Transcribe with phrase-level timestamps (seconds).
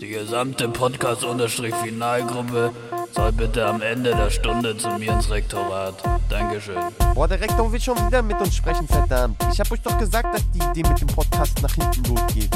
[0.00, 2.72] Die gesamte Podcast-Finalgruppe
[3.12, 5.94] soll bitte am Ende der Stunde zu mir ins Rektorat.
[6.28, 6.76] Dankeschön.
[7.14, 9.36] Boah, der Rektor will schon wieder mit uns sprechen, verdammt.
[9.52, 12.50] Ich hab euch doch gesagt, dass die Idee mit dem Podcast nach hinten losgeht.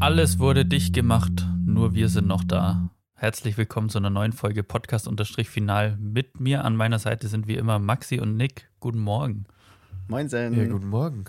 [0.00, 2.90] Alles wurde dicht gemacht, nur wir sind noch da.
[3.14, 5.96] Herzlich willkommen zu einer neuen Folge Podcast-Final.
[5.98, 8.70] Mit mir an meiner Seite sind wie immer Maxi und Nick.
[8.80, 9.46] Guten Morgen.
[10.10, 10.54] Moinsen.
[10.58, 11.24] Ja, guten Morgen.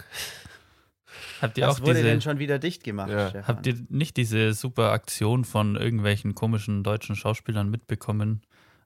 [1.42, 3.30] Habt ihr Was auch wurde diese, denn schon wieder dicht gemacht, Ja.
[3.30, 3.48] Stefan?
[3.48, 8.42] habt ihr nicht diese super Aktion von irgendwelchen komischen deutschen Schauspielern mitbekommen,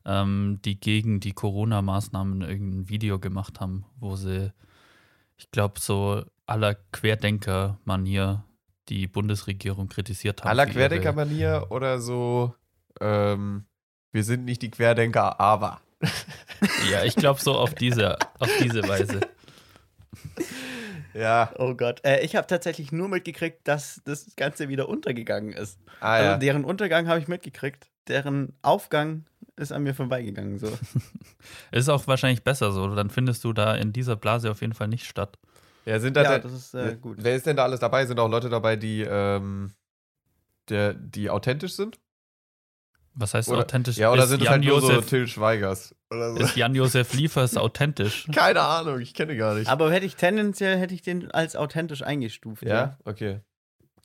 [0.05, 4.51] ähm, die gegen die Corona-Maßnahmen irgendein Video gemacht haben, wo sie,
[5.37, 8.43] ich glaube, so aller Querdenker-Manier
[8.89, 10.49] die Bundesregierung kritisiert haben.
[10.49, 12.53] Aller Querdenker-Manier oder so,
[13.01, 13.65] ähm,
[14.11, 15.81] wir sind nicht die Querdenker, aber.
[16.91, 19.21] Ja, ich glaube so auf diese, auf diese Weise.
[21.15, 22.01] Ja, Oh Gott.
[22.03, 25.79] Äh, ich habe tatsächlich nur mitgekriegt, dass das Ganze wieder untergegangen ist.
[26.01, 26.27] ah ja.
[26.27, 27.89] Also deren Untergang habe ich mitgekriegt.
[28.07, 30.59] Deren Aufgang ist an mir vorbeigegangen.
[30.59, 30.67] So.
[31.71, 32.93] Ist auch wahrscheinlich besser so.
[32.93, 35.37] Dann findest du da in dieser Blase auf jeden Fall nicht statt.
[35.85, 37.17] ja, sind da ja, das ist äh, gut.
[37.21, 38.05] Wer ist denn da alles dabei?
[38.05, 39.71] Sind auch Leute dabei, die, ähm,
[40.69, 41.99] der, die authentisch sind?
[43.17, 43.97] Was heißt Oder- authentisch?
[43.97, 45.95] Ja, oder ist sind es halt nur so Till Schweigers?
[46.11, 46.37] Oder so?
[46.39, 48.27] ist Jan-Josef Liefers authentisch?
[48.33, 49.69] Keine Ahnung, ich kenne gar nicht.
[49.69, 52.63] Aber hätte ich tendenziell hätte ich den als authentisch eingestuft.
[52.63, 53.39] Ja, okay.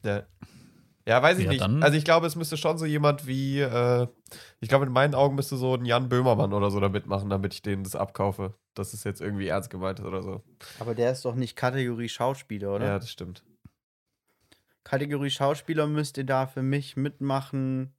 [0.05, 0.23] Ja.
[1.07, 1.61] Ja, weiß ich Ja, nicht.
[1.63, 4.07] dann- Also ich glaube, es müsste schon so jemand wie, äh,
[4.61, 7.53] ich glaube, in meinen Augen müsste so ein Jan Böhmermann oder so da mitmachen, damit
[7.55, 8.55] ich denen das abkaufe.
[8.75, 10.45] Dass es jetzt irgendwie ernst gemeint ist oder so.
[10.79, 12.87] Aber der ist doch nicht Kategorie Schauspieler, oder?
[12.87, 13.43] Ja, das stimmt.
[14.85, 17.93] Kategorie Schauspieler müsste da für mich mitmachen.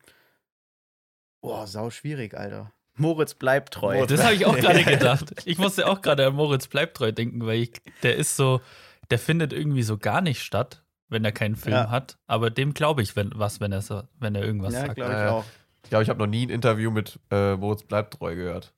[1.42, 2.72] Boah, sau schwierig, Alter.
[2.96, 3.96] Moritz bleibt treu.
[3.96, 5.34] Moritz- Das habe ich auch gerade gedacht.
[5.46, 7.72] Ich musste auch gerade an Moritz Bleibtreu denken, weil ich,
[8.04, 8.62] der ist so,
[9.10, 11.90] der findet irgendwie so gar nicht statt, wenn er keinen Film Ja.
[11.90, 12.18] hat.
[12.28, 14.96] Aber dem glaube ich wenn, was, wenn er, so, wenn er irgendwas ja, sagt.
[14.96, 15.32] glaube ich Ja, ja.
[15.32, 15.46] auch.
[15.84, 18.74] Ich glaube, ich habe noch nie ein Interview mit äh, Moritz bleibt treu gehört.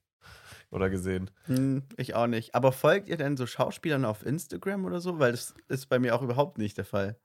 [0.72, 1.30] Oder gesehen.
[1.46, 2.56] Hm, ich auch nicht.
[2.56, 5.20] Aber folgt ihr denn so Schauspielern auf Instagram oder so?
[5.20, 7.16] Weil das ist bei mir auch überhaupt nicht der Fall.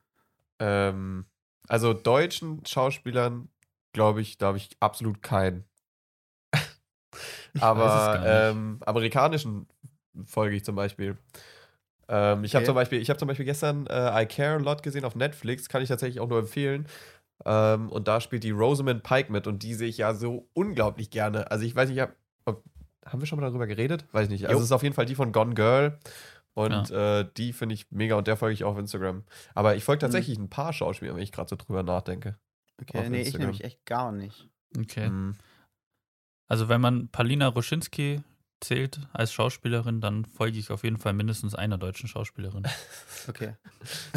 [0.58, 1.24] Ähm,
[1.66, 3.48] also deutschen Schauspielern,
[3.98, 5.64] glaube ich, da habe ich absolut keinen.
[7.60, 9.66] Aber ähm, amerikanischen
[10.24, 11.16] folge ich zum Beispiel.
[12.08, 14.84] Ähm, ich habe zum Beispiel, ich habe zum Beispiel gestern äh, I Care a Lot
[14.84, 16.86] gesehen auf Netflix, kann ich tatsächlich auch nur empfehlen.
[17.44, 21.10] Ähm, und da spielt die Rosamund Pike mit und die sehe ich ja so unglaublich
[21.10, 21.50] gerne.
[21.50, 22.62] Also ich weiß nicht, hab, ob,
[23.04, 24.06] haben wir schon mal darüber geredet?
[24.12, 24.46] Weiß ich nicht.
[24.46, 24.60] Also Jo.
[24.60, 25.98] es ist auf jeden Fall die von Gone Girl.
[26.54, 29.24] Und äh, die finde ich mega und der folge ich auch auf Instagram.
[29.54, 29.86] Aber ich Mhm.
[29.86, 32.36] folge tatsächlich ein paar Schauspieler, wenn ich gerade so drüber nachdenke.
[32.80, 33.46] Okay, nee, ich Instagram.
[33.48, 34.48] nämlich echt gar nicht.
[34.78, 35.08] Okay.
[35.08, 35.36] Mhm.
[36.46, 38.22] Also wenn man Palina Roschinski
[38.60, 42.64] zählt als Schauspielerin, dann folge ich auf jeden Fall mindestens einer deutschen Schauspielerin.
[43.28, 43.54] Okay.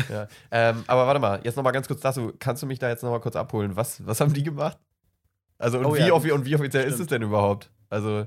[0.10, 0.28] Ja.
[0.52, 2.32] Ähm, aber warte mal, jetzt nochmal ganz kurz dazu.
[2.40, 3.76] Kannst du mich da jetzt nochmal kurz abholen?
[3.76, 4.78] Was, was haben die gemacht?
[5.58, 7.12] Also, und, Oh wie, ja, offi und wie offiziell ist es stimmt.
[7.12, 7.70] denn überhaupt?
[7.90, 8.26] Also,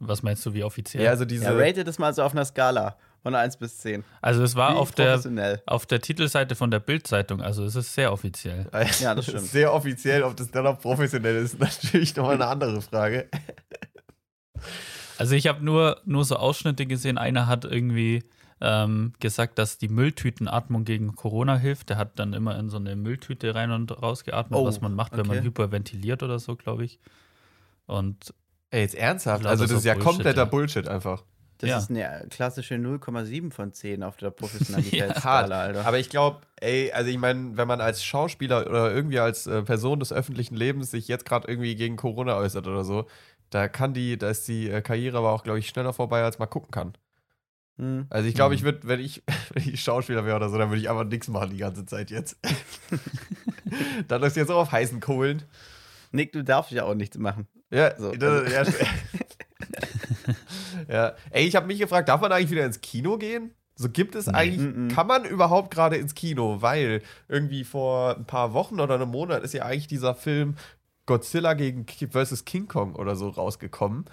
[0.00, 1.04] Was meinst du, wie offiziell?
[1.04, 1.44] ja, also diese.
[1.44, 4.04] Ja, rate das mal so auf einer Skala von 1 bis 10.
[4.20, 5.20] also es war Wie auf der,
[5.66, 8.66] auf der Titelseite von der Bild-Zeitung, also es ist sehr offiziell.
[9.00, 9.46] Ja, das stimmt.
[9.48, 13.28] Sehr offiziell, ob das dann auch professionell ist, natürlich nochmal eine andere Frage.
[15.18, 17.18] Also ich habe nur, nur so Ausschnitte gesehen.
[17.18, 18.22] Einer hat irgendwie
[18.60, 21.90] ähm, gesagt, dass die Mülltütenatmung gegen Corona hilft.
[21.90, 24.94] Der hat dann immer in so eine Mülltüte rein und raus geatmet, Oh, was man
[24.94, 25.46] macht, wenn man okay.
[25.46, 27.00] hyperventiliert oder so, glaube ich.
[27.86, 28.34] Und
[28.70, 29.44] Ey, jetzt ernsthaft?
[29.44, 30.44] Lauter Also, das so ist ja Bullshit, kompletter ja.
[30.44, 31.24] Bullshit einfach.
[31.58, 31.78] Das Ja.
[31.78, 34.30] ist eine klassische 0,7 von 10 auf der.
[34.38, 35.86] Professionalitätsskala, Alter.
[35.86, 39.62] Aber ich glaube, ey, also ich meine, wenn man als Schauspieler oder irgendwie als äh,
[39.62, 43.06] Person des öffentlichen Lebens sich jetzt gerade irgendwie gegen Corona äußert oder so,
[43.50, 46.38] da kann die, da ist die äh, Karriere aber auch, glaube ich, schneller vorbei, als
[46.38, 46.92] man gucken kann.
[47.78, 48.06] Hm.
[48.10, 49.22] Also ich glaube, ich würde, wenn ich,
[49.54, 52.10] wenn ich Schauspieler wäre oder so, dann würde ich einfach nichts machen die ganze Zeit
[52.10, 52.36] jetzt.
[54.08, 55.42] dann ist jetzt auch auf heißen Kohlen.
[56.12, 57.46] Nick, du darfst ja auch nichts machen.
[57.70, 58.84] Ja, So, das, also- ja,
[60.88, 61.12] ja.
[61.30, 63.52] Ey, ich habe mich gefragt, darf man eigentlich wieder ins Kino gehen?
[63.76, 64.88] So gibt es eigentlich, Mhm.
[64.88, 66.60] kann man überhaupt gerade ins Kino?
[66.60, 70.56] Weil irgendwie vor ein paar Wochen oder einem Monat ist ja eigentlich dieser Film
[71.06, 72.44] Godzilla gegen vs.
[72.44, 74.06] King Kong oder so rausgekommen.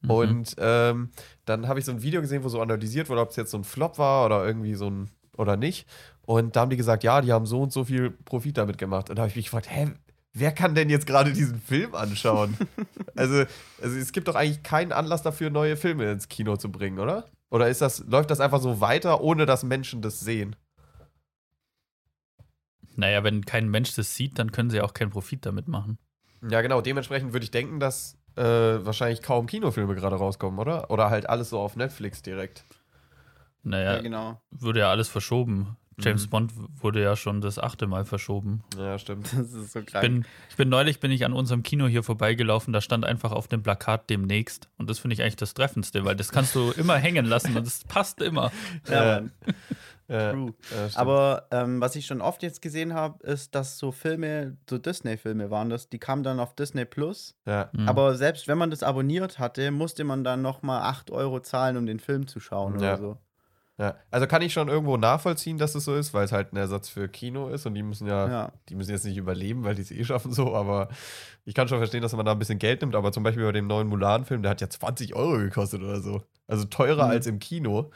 [0.00, 0.10] Mhm.
[0.10, 1.10] Und ähm,
[1.44, 3.58] dann habe ich so ein Video gesehen, wo so analysiert wurde, ob es jetzt so
[3.58, 5.86] ein Flop war oder irgendwie so ein oder nicht.
[6.26, 9.08] Und da haben die gesagt, ja, die haben so und so viel Profit damit gemacht.
[9.08, 9.92] Und da habe ich mich gefragt, hä,
[10.32, 12.56] wer kann denn jetzt gerade diesen Film anschauen?
[13.16, 13.44] also,
[13.80, 17.26] also es gibt doch eigentlich keinen Anlass dafür, neue Filme ins Kino zu bringen, oder?
[17.50, 20.56] Oder ist das, läuft das einfach so weiter, ohne dass Menschen das sehen?
[22.96, 25.98] naja, wenn kein Mensch das sieht, dann können sie auch keinen Profit damit machen.
[26.48, 26.80] Ja, genau.
[26.80, 30.90] Dementsprechend würde ich denken, dass äh, wahrscheinlich kaum Kinofilme gerade rauskommen, oder?
[30.90, 32.64] Oder halt alles so auf Netflix direkt.
[33.62, 34.42] Naja, Ja, genau.
[34.50, 35.76] wurde ja alles verschoben.
[35.98, 36.30] James Mhm.
[36.30, 38.62] Bond wurde ja schon das achte Mal verschoben.
[38.78, 39.26] Ja, stimmt.
[39.36, 40.02] Das ist so Ich krank.
[40.02, 43.48] bin, ich bin neulich bin ich an unserem Kino hier vorbeigelaufen, da stand einfach auf
[43.48, 44.68] dem Plakat demnächst.
[44.78, 47.66] Und das finde ich eigentlich das Treffendste, weil das kannst du immer hängen lassen und
[47.66, 48.50] es passt immer.
[48.88, 49.32] ja, Äh, Mann.
[50.08, 50.52] Ja, True.
[50.66, 50.96] stimmt.
[50.98, 55.50] Aber ähm, was ich schon oft jetzt gesehen habe, ist, dass so Filme, so Disney-Filme
[55.50, 57.34] waren das, die kamen dann auf Disney Plus.
[57.46, 57.70] ja.
[57.72, 57.88] Mhm.
[57.88, 61.86] Aber selbst wenn man das abonniert hatte, musste man dann nochmal 8 Euro zahlen, um
[61.86, 62.94] den Film zu schauen Ja.
[62.94, 63.18] oder so.
[63.78, 66.56] Ja, also kann ich schon irgendwo nachvollziehen, dass es so ist, weil es halt ein
[66.56, 68.52] Ersatz für Kino ist und die müssen ja, Ja.
[68.68, 70.88] die müssen jetzt nicht überleben, weil die es eh schaffen so, aber
[71.46, 73.52] ich kann schon verstehen, dass man da ein bisschen Geld nimmt, aber zum Beispiel bei
[73.52, 76.22] dem neuen Mulan-Film, der hat ja 20 Euro gekostet oder so.
[76.46, 77.10] Also teurer Mhm.
[77.10, 77.90] als im Kino.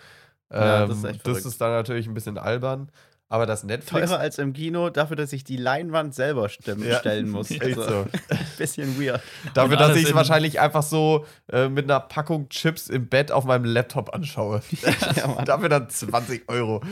[0.51, 1.45] Ja, Ähm, das ist das verrückt.
[1.47, 2.91] ist dann natürlich ein bisschen albern,
[3.29, 4.09] aber das Netflix.
[4.11, 6.99] Teurer als im Kino, dafür, dass ich die Leinwand selber stimmen, Ja.
[6.99, 7.49] stellen muss.
[7.61, 8.07] Also, so.
[8.59, 9.21] bisschen weird.
[9.55, 13.33] Dafür, dass ich es in- wahrscheinlich einfach so äh, mit einer Packung Chips im Bett
[13.33, 14.61] auf meinem Laptop anschaue.
[15.17, 15.43] Ja.
[15.45, 16.83] Dafür dann 20 Euro.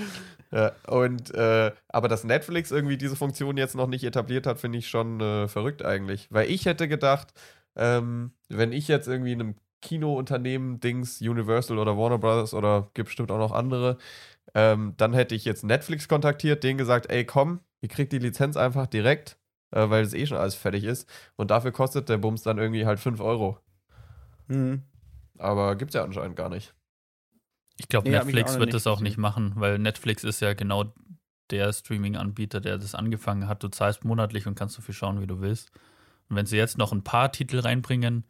[0.52, 4.78] Ja, und äh, aber dass Netflix irgendwie diese Funktion jetzt noch nicht etabliert hat, finde
[4.78, 6.28] ich schon äh, verrückt eigentlich.
[6.31, 7.28] Weil ich hätte gedacht,
[7.76, 13.06] ähm, wenn ich jetzt irgendwie in einem Kinounternehmen, Dings, Universal oder Warner Brothers oder gibt
[13.08, 13.98] bestimmt auch noch andere,
[14.55, 18.56] ähm, dann hätte ich jetzt Netflix kontaktiert, denen gesagt, ey komm, ihr kriegt die Lizenz
[18.56, 19.38] einfach direkt,
[19.70, 21.08] äh, weil es eh schon alles fertig ist.
[21.37, 23.58] Und dafür kostet der Bums dann irgendwie halt 5 Euro.
[24.49, 24.82] Mhm.
[25.38, 26.75] Aber gibt's ja anscheinend gar nicht.
[27.76, 29.05] Ich glaube, Nee, Netflix wird das auch gesehen.
[29.05, 30.93] nicht machen, weil Netflix ist ja genau
[31.50, 33.62] der Streaming-Anbieter, der das angefangen hat.
[33.62, 35.70] Du zahlst monatlich und kannst so viel schauen, wie du willst.
[36.29, 38.25] Und wenn sie jetzt noch ein paar Titel reinbringen,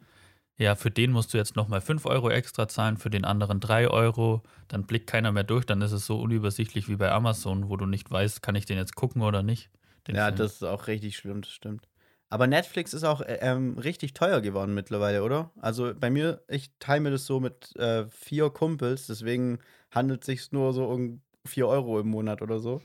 [0.57, 3.89] ja, für den musst du jetzt nochmal 5 Euro extra zahlen, für den anderen 3
[3.89, 7.75] Euro, dann blickt keiner mehr durch, dann ist es so unübersichtlich wie bei Amazon, wo
[7.77, 9.69] du nicht weißt, kann ich den jetzt gucken oder nicht.
[10.07, 10.37] Ja, Film.
[10.37, 11.87] das ist auch richtig schlimm, das stimmt.
[12.29, 15.51] Aber Netflix ist auch äh, ähm, richtig teuer geworden mittlerweile, oder?
[15.61, 19.59] Also bei mir, ich teile mir das so mit äh, vier Kumpels, deswegen
[19.91, 22.81] handelt es sich nur so um 4 Euro im Monat oder so,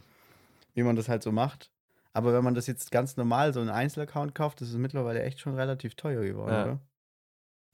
[0.75, 1.71] wie man das halt so macht.
[2.13, 5.41] Aber wenn man das jetzt ganz normal so einen Einzelaccount kauft, das ist mittlerweile echt
[5.41, 6.63] schon relativ teuer geworden, Ja.
[6.65, 6.81] oder?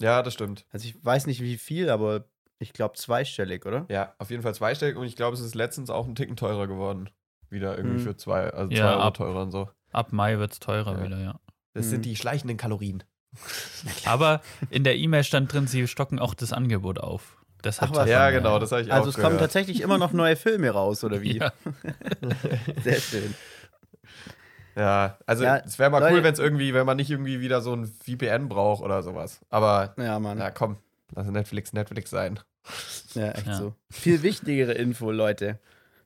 [0.00, 0.66] Ja, das stimmt.
[0.72, 2.24] Also ich weiß nicht wie viel, aber
[2.58, 3.86] ich glaube zweistellig, oder?
[3.88, 6.66] Ja, auf jeden Fall zweistellig und ich glaube, es ist letztens auch ein Ticken teurer
[6.66, 7.10] geworden.
[7.48, 8.04] Wieder irgendwie Hm.
[8.04, 9.70] für zwei, also Ja, zwei Euro ab- teurer und so.
[9.92, 11.04] Ab Mai wird es teurer Ja.
[11.04, 11.40] wieder, ja.
[11.74, 11.90] Das Mhm.
[11.90, 13.04] sind die schleichenden Kalorien.
[14.04, 14.40] Aber
[14.70, 17.36] in der E-Mail stand drin, sie stocken auch das Angebot auf.
[17.64, 18.08] Deshalb Ach was.
[18.10, 21.02] Ja, genau, das habe ich Also auch es kommen tatsächlich immer noch neue Filme raus,
[21.04, 21.38] oder wie?
[21.38, 21.52] Ja.
[22.82, 23.34] Sehr schön.
[24.76, 27.40] Ja, also Ja, es wäre mal Leute- cool, wenn es irgendwie, wenn man nicht irgendwie
[27.40, 29.40] wieder so ein VPN braucht oder sowas.
[29.48, 30.38] Aber Ja, Mann.
[30.38, 30.76] na komm,
[31.14, 32.38] lass Netflix Netflix sein.
[33.14, 33.54] Ja, echt Ja.
[33.56, 33.74] so.
[33.90, 35.58] Viel wichtigere Info, Leute.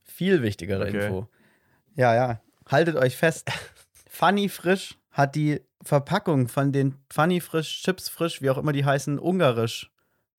[0.04, 1.06] Viel wichtigere Okay.
[1.06, 1.26] Info.
[1.96, 2.40] Ja, ja.
[2.68, 3.48] Haltet euch fest.
[4.08, 8.84] Funny Frisch hat die Verpackung von den Funny Frisch, Chips Frisch, wie auch immer die
[8.84, 9.90] heißen, ungarisch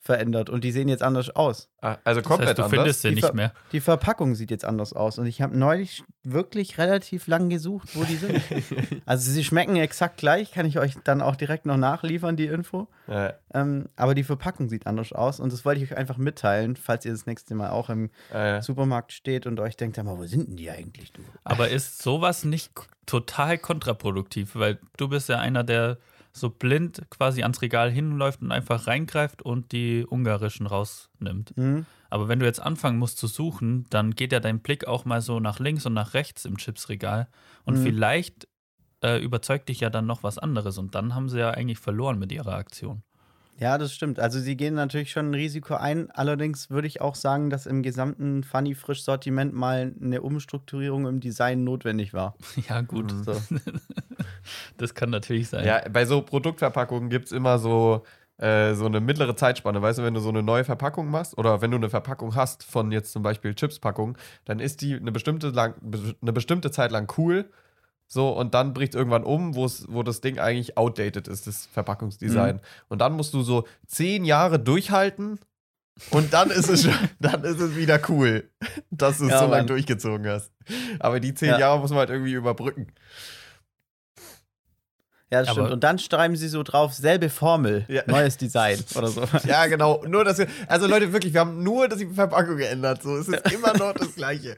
[0.03, 1.69] verändert und die sehen jetzt anders aus.
[1.79, 2.75] Ah, also Das komplett heißt, du anders.
[2.79, 3.53] findest sie nicht mehr.
[3.71, 8.03] Die Verpackung sieht jetzt anders aus und ich habe neulich wirklich relativ lang gesucht, wo
[8.03, 8.41] die sind.
[9.05, 12.87] also sie schmecken exakt gleich, kann ich euch dann auch direkt noch nachliefern, die Info.
[13.07, 16.75] Ja, Ähm, aber die Verpackung sieht anders aus und das wollte ich euch einfach mitteilen,
[16.75, 20.17] falls ihr das nächste Mal auch im äh, Supermarkt steht und euch denkt, sag mal,
[20.17, 21.21] wo sind denn die eigentlich, du?
[21.43, 22.71] Aber ist sowas nicht
[23.05, 24.55] total kontraproduktiv?
[24.55, 25.97] Weil du bist ja einer, der
[26.33, 31.55] so blind quasi ans Regal hinläuft und einfach reingreift und die ungarischen rausnimmt.
[31.57, 31.85] Mhm.
[32.09, 35.21] Aber wenn du jetzt anfangen musst zu suchen, dann geht ja dein Blick auch mal
[35.21, 37.27] so nach links und nach rechts im Chipsregal.
[37.65, 37.83] Und Mhm.
[37.83, 38.47] vielleicht
[39.03, 40.77] äh, überzeugt dich ja dann noch was anderes.
[40.77, 43.01] Und dann haben sie ja eigentlich verloren mit ihrer Aktion.
[43.61, 44.19] Ja, das stimmt.
[44.19, 46.09] Also sie gehen natürlich schon ein Risiko ein.
[46.09, 51.19] Allerdings würde ich auch sagen, dass im gesamten Funny Frisch Sortiment mal eine Umstrukturierung im
[51.19, 52.35] Design notwendig war.
[52.67, 53.13] Ja, gut.
[53.13, 53.23] Mhm.
[53.23, 53.33] So.
[54.77, 55.65] Das kann natürlich sein.
[55.65, 58.03] ja, bei so Produktverpackungen gibt es immer so,
[58.37, 59.81] äh, so eine mittlere Zeitspanne.
[59.81, 62.63] Weißt du, wenn du so eine neue Verpackung machst oder wenn du eine Verpackung hast
[62.63, 65.75] von jetzt zum Beispiel Chipspackung, dann ist die eine bestimmte, lang,
[66.21, 67.49] eine bestimmte Zeit lang cool.
[68.13, 72.57] So, und dann bricht es irgendwann um, wo das Ding eigentlich outdated ist, das Verpackungsdesign.
[72.57, 72.61] Mhm.
[72.89, 75.39] Und dann musst du so zehn Jahre durchhalten
[76.09, 78.49] und dann ist es, schon- dann ist es wieder cool,
[78.89, 80.51] dass du es Ja, so lange durchgezogen hast.
[80.99, 81.59] Aber die zehn Ja.
[81.59, 82.87] Jahre muss man halt irgendwie überbrücken.
[85.31, 85.71] Ja, das Aber- stimmt.
[85.71, 88.03] Und dann schreiben sie so drauf, selbe Formel, Ja.
[88.07, 89.23] neues Design oder so.
[89.47, 90.03] Ja, genau.
[90.05, 93.03] Nur, dass wir, also Leute, wirklich, wir haben nur das die Verpackung geändert.
[93.03, 94.57] So, es ist immer noch das Gleiche.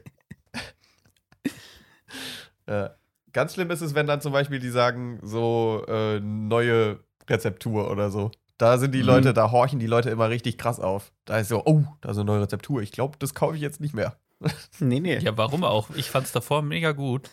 [2.66, 2.96] ja.
[3.34, 8.10] Ganz schlimm ist es, wenn dann zum Beispiel die sagen, so äh, neue Rezeptur oder
[8.10, 8.30] so.
[8.56, 9.06] Da sind die Mhm.
[9.06, 11.12] Leute, da horchen die Leute immer richtig krass auf.
[11.26, 12.80] Da ist so, oh, da ist eine neue Rezeptur.
[12.80, 14.16] Ich glaube, das kaufe ich jetzt nicht mehr.
[14.78, 15.18] Nee, nee.
[15.18, 15.90] Ja, warum auch?
[15.96, 17.28] Ich fand es davor mega gut.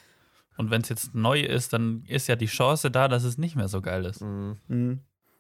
[0.58, 3.56] Und wenn es jetzt neu ist, dann ist ja die Chance da, dass es nicht
[3.56, 4.22] mehr so geil ist.
[4.22, 4.58] Mhm.
[4.68, 5.00] Mhm.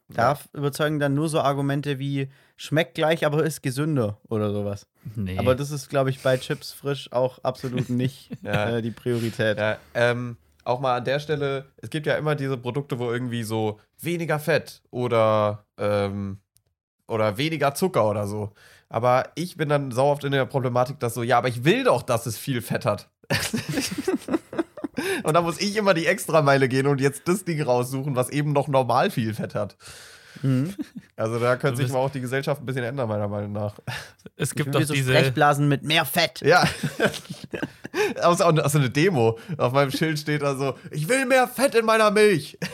[0.10, 2.28] Da überzeugen dann nur so Argumente wie
[2.58, 4.86] schmeckt gleich, aber ist gesünder oder sowas.
[5.16, 5.38] Nee.
[5.40, 8.78] Aber das ist, glaube ich, bei Chips frisch auch absolut nicht Ja.
[8.78, 9.58] äh, die Priorität.
[9.58, 10.36] Ja, ähm,
[10.72, 14.40] auch mal an der Stelle, es gibt ja immer diese Produkte, wo irgendwie so weniger
[14.40, 16.40] Fett oder, ähm,
[17.08, 18.52] oder weniger Zucker oder so.
[18.90, 21.84] Aber ich bin dann sau oft in der Problematik, dass so, ja, aber ich will
[21.84, 23.10] doch, dass es viel Fett hat.
[25.24, 28.52] und da muss ich immer die Extrameile gehen und jetzt das Ding raussuchen, was eben
[28.52, 29.78] noch normal viel Fett hat.
[30.42, 30.76] Mhm.
[31.16, 33.76] Also da könnte sich mal auch die Gesellschaft ein bisschen ändern, meiner Meinung nach.
[34.36, 35.14] es gibt doch so diese.
[35.14, 36.42] Sprechblasen mit mehr Fett.
[36.42, 36.68] Ja.
[38.22, 39.38] aus, aus eine Demo.
[39.58, 42.58] Auf meinem Schild steht da so, ich will mehr Fett in meiner Milch.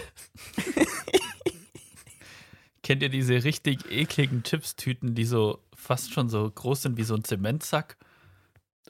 [2.84, 7.16] Kennt ihr diese richtig ekligen Chips-Tüten, die so fast schon so groß sind wie so
[7.16, 7.98] ein Zementsack?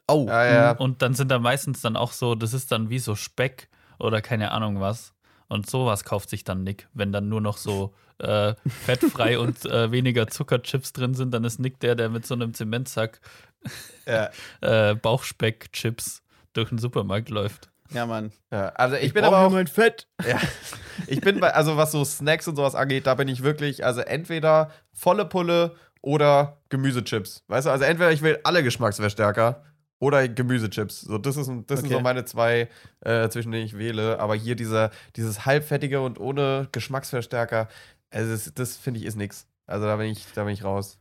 [0.08, 0.72] Oh, Ja, ja.
[0.72, 3.70] Und dann sind da meistens dann auch so, das ist dann wie so Speck
[4.00, 5.14] oder keine Ahnung was.
[5.50, 6.88] Und sowas kauft sich dann Nick.
[6.94, 8.56] Wenn dann nur noch so äh,
[8.86, 12.54] fettfrei und äh, weniger Zuckerchips drin sind, dann ist Nick der, der mit so einem
[12.54, 13.20] Zementsack
[14.06, 14.30] Ja.
[14.62, 16.22] äh, Bauchspeck-Chips
[16.54, 17.70] durch den Supermarkt läuft.
[17.92, 18.32] ja, Mann.
[18.52, 20.08] Ja, also ich, bin brauch aber auch, mein Fett.
[20.28, 20.40] ja,
[21.08, 24.02] ich bin bei, also was so Snacks und sowas angeht, da bin ich wirklich, also
[24.02, 27.44] entweder volle Pulle oder Gemüsechips.
[27.48, 29.64] Weißt du, also entweder ich will alle Geschmacksverstärker
[30.00, 31.02] oder Gemüsechips.
[31.02, 31.96] So, das, ist, das sind Okay.
[31.96, 32.70] so meine zwei,
[33.02, 34.20] äh, zwischen denen ich wähle.
[34.20, 37.68] Aber hier dieser, dieses halbfettige und ohne Geschmacksverstärker,
[38.12, 39.48] also das, das finde ich ist nix.
[39.66, 40.98] Also da bin ich, da bin ich raus.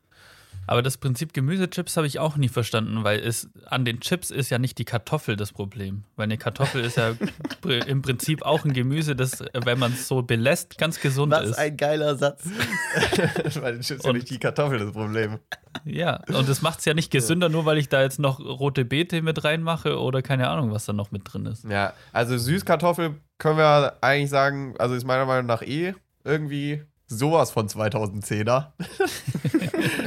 [0.68, 4.50] Aber das Prinzip Gemüsechips habe ich auch nie verstanden, weil es an den Chips ist
[4.50, 6.02] ja nicht die Kartoffel das Problem.
[6.16, 7.14] Weil eine Kartoffel ist ja
[7.86, 11.58] im Prinzip auch ein Gemüse, das, wenn man es so belässt, ganz gesund Was ist.
[11.58, 12.44] ein geiler Satz.
[13.60, 15.38] Bei den Chips ist ja nicht die Kartoffel das Problem.
[15.84, 18.84] Ja, und das macht es ja nicht gesünder, nur weil ich da jetzt noch rote
[18.84, 21.64] Beete mit reinmache oder keine Ahnung, was da noch mit drin ist.
[21.64, 25.94] Ja, also Süßkartoffel können wir eigentlich sagen, also ist meiner Meinung nach eh
[26.24, 28.72] irgendwie sowas von 2010er.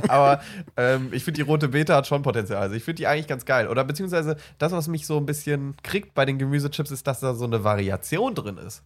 [0.07, 0.41] Aber
[0.77, 2.61] ähm, ich finde, die rote Beete hat schon Potenzial.
[2.61, 3.67] Also ich finde die eigentlich ganz geil.
[3.67, 7.33] Oder beziehungsweise das, was mich so ein bisschen kriegt bei den Gemüsechips, ist, dass da
[7.33, 8.83] so eine Variation drin ist.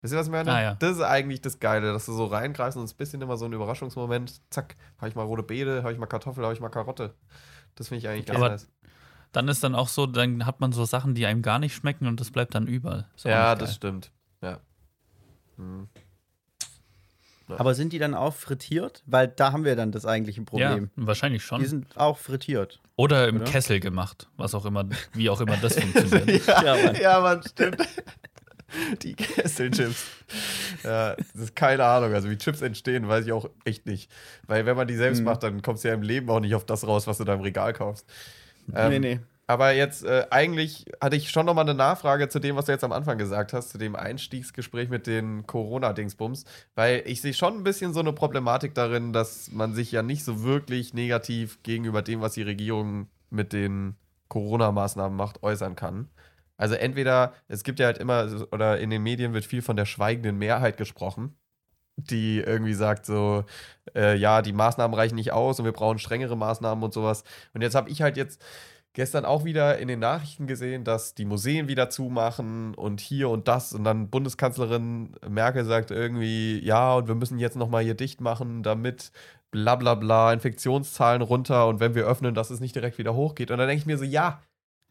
[0.00, 0.52] Wisst ihr, was ich meine?
[0.52, 0.74] Ah, ja.
[0.74, 3.36] Das ist eigentlich das Geile, dass du so reingreifst und es ist ein bisschen immer
[3.36, 4.40] so ein Überraschungsmoment.
[4.50, 7.14] Zack, habe ich mal rote Beete, habe ich mal Kartoffel, habe ich mal Karotte.
[7.74, 8.68] Das finde ich eigentlich ganz Aber nice.
[9.32, 12.06] Dann ist dann auch so, dann hat man so Sachen, die einem gar nicht schmecken
[12.06, 13.06] und das bleibt dann überall.
[13.24, 14.10] Ja, das stimmt.
[14.40, 14.60] Ja.
[15.56, 15.88] Hm.
[17.56, 19.02] Aber sind die dann auch frittiert?
[19.06, 20.90] Weil da haben wir dann das eigentliche Problem.
[20.96, 21.64] Ja, wahrscheinlich Die schon.
[21.64, 22.80] sind auch frittiert.
[22.96, 23.44] Oder im Oder?
[23.46, 26.46] Kessel gemacht, was auch immer, wie auch immer das funktioniert.
[26.46, 26.96] ja, Ja, Mann.
[27.00, 27.78] ja, Mann, stimmt.
[29.02, 30.04] Die Kesselchips.
[30.84, 32.12] Ja, das ist keine Ahnung.
[32.12, 34.10] Also, wie Chips entstehen, weiß ich auch echt nicht.
[34.46, 35.24] Weil, wenn man die selbst Mhm.
[35.24, 37.32] macht, dann kommst du ja im Leben auch nicht auf das raus, was du da
[37.32, 38.06] im Regal kaufst.
[38.74, 39.20] Ähm, nee, nee.
[39.50, 42.84] Aber jetzt, äh, eigentlich hatte ich schon nochmal eine Nachfrage zu dem, was du jetzt
[42.84, 46.44] am Anfang gesagt hast, zu dem Einstiegsgespräch mit den Corona-Dingsbums.
[46.74, 50.22] Weil ich sehe schon ein bisschen so eine Problematik darin, dass man sich ja nicht
[50.22, 53.96] so wirklich negativ gegenüber dem, was die Regierung mit den
[54.28, 56.10] Corona-Maßnahmen macht, äußern kann.
[56.58, 59.86] Also entweder, es gibt ja halt immer, oder in den Medien wird viel von der
[59.86, 61.38] schweigenden Mehrheit gesprochen,
[61.96, 63.44] die irgendwie sagt so,
[63.94, 67.24] äh, ja, die Maßnahmen reichen nicht aus und wir brauchen strengere Maßnahmen und sowas.
[67.54, 68.42] Und jetzt habe ich halt jetzt
[68.98, 73.46] gestern auch wieder in den Nachrichten gesehen, dass die Museen wieder zumachen und hier und
[73.46, 78.20] das und dann Bundeskanzlerin Merkel sagt irgendwie, ja, und wir müssen jetzt nochmal hier dicht
[78.20, 79.12] machen, damit
[79.52, 83.52] bla bla bla, Infektionszahlen runter und wenn wir öffnen, dass es nicht direkt wieder hochgeht.
[83.52, 84.42] Und dann denke ich mir so, ja,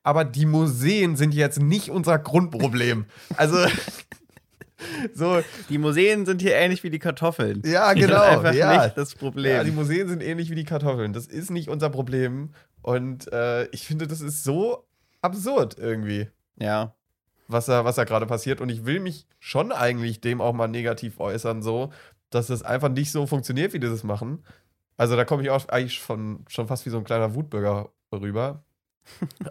[0.03, 3.07] aber die Museen sind jetzt nicht unser Grundproblem.
[3.35, 3.57] Also,
[5.13, 7.61] so, Die Museen sind hier ähnlich wie die Kartoffeln.
[7.65, 8.51] ja, Das ist genau.
[8.51, 8.83] ja.
[8.83, 9.55] nicht das Problem.
[9.55, 11.13] Ja, die Museen sind ähnlich wie die Kartoffeln.
[11.13, 12.51] Das ist nicht unser Problem.
[12.81, 14.87] Und äh, ich finde, das ist so
[15.21, 16.27] absurd irgendwie,
[16.59, 16.95] ja.
[17.47, 18.61] was da, was da gerade passiert.
[18.61, 21.91] Und ich will mich schon eigentlich dem auch mal negativ äußern, so,
[22.29, 24.45] dass das einfach nicht so funktioniert, wie die das machen.
[24.95, 28.63] Also da komme ich auch eigentlich von, schon fast wie so ein kleiner Wutbürger rüber.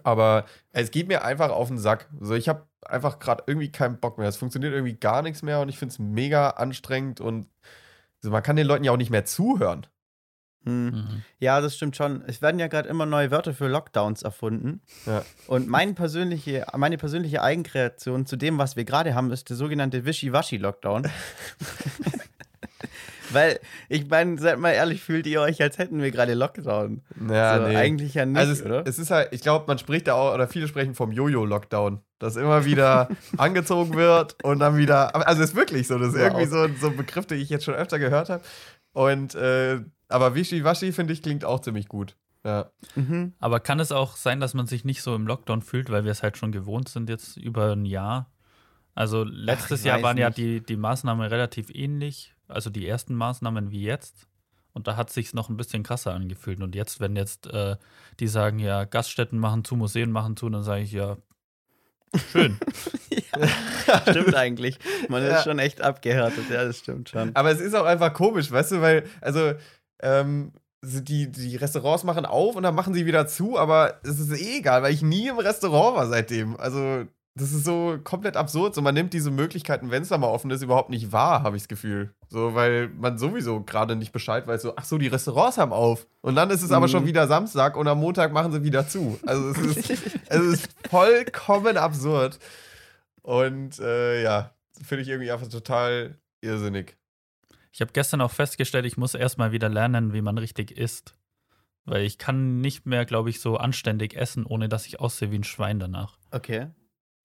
[0.03, 2.09] Aber es geht mir einfach auf den Sack.
[2.21, 4.29] So, ich habe einfach gerade irgendwie keinen Bock mehr.
[4.29, 7.49] Es funktioniert irgendwie gar nichts mehr und ich finde es mega anstrengend und
[8.21, 9.87] so, man kann den Leuten ja auch nicht mehr zuhören.
[10.65, 10.91] Hm.
[10.91, 11.23] Mhm.
[11.39, 12.23] Ja, das stimmt schon.
[12.27, 14.81] Es werden ja gerade immer neue Wörter für Lockdowns erfunden.
[15.07, 15.25] Ja.
[15.47, 20.05] Und mein persönliche, meine persönliche Eigenkreation zu dem, was wir gerade haben, ist der sogenannte
[20.05, 21.09] Wischi-Waschi-Lockdown.
[23.31, 27.03] Weil, ich meine, seid mal ehrlich, fühlt ihr euch, als hätten wir gerade Lockdown?
[27.31, 27.77] Ja, so, nee.
[27.77, 28.87] Eigentlich ja nicht, also es, oder?
[28.87, 32.37] es ist halt, ich glaube, man spricht da auch, oder viele sprechen vom Jojo-Lockdown, dass
[32.37, 36.23] immer wieder angezogen wird und dann wieder, also es ist wirklich so, das ist Wow.
[36.23, 38.43] irgendwie so, so ein Begriff, den ich jetzt schon öfter gehört habe.
[38.93, 42.17] Und, äh, aber Wischi-Waschi, finde ich, klingt auch ziemlich gut.
[42.45, 42.71] Ja.
[42.95, 43.33] mhm.
[43.41, 46.13] Aber kann es auch sein, dass man sich nicht so im Lockdown fühlt, weil wir
[46.13, 48.31] es halt schon gewohnt sind jetzt über ein Jahr?
[48.95, 50.39] Also letztes ich Jahr waren ja nicht.
[50.39, 52.36] die, die Maßnahmen relativ ähnlich.
[52.49, 54.27] Also die ersten Maßnahmen wie jetzt.
[54.73, 56.61] Und da hat sich noch ein bisschen krasser angefühlt.
[56.63, 57.77] Und jetzt, wenn jetzt äh,
[58.21, 61.17] die sagen, ja, Gaststätten machen zu, Museen machen zu, dann sage ich ja,
[62.31, 62.59] schön.
[63.11, 64.79] ja, stimmt eigentlich.
[65.09, 65.39] Man Ja.
[65.39, 67.35] ist schon echt abgehärtet, ja, das stimmt schon.
[67.35, 69.55] Aber es ist auch einfach komisch, weißt du, weil, also,
[70.01, 74.31] ähm, die, die Restaurants machen auf und dann machen sie wieder zu, aber es ist
[74.39, 76.57] eh egal, weil ich nie im Restaurant war seitdem.
[76.59, 77.07] Also,
[77.39, 78.75] das ist so komplett absurd.
[78.75, 81.57] So, man nimmt diese Möglichkeiten, wenn es da mal offen ist, überhaupt nicht wahr, habe
[81.57, 82.15] ich das Gefühl.
[82.29, 86.07] So, weil man sowieso gerade nicht Bescheid weiß, so, ach so, die Restaurants haben auf.
[86.23, 86.91] Und dann ist es aber Mhm.
[86.91, 89.21] schon wieder Samstag und am Montag machen sie wieder zu.
[89.27, 89.91] Also, es ist,
[90.29, 92.39] es ist vollkommen absurd.
[93.23, 96.97] Und äh, ja, finde ich irgendwie einfach total irrsinnig.
[97.73, 101.15] Ich habe gestern auch festgestellt, ich muss erstmal wieder lernen, wie man richtig isst.
[101.85, 105.39] Weil ich kann nicht mehr, glaube ich, so anständig essen, ohne dass ich aussehe wie
[105.39, 106.17] ein Schwein danach.
[106.31, 106.69] Okay.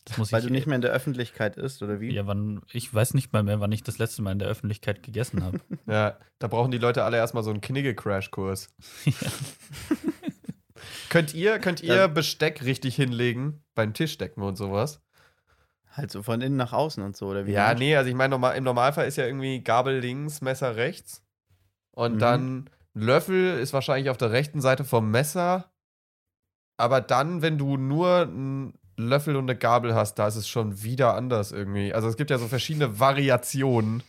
[0.06, 2.12] Das muss Weil ich du nicht mehr in der Öffentlichkeit ist, oder wie?
[2.12, 5.04] Ja, wann, ich weiß nicht mal mehr, wann ich das letzte Mal in der Öffentlichkeit
[5.04, 5.60] gegessen habe.
[5.88, 8.70] Ja, da brauchen die Leute alle erstmal so einen Knigge-Crash-Kurs.
[11.10, 12.08] könnt ihr, könnt ihr Ja.
[12.08, 15.02] Besteck richtig hinlegen beim Tischdecken und sowas?
[15.92, 17.52] Halt so von innen nach außen und so, oder wie?
[17.52, 21.24] Ja, nee, also ich meine, normal, im Normalfall ist ja irgendwie Gabel links, Messer rechts.
[21.92, 22.20] Und Mhm.
[22.20, 25.70] dann Löffel ist wahrscheinlich auf der rechten Seite vom Messer.
[26.78, 28.30] Aber dann, wenn du nur
[29.02, 31.94] einen Löffel und eine Gabel hast, da ist es schon wieder anders irgendwie.
[31.94, 34.04] Also es gibt ja so verschiedene Variationen,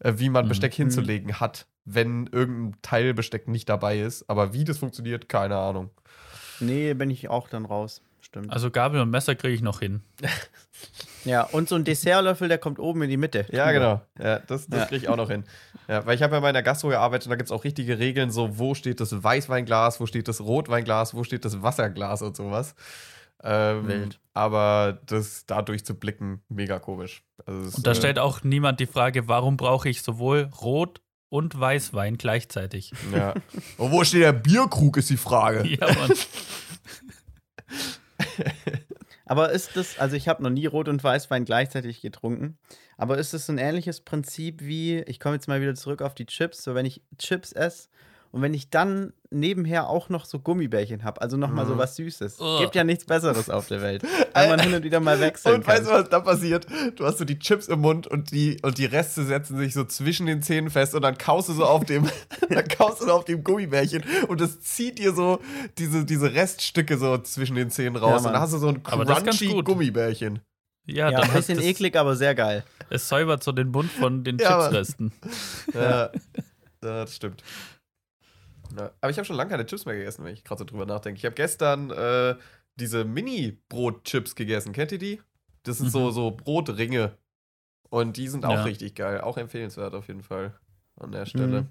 [0.00, 0.48] äh, wie man Mhm.
[0.50, 4.28] Besteck hinzulegen hat, wenn irgendein Teil Besteck nicht dabei ist.
[4.28, 5.90] Aber wie das funktioniert, keine Ahnung.
[6.60, 8.02] Nee, bin ich auch dann raus.
[8.20, 8.52] Stimmt.
[8.52, 10.00] Also Gabel und Messer kriege ich noch hin.
[11.24, 13.46] ja, und so ein Dessertlöffel, der kommt oben in die Mitte.
[13.50, 14.00] Ja, genau.
[14.18, 14.86] Ja, das das Ja.
[14.86, 15.44] kriege ich auch noch hin.
[15.88, 17.64] Ja, weil ich habe ja mal in der Gastro gearbeitet und da gibt es auch
[17.64, 22.22] richtige Regeln, so wo steht das Weißweinglas, wo steht das Rotweinglas, wo steht das Wasserglas
[22.22, 22.74] und sowas.
[23.42, 24.20] Ähm, Wild.
[24.34, 27.22] Aber das da durchzublicken, mega komisch.
[27.44, 31.58] Also Und da äh, stellt auch niemand die Frage, warum brauche ich sowohl Rot- und
[31.58, 32.92] Weißwein gleichzeitig?
[33.12, 33.34] Ja.
[33.78, 35.66] Und wo steht der Bierkrug, ist die Frage.
[35.80, 36.12] Ja, Mann.
[39.24, 42.58] Aber ist das, also ich habe noch nie Rot- und Weißwein gleichzeitig getrunken,
[42.98, 46.26] aber ist das ein ähnliches Prinzip wie, ich komme jetzt mal wieder zurück auf die
[46.26, 47.88] Chips, so wenn ich Chips esse
[48.32, 51.78] und wenn ich dann nebenher auch noch so Gummibärchen habe, also nochmal so Mhm.
[51.78, 52.40] was Süßes.
[52.40, 52.58] Ugh.
[52.60, 54.02] Gibt ja nichts Besseres auf der Welt.
[54.34, 55.76] Wenn man hin und wieder mal wechseln Und kann.
[55.76, 56.66] weißt du, was da passiert?
[56.96, 59.84] Du hast so die Chips im Mund und die, und die Reste setzen sich so
[59.84, 62.08] zwischen den Zähnen fest und dann kaust du so auf dem,
[62.50, 65.38] dann kaust du so auf dem Gummibärchen und das zieht dir so
[65.78, 68.22] diese, diese Reststücke so zwischen den Zähnen raus.
[68.22, 69.62] Ja, und dann hast du so ein crunchy.
[69.62, 70.40] Gummibärchen.
[70.84, 72.64] Ja, ja, ein bisschen eklig, aber sehr geil.
[72.90, 74.62] Es säubert so den Mund von den Ja.
[74.62, 75.12] Chipsresten.
[75.74, 76.10] Ja,
[76.80, 77.42] das stimmt.
[78.76, 80.86] Ja, aber ich habe schon lange keine Chips mehr gegessen, wenn ich gerade so drüber
[80.86, 81.18] nachdenke.
[81.18, 82.36] Ich habe gestern äh,
[82.76, 84.72] diese Mini-Brot-Chips gegessen.
[84.72, 85.20] Kennt ihr die?
[85.64, 86.12] Das sind so, Mhm.
[86.12, 87.16] so Brotringe.
[87.90, 88.62] Und die sind auch Ja.
[88.62, 89.20] richtig geil.
[89.20, 90.58] Auch empfehlenswert auf jeden Fall
[90.96, 91.62] an der Stelle.
[91.62, 91.68] Mhm.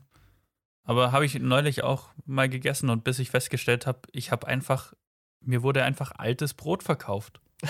[0.84, 4.94] Aber habe ich neulich auch mal gegessen und bis ich festgestellt habe, ich habe einfach,
[5.40, 7.40] mir wurde einfach altes Brot verkauft.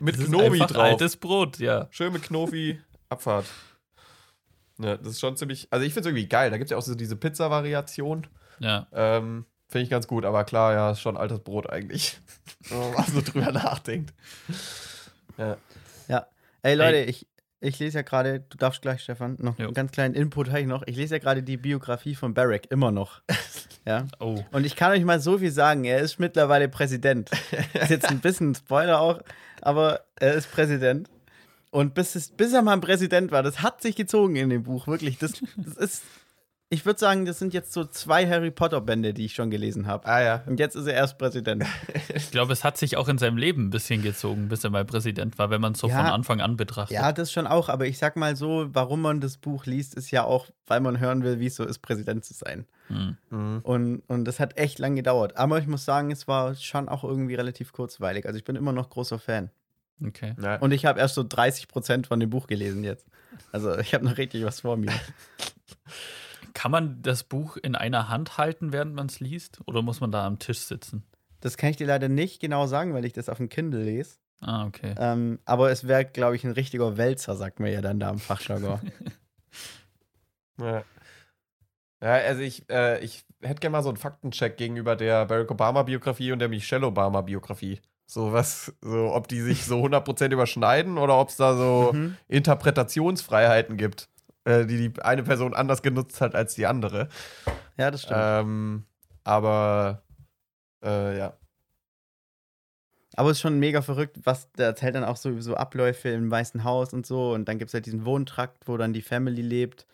[0.00, 0.76] Mit Knobi drauf.
[0.76, 1.88] altes Brot, ja.
[1.90, 3.46] Schön mit Knofi, Abfahrt.
[4.78, 5.68] Ja, das ist schon ziemlich.
[5.70, 6.50] Also, ich finde es irgendwie geil.
[6.50, 8.26] Da gibt es ja auch so diese Pizza-Variation.
[8.58, 8.86] Ja.
[8.92, 10.24] Ähm, finde ich ganz gut.
[10.24, 12.20] Aber klar, ja, ist schon altes Brot eigentlich.
[12.68, 14.12] Wenn man mal so drüber nachdenkt.
[15.36, 15.56] Ja.
[16.64, 17.26] Ey Leute, ich,
[17.60, 19.66] ich lese ja gerade, du darfst gleich, Stefan, noch Jo.
[19.66, 20.82] einen ganz kleinen Input habe ich noch.
[20.86, 23.20] Ich lese ja gerade die Biografie von Barack, immer noch.
[23.84, 24.06] ja.
[24.18, 24.42] Oh.
[24.50, 27.30] Und ich kann euch mal so viel sagen, er ist mittlerweile Präsident.
[27.74, 29.20] ist jetzt ein bisschen ein Spoiler auch,
[29.60, 31.10] aber er ist Präsident.
[31.74, 34.86] Und bis, es, bis er mal Präsident war, das hat sich gezogen in dem Buch,
[34.86, 35.18] wirklich.
[35.18, 36.04] Das, das ist,
[36.70, 40.06] ich würde sagen, das sind jetzt so zwei Harry Potter-Bände, die ich schon gelesen habe.
[40.06, 40.44] Ah, ja.
[40.46, 41.64] Und jetzt ist er erst Präsident.
[42.14, 44.84] Ich glaube, es hat sich auch in seinem Leben ein bisschen gezogen, bis er mal
[44.84, 45.96] Präsident war, wenn man es so Ja.
[45.96, 46.94] von Anfang an betrachtet.
[46.96, 50.12] Ja, das schon auch, aber ich sag mal so, warum man das Buch liest, ist
[50.12, 52.66] ja auch, weil man hören will, wie es so ist, Präsident zu sein.
[52.86, 53.16] Hm.
[53.30, 53.60] Mhm.
[53.64, 55.36] Und, und das hat echt lang gedauert.
[55.36, 58.26] Aber ich muss sagen, es war schon auch irgendwie relativ kurzweilig.
[58.26, 59.50] Also ich bin immer noch großer Fan.
[60.02, 60.34] Okay.
[60.40, 60.56] Ja.
[60.56, 63.06] Und ich habe erst so 30 Prozent von dem Buch gelesen jetzt.
[63.52, 64.92] Also ich habe noch richtig was vor mir.
[66.54, 69.60] Kann man das Buch in einer Hand halten, während man es liest?
[69.66, 71.04] Oder muss man da am Tisch sitzen?
[71.40, 74.16] Das kann ich dir leider nicht genau sagen, weil ich das auf dem Kindle lese.
[74.40, 74.94] Ah, okay.
[74.98, 78.18] Ähm, aber es wäre, glaube ich, ein richtiger Wälzer, sagt man ja dann da im
[78.18, 78.80] Fachjargon.
[80.60, 80.84] Ja.
[82.00, 86.32] Ja, also ich, äh, ich hätte gerne mal so einen Faktencheck gegenüber der Barack Obama-Biografie
[86.32, 87.80] und der Michelle Obama-Biografie.
[88.14, 92.16] So was, so ob die sich so 100% überschneiden oder ob es da so Mhm.
[92.28, 94.08] Interpretationsfreiheiten gibt,
[94.44, 97.08] äh, die die eine Person anders genutzt hat als die andere.
[97.76, 98.20] Ja, das stimmt.
[98.22, 98.84] Ähm,
[99.24, 100.04] aber
[100.84, 101.36] äh, ja.
[103.16, 106.30] Aber es ist schon mega verrückt, was der erzählt dann auch so, so Abläufe im
[106.30, 107.32] Weißen Haus und so.
[107.32, 109.86] Und dann gibt es halt diesen Wohntrakt, wo dann die Family lebt.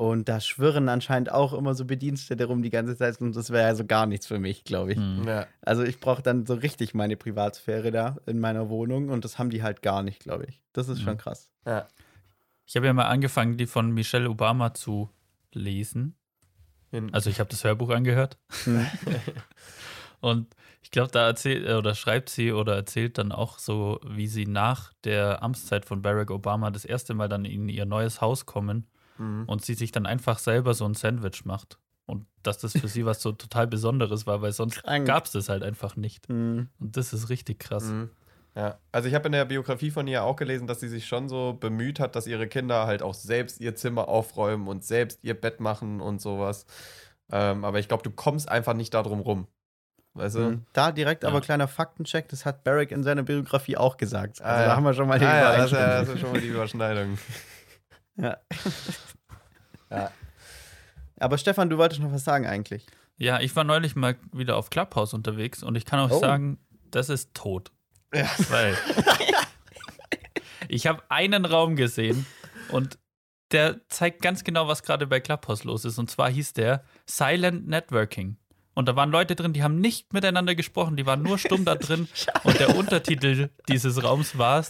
[0.00, 3.20] Und da schwirren anscheinend auch immer so Bedienstete rum die ganze Zeit.
[3.20, 4.96] Und das wäre ja so gar nichts für mich, glaube ich.
[4.96, 5.24] Hm.
[5.28, 5.46] Ja.
[5.60, 9.10] Also ich brauche dann so richtig meine Privatsphäre da in meiner Wohnung.
[9.10, 10.62] Und das haben die halt gar nicht, glaube ich.
[10.72, 11.50] Das ist schon krass.
[11.66, 11.86] Ja.
[12.64, 15.10] Ich habe ja mal angefangen, die von Michelle Obama zu
[15.52, 16.16] lesen.
[16.92, 18.38] In, Also ich habe das Hörbuch angehört.
[18.64, 18.86] Hm.
[20.20, 20.46] Und
[20.80, 24.46] ich glaube, da erzählt äh, oder schreibt sie oder erzählt dann auch so, wie sie
[24.46, 28.86] nach der Amtszeit von Barack Obama das erste Mal dann in ihr neues Haus kommen
[29.20, 29.44] Mhm.
[29.46, 31.78] und sie sich dann einfach selber so ein Sandwich macht.
[32.06, 35.48] Und dass das für sie was so total Besonderes war, weil sonst gab es das
[35.48, 36.26] halt einfach nicht.
[36.28, 36.68] Hm.
[36.80, 37.84] Und das ist richtig krass.
[37.84, 38.10] Mhm.
[38.56, 41.28] Ja, also ich habe in der Biografie von ihr auch gelesen, dass sie sich schon
[41.28, 45.40] so bemüht hat, dass ihre Kinder halt auch selbst ihr Zimmer aufräumen und selbst ihr
[45.40, 46.66] Bett machen und sowas.
[47.30, 49.46] Ähm, aber ich glaube, du kommst einfach nicht darum rum.
[50.14, 50.40] Weißt du?
[50.46, 50.66] Hm.
[50.72, 51.40] Da direkt aber Ja.
[51.42, 54.42] kleiner Faktencheck, das hat Barack in seiner Biografie auch gesagt.
[54.42, 56.18] Also Ah, da haben wir schon mal die Ah, ja, das, ist ja- das ist
[56.20, 57.18] schon mal die Überschneidung.
[58.20, 58.36] Ja.
[59.90, 60.12] Ja.
[61.18, 62.86] Aber Stefan, du wolltest noch was sagen eigentlich.
[63.16, 66.20] Ja, ich war neulich mal wieder auf Clubhouse unterwegs und ich kann euch Oh.
[66.20, 66.58] sagen,
[66.92, 67.72] das ist tot.
[68.14, 68.30] Ja.
[68.50, 68.76] Weil
[70.68, 72.24] ich habe einen Raum gesehen
[72.70, 72.98] und
[73.50, 75.98] der zeigt ganz genau, was gerade bei Clubhouse los ist.
[75.98, 78.36] Und zwar hieß der Silent Networking.
[78.74, 81.74] Und da waren Leute drin, die haben nicht miteinander gesprochen, die waren nur stumm da
[81.74, 82.08] drin.
[82.44, 84.60] Und der Untertitel dieses Raums war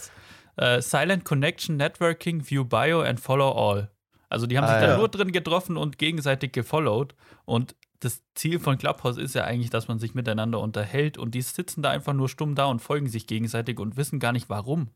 [0.61, 3.89] äh, Silent Connection Networking, View Bio and Follow All.
[4.29, 4.97] Also die haben Ah, sich da ja.
[4.97, 7.15] nur drin getroffen und gegenseitig gefollowed.
[7.45, 11.41] Und das Ziel von Clubhouse ist ja eigentlich, dass man sich miteinander unterhält und die
[11.41, 14.89] sitzen da einfach nur stumm da und folgen sich gegenseitig und wissen gar nicht warum.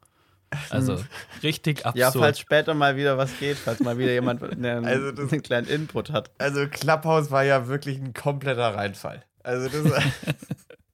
[0.69, 1.03] Also
[1.43, 1.97] richtig absurd.
[1.97, 5.41] Ja, falls später mal wieder was geht, falls mal wieder jemand einen, Also das- einen
[5.43, 6.31] kleinen Input hat.
[6.37, 9.23] Also Clubhouse war ja wirklich ein kompletter Reinfall.
[9.43, 10.03] Also das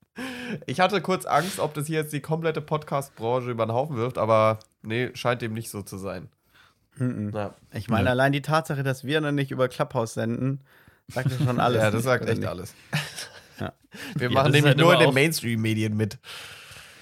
[0.65, 4.17] Ich hatte kurz Angst, ob das hier jetzt die komplette Podcast-Branche über den Haufen wirft,
[4.17, 6.29] aber nee, scheint dem nicht so zu sein.
[6.97, 7.31] Mhm.
[7.33, 8.11] Ja, Ich meine, Ja.
[8.11, 10.59] allein die Tatsache, dass wir noch nicht über Clubhouse senden,
[11.07, 11.81] sagt ja schon alles.
[11.81, 12.47] ja das sagt echt nicht?
[12.49, 12.73] alles.
[13.59, 13.71] Ja.
[14.15, 16.17] Wir Ja, machen das nämlich halt nur in den Mainstream-Medien mit.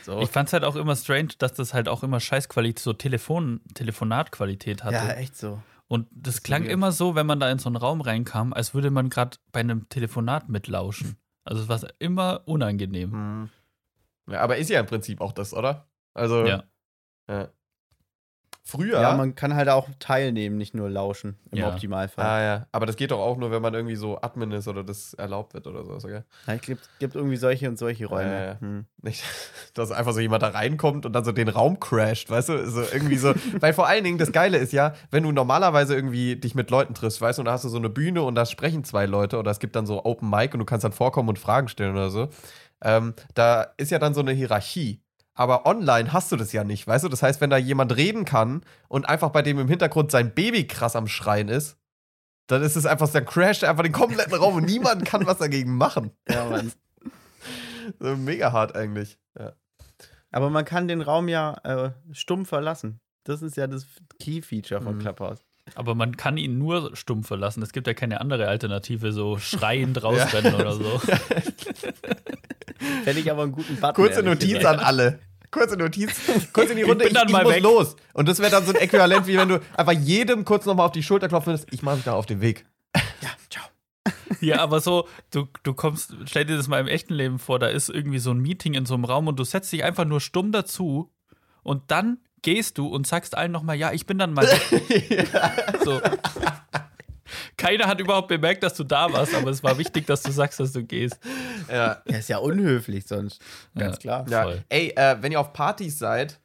[0.06, 0.22] So.
[0.22, 3.62] Ich fand es halt auch immer strange, dass das halt auch immer Scheißqualität, so Telefon,
[3.74, 4.96] Telefonatqualität hatte.
[4.96, 5.62] Ja, echt so.
[5.88, 6.72] Und das klang weird.
[6.74, 9.60] immer so, wenn man da in so einen Raum reinkam, als würde man gerade bei
[9.60, 11.18] einem Telefonat mitlauschen.
[11.44, 13.12] Also es war immer unangenehm.
[13.12, 13.50] Hm.
[14.30, 15.90] Ja, aber ist ja im Prinzip auch das, oder?
[16.14, 16.64] Also, Ja.
[17.28, 17.50] ja.
[18.70, 19.02] Früher.
[19.02, 21.70] Ja, man kann halt auch teilnehmen, nicht nur lauschen, im Ja.
[21.70, 22.26] Optimalfall.
[22.26, 22.68] ah, ja.
[22.72, 25.54] Aber das geht doch auch nur, wenn man irgendwie so Admin ist oder das erlaubt
[25.54, 25.94] wird oder so.
[25.94, 26.22] Okay?
[26.46, 28.32] Ja, es gibt, gibt irgendwie solche und solche Räume.
[28.32, 28.60] Ja, ja.
[28.60, 28.86] Hm.
[29.02, 29.24] Nicht,
[29.74, 32.70] dass einfach so jemand da reinkommt und dann so den Raum crasht, weißt du?
[32.70, 33.34] So irgendwie so.
[33.60, 36.94] Weil vor allen Dingen, das Geile ist ja, wenn du normalerweise irgendwie dich mit Leuten
[36.94, 39.38] triffst, weißt du, und da hast du so eine Bühne und da sprechen zwei Leute
[39.40, 41.94] oder es gibt dann so Open Mic und du kannst dann vorkommen und Fragen stellen
[41.94, 42.30] oder so.
[42.82, 45.02] Ähm, da ist ja dann so eine Hierarchie.
[45.40, 47.08] Aber online hast du das ja nicht, weißt du?
[47.08, 50.68] Das heißt, wenn da jemand reden kann und einfach bei dem im Hintergrund sein Baby
[50.68, 51.78] krass am Schreien ist,
[52.48, 55.78] dann ist es einfach, dann crasht einfach den kompletten Raum und niemand kann was dagegen
[55.78, 56.12] machen.
[56.28, 56.74] Ja, Mann.
[58.00, 59.18] So mega hart eigentlich.
[59.40, 59.54] Ja.
[60.32, 63.00] Aber man kann den Raum ja äh, stumm verlassen.
[63.24, 63.86] Das ist ja das
[64.20, 65.00] Key-Feature von Mhm.
[65.00, 65.40] Clubhouse.
[65.76, 67.64] Aber man kann ihn nur stumm verlassen.
[67.64, 71.00] Es gibt ja keine andere Alternative, so schreiend rausrennen oder so.
[73.04, 73.96] Fände ich aber einen guten Button.
[73.96, 75.20] Kurze Notiz an alle.
[75.52, 76.20] Kurze Notiz,
[76.54, 77.64] kurz in die Ich Runde, bin dann mal muss weg.
[77.64, 77.96] los.
[78.14, 80.92] Und das wäre dann so ein Äquivalent, wie wenn du einfach jedem kurz nochmal auf
[80.92, 82.66] die Schulter klopfen würdest, ich mache mich da auf den Weg.
[83.22, 83.66] Ja, ciao.
[84.42, 87.68] Ja, aber so, du, du kommst, stell dir das mal im echten Leben vor, da
[87.68, 90.22] ist irgendwie so ein Meeting in so einem Raum und du setzt dich einfach nur
[90.22, 91.12] stumm dazu
[91.64, 95.28] und dann gehst du und sagst allen nochmal, ja, ich bin dann mal weg.
[95.84, 96.00] So.
[97.58, 100.60] Keiner hat überhaupt bemerkt, dass du da warst, aber es war wichtig, dass du sagst,
[100.60, 101.20] dass du gehst.
[101.70, 103.42] Ja, Ja, ist ja unhöflich sonst.
[103.76, 104.24] Ganz Ja.
[104.24, 104.26] klar.
[104.30, 104.44] ja.
[104.44, 104.64] Voll.
[104.70, 106.40] Ey, äh, wenn ihr auf Partys seid,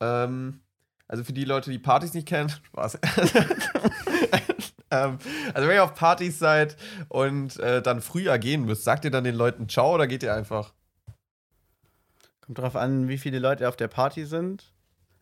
[0.00, 0.60] ähm,
[1.08, 2.98] also für die Leute, die Partys nicht kennen, Spaß.
[4.90, 5.18] ähm,
[5.52, 6.76] also wenn ihr auf Partys seid
[7.08, 10.34] und äh, dann früher gehen müsst, sagt ihr dann den Leuten Ciao oder geht ihr
[10.34, 10.72] einfach?
[12.40, 14.70] Kommt drauf an, wie viele Leute auf der Party sind.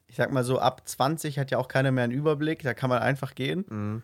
[0.09, 2.91] Ich sag mal so, ab 20 hat ja auch keiner mehr einen Überblick, da kann
[2.91, 3.65] man einfach gehen.
[3.69, 4.03] Mhm.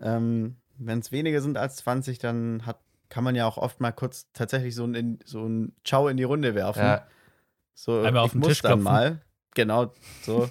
[0.00, 2.78] Ähm, Wenn es weniger sind als 20, dann hat,
[3.08, 6.24] kann man ja auch oft mal kurz tatsächlich so ein, so ein Ciao in die
[6.24, 6.82] Runde werfen.
[6.82, 7.06] Ja.
[7.74, 8.84] So, Einmal auf den muss Tisch dann klopfen.
[8.84, 9.20] mal.
[9.54, 10.48] Genau, so.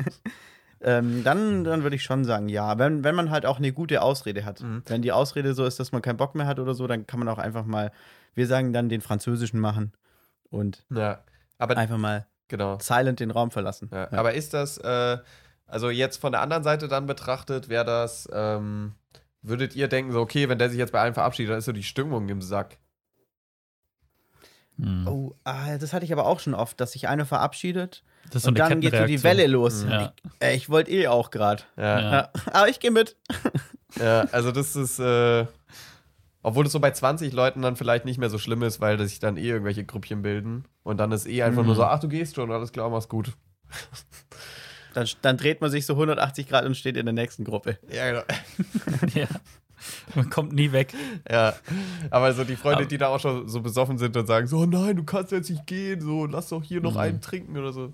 [0.80, 2.78] ähm, dann dann würde ich schon sagen, ja.
[2.78, 4.62] Wenn, wenn man halt auch eine gute Ausrede hat.
[4.62, 4.82] Mhm.
[4.86, 7.20] Wenn die Ausrede so ist, dass man keinen Bock mehr hat oder so, dann kann
[7.20, 7.92] man auch einfach mal,
[8.34, 9.92] wir sagen dann den französischen machen
[10.50, 11.22] und ja.
[11.58, 12.78] Aber einfach mal genau.
[12.80, 13.90] silent den Raum verlassen.
[13.92, 14.18] Ja, Ja.
[14.18, 15.18] Aber ist das, äh,
[15.70, 18.92] also jetzt von der anderen Seite dann betrachtet, wäre das, ähm,
[19.42, 21.72] würdet ihr denken, so, okay, wenn der sich jetzt bei allen verabschiedet, dann ist so
[21.72, 22.78] die Stimmung im Sack.
[24.78, 25.06] Hm.
[25.06, 28.42] Oh, ah, das hatte ich aber auch schon oft, dass sich einer verabschiedet Das ist
[28.44, 29.22] so und dann geht so die.
[29.22, 29.84] Welle los.
[29.88, 30.12] Ja.
[30.40, 31.62] Ich, äh, ich wollte eh auch gerade.
[31.76, 32.12] Ja, Ja.
[32.12, 32.30] Ja.
[32.52, 33.16] Aber ich gehe mit.
[33.98, 35.46] ja, also das ist, äh,
[36.42, 39.18] obwohl es so bei 20 Leuten dann vielleicht nicht mehr so schlimm ist, weil sich
[39.18, 40.64] dann eh irgendwelche Grüppchen bilden.
[40.82, 41.66] Und dann ist eh einfach Mhm.
[41.68, 43.32] nur so, ach, du gehst schon, alles klar, mach's gut.
[44.94, 47.78] Dann, dann dreht man sich so 180 Grad und steht in der nächsten Gruppe.
[47.92, 48.22] Ja, genau.
[49.14, 49.26] ja.
[50.14, 50.92] Man kommt nie weg.
[51.30, 51.54] Ja,
[52.10, 54.58] aber so die Freunde, Aber- die da auch schon so besoffen sind und sagen so,
[54.58, 56.98] oh nein, du kannst jetzt nicht gehen, so, lass doch hier noch Mhm.
[57.00, 57.92] einen trinken oder so.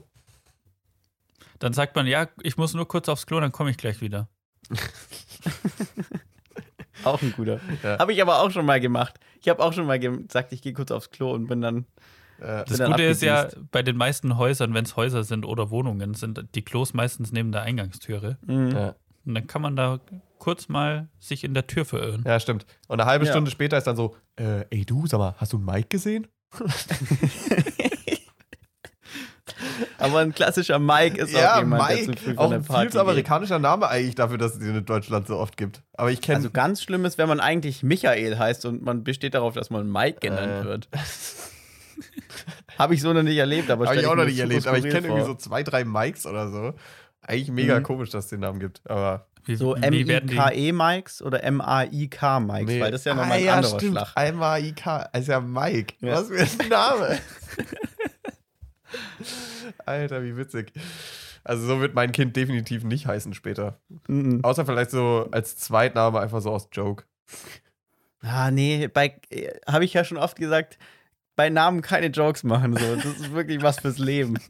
[1.60, 4.28] Dann sagt man, ja, ich muss nur kurz aufs Klo, dann komme ich gleich wieder.
[7.04, 7.60] Auch ein guter.
[7.82, 7.98] Ja.
[7.98, 9.14] Habe ich aber auch schon mal gemacht.
[9.40, 11.86] Ich habe auch schon mal gesagt, ich gehe kurz aufs Klo und bin dann.
[12.40, 16.14] Äh, Das Gute ist ja, bei den meisten Häusern, wenn es Häuser sind oder Wohnungen,
[16.14, 18.38] sind die Klos meistens neben der Eingangstüre.
[18.46, 18.70] Mhm.
[18.70, 18.94] ja.
[19.24, 19.98] Und dann kann man da
[20.38, 22.22] kurz mal sich in der Tür verirren.
[22.26, 22.64] ja, stimmt.
[22.88, 23.32] Und eine halbe Ja.
[23.32, 26.26] Stunde später ist dann so, äh, ey du, sag mal, hast du Mike gesehen?
[29.98, 32.90] Aber ein klassischer Mike ist auch jemand, der zu früh von auch der ein Party
[32.90, 35.82] viel amerikanischer Name eigentlich dafür, dass es den in Deutschland so oft gibt.
[35.94, 39.34] Aber ich kenne Also ganz schlimm ist, wenn man eigentlich Michael heißt und man besteht
[39.34, 40.64] darauf, dass man Mike genannt Äh.
[40.64, 40.88] wird.
[42.78, 44.84] Habe ich so noch nicht erlebt, aber Habe ich auch noch nicht erlebt, aber ich
[44.84, 46.74] kenne irgendwie so zwei, drei Mikes oder so.
[47.22, 47.82] Eigentlich mega Mhm.
[47.82, 48.82] komisch, dass es den Namen gibt.
[48.88, 49.74] Aber So?
[49.74, 52.80] M-I-K-E-Mikes oder M-A-I-K-Mikes, nee.
[52.80, 53.92] weil das ist ja ah, nochmal ein ja, anderer stimmt.
[53.98, 54.12] Schlag.
[54.16, 55.94] Einmal IK, ist ja Mike.
[56.00, 56.14] Ja.
[56.16, 57.18] Was für ein Name.
[59.84, 60.72] Alter, wie witzig.
[61.44, 63.78] Also so wird mein Kind definitiv nicht heißen später.
[64.08, 64.40] Mhm.
[64.42, 67.04] Außer vielleicht so als Zweitname einfach so aus Joke.
[68.22, 69.20] Ah, nee, bei
[69.68, 70.78] habe ich ja schon oft gesagt,
[71.36, 72.76] bei Namen keine Jokes machen.
[72.76, 72.96] So.
[72.96, 74.38] Das ist wirklich was fürs Leben.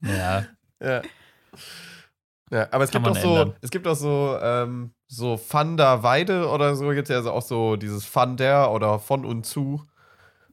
[0.00, 0.44] Ja,
[0.80, 1.02] Ja.
[2.50, 3.54] Ja, aber es Kann gibt auch so, ändern.
[3.60, 7.32] es gibt auch so, ähm, so Van der Weide oder so, gibt es ja also
[7.32, 9.84] auch so dieses Van der oder von und zu.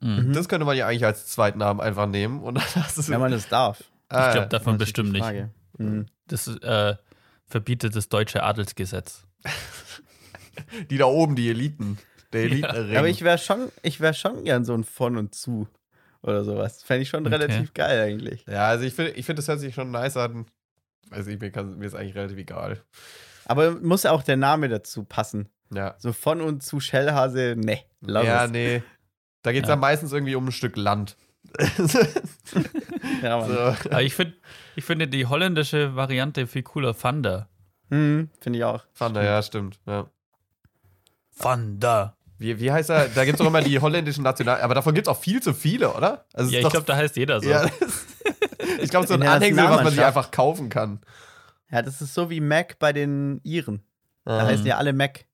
[0.01, 0.33] mhm.
[0.33, 2.55] Das könnte man ja eigentlich als Zweitnamen einfach nehmen und
[2.95, 3.81] du Wenn man das darf.
[4.09, 5.25] ah, ich glaube davon bestimmt nicht.
[5.77, 6.07] Mhm.
[6.27, 6.95] Das äh,
[7.47, 9.25] verbietet das deutsche Adelsgesetz.
[10.89, 11.97] die da oben, die Eliten.
[12.35, 12.47] Der
[12.87, 12.99] Ja.
[12.99, 15.67] Aber ich wäre schon, ich wäre schon gern so ein von und zu
[16.21, 16.83] oder sowas.
[16.83, 17.35] Fände ich schon Okay.
[17.35, 18.45] relativ geil eigentlich.
[18.47, 20.45] ja, also ich finde, ich find, das hört sich schon nice an.
[21.09, 22.81] Weiß ich, mir, kann, mir ist eigentlich relativ egal.
[23.45, 25.49] Aber muss auch der Name dazu passen.
[25.73, 25.95] Ja.
[25.99, 27.79] So von und zu Shellhase, ne.
[28.01, 28.51] Lass ja, es.
[28.51, 28.83] nee.
[29.43, 29.73] Da geht es Ja.
[29.75, 31.15] dann meistens irgendwie um ein Stück Land.
[33.21, 33.49] Ja, Mann.
[33.49, 33.59] so.
[33.89, 34.33] Aber ich, find,
[34.75, 36.95] ich finde die holländische Variante viel cooler.
[36.97, 37.49] Thunder.
[37.89, 38.83] Mhm, Finde ich auch.
[38.93, 39.79] Fand er, ja, stimmt.
[39.85, 40.09] Ja.
[41.39, 42.15] Thunder.
[42.37, 43.07] Wie, wie heißt er?
[43.07, 44.61] Da gibt es doch immer die holländischen National...
[44.61, 46.25] Aber davon gibt es auch viel zu viele, oder?
[46.33, 47.49] Also Ja, ich glaube, da heißt jeder so.
[47.49, 47.65] Ja,
[48.81, 50.99] ich glaube, so ein Anhängsel, was man sich einfach kaufen kann.
[51.71, 53.81] Ja, das ist so wie Mac bei den Iren.
[54.25, 54.45] Da Ah.
[54.47, 55.25] heißen ja alle Mac.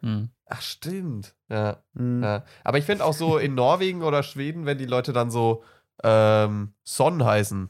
[0.00, 0.30] Mhm.
[0.46, 1.34] Ach, stimmt.
[1.48, 2.22] Ja, Mhm.
[2.22, 2.44] ja.
[2.64, 5.62] Aber ich finde auch so in Norwegen oder Schweden, wenn die Leute dann so
[6.04, 7.68] ähm, Son heißen.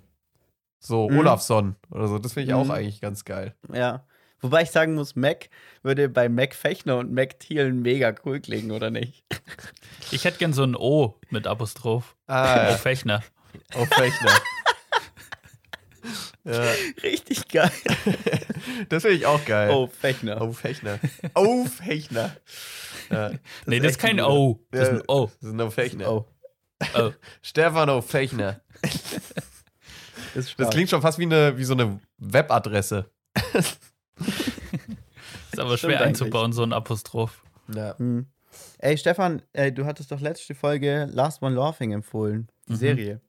[0.78, 1.18] So Mhm.
[1.18, 2.18] Olafsson oder so.
[2.18, 2.70] Das finde ich auch Mhm.
[2.70, 3.54] eigentlich ganz geil.
[3.72, 4.04] Ja.
[4.40, 5.48] Wobei ich sagen muss, Mac
[5.82, 9.24] würde bei Mac Fechner und Mac Thielen mega cool klingen, oder nicht?
[10.10, 12.16] Ich hätte gern so ein O mit Apostroph.
[12.26, 13.22] Ah, O Fechner.
[13.74, 14.32] auf Fechner.
[16.44, 16.72] ja,
[17.02, 17.70] Richtig geil.
[18.88, 19.70] das finde ich auch geil.
[19.70, 20.40] Oh, Fechner.
[20.40, 20.98] Auf Fechner.
[21.34, 22.36] Auf Fechner.
[23.10, 23.32] Ja,
[23.66, 24.64] nee, das ist kein ein O.
[24.70, 25.30] Das ist ein O.
[25.40, 26.12] das ist ein Fechner.
[26.12, 26.26] Oh,
[26.94, 27.10] oh.
[27.42, 28.60] Stefan auf Fechner.
[30.34, 33.10] das Das klingt schon fast wie, eine, wie so eine Webadresse.
[35.58, 37.42] Ist aber schwer einzubauen, so ein Apostroph.
[37.74, 37.96] Ja.
[37.98, 38.26] Hm.
[38.78, 42.76] Ey, Stefan, äh, du hattest doch letzte Folge Last One Laughing empfohlen, die Mhm.
[42.76, 43.20] Serie.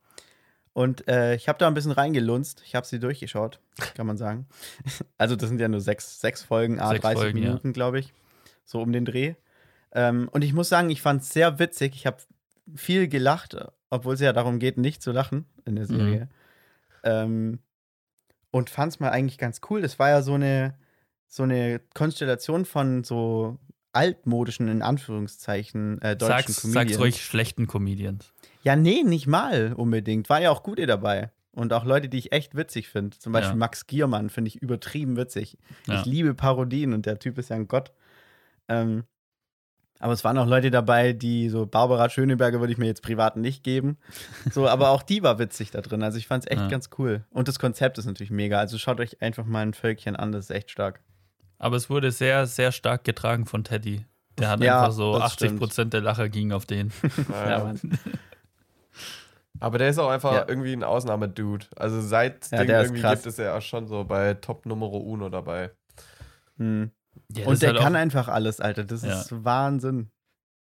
[0.73, 2.61] Und äh, ich habe da ein bisschen reingelunzt.
[2.65, 3.59] Ich habe sie durchgeschaut,
[3.95, 4.47] kann man sagen.
[5.17, 7.45] Also, das sind ja nur sechs, sechs Folgen, a Sechs 30 Folgen, ja.
[7.49, 8.13] Minuten, glaube ich.
[8.63, 9.33] So um den Dreh.
[9.91, 11.95] Ähm, und ich muss sagen, ich fand es sehr witzig.
[11.95, 12.17] Ich habe
[12.75, 13.57] viel gelacht,
[13.89, 16.29] obwohl es ja darum geht, nicht zu lachen in der Serie.
[17.03, 17.59] Ähm,
[18.51, 19.81] und fand es mal eigentlich ganz cool.
[19.81, 20.75] Das war ja so eine,
[21.29, 23.57] so eine Konstellation von so
[23.93, 26.89] altmodischen, in Anführungszeichen, äh, deutschen Sag's, Comedians.
[26.91, 28.33] sag's ruhig schlechten Comedians.
[28.63, 30.29] Ja, nee, nicht mal unbedingt.
[30.29, 31.31] War ja auch gute dabei.
[31.51, 33.17] Und auch Leute, die ich echt witzig finde.
[33.17, 33.57] Zum Beispiel Ja.
[33.57, 35.57] Max Giermann finde ich übertrieben witzig.
[35.87, 35.99] Ja.
[35.99, 37.91] Ich liebe Parodien und der Typ ist ja ein Gott.
[38.67, 39.03] Ähm,
[39.99, 43.35] aber es waren auch Leute dabei, die so Barbara Schöneberger würde ich mir jetzt privat
[43.35, 43.97] nicht geben.
[44.51, 46.03] So, aber auch die war witzig da drin.
[46.03, 46.67] Also ich fand es echt Ja.
[46.69, 47.25] ganz cool.
[47.31, 48.59] Und das Konzept ist natürlich mega.
[48.59, 51.01] Also schaut euch einfach mal ein Völkchen an, das ist echt stark.
[51.59, 54.05] Aber es wurde sehr, sehr stark getragen von Teddy.
[54.37, 56.91] Der hat Ja, einfach so das 80 Prozent der Lacher ging auf den.
[57.29, 57.79] Ja, Mann.
[59.59, 60.45] Aber der ist auch einfach Ja.
[60.47, 61.65] irgendwie ein Ausnahmedude.
[61.75, 63.15] Also seit Ja, Ding irgendwie krass.
[63.15, 65.71] gibt es ja auch schon so bei Top Numero Uno dabei.
[66.57, 66.91] Hm.
[67.35, 68.85] Ja, Und der halt kann einfach alles, Alter.
[68.85, 69.19] Das Ja.
[69.19, 70.09] ist Wahnsinn.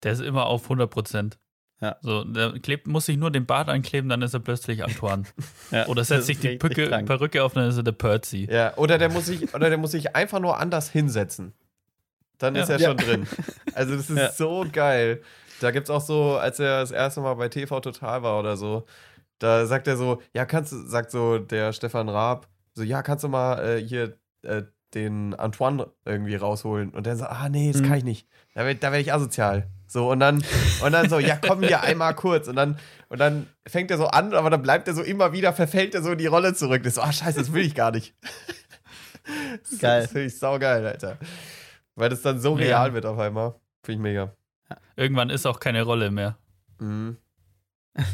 [0.03, 1.37] der ist immer auf 100 Prozent.
[1.79, 1.95] Ja.
[2.01, 5.23] So, der klebt, muss sich nur den Bart ankleben, dann ist er plötzlich Antoine.
[5.71, 6.87] Ja, Oder setzt ist sich die Pücke.
[7.05, 8.47] Perücke auf, dann ist er der Percy.
[8.51, 11.53] Ja, oder der muss sich, oder der muss sich einfach nur anders hinsetzen.
[12.39, 12.75] Dann ist Ja.
[12.75, 12.87] er Ja.
[12.89, 13.27] schon drin.
[13.73, 14.31] Also das ist Ja.
[14.31, 15.21] so geil.
[15.59, 18.57] Da gibt es auch so, als er das erste Mal bei TV Total war oder
[18.57, 18.85] so,
[19.39, 23.23] da sagt er so, ja, kannst du, sagt so der Stefan Raab, so, ja, kannst
[23.23, 24.63] du mal äh, hier äh,
[24.93, 26.89] den Antoine irgendwie rausholen?
[26.91, 27.87] Und der sagt, ah, nee, das Mhm.
[27.87, 28.27] kann ich nicht.
[28.55, 29.67] Da werde da werd ich asozial.
[29.87, 30.43] So, und dann,
[30.83, 32.47] und dann so, ja, komm hier einmal kurz.
[32.47, 32.77] Und dann,
[33.09, 36.01] und dann fängt er so an, aber dann bleibt er so immer wieder, verfällt er
[36.03, 36.83] so in die Rolle zurück.
[36.83, 38.13] Das ist so, ah, scheiße, das will ich gar nicht.
[39.69, 40.01] Das Geil.
[40.03, 41.17] Das finde ich saugeil, Alter.
[41.95, 42.65] Weil das dann so Ja.
[42.65, 43.55] real wird auf einmal.
[43.83, 44.33] Finde ich mega.
[44.95, 46.37] Irgendwann ist auch keine Rolle mehr.
[46.79, 47.17] Mhm.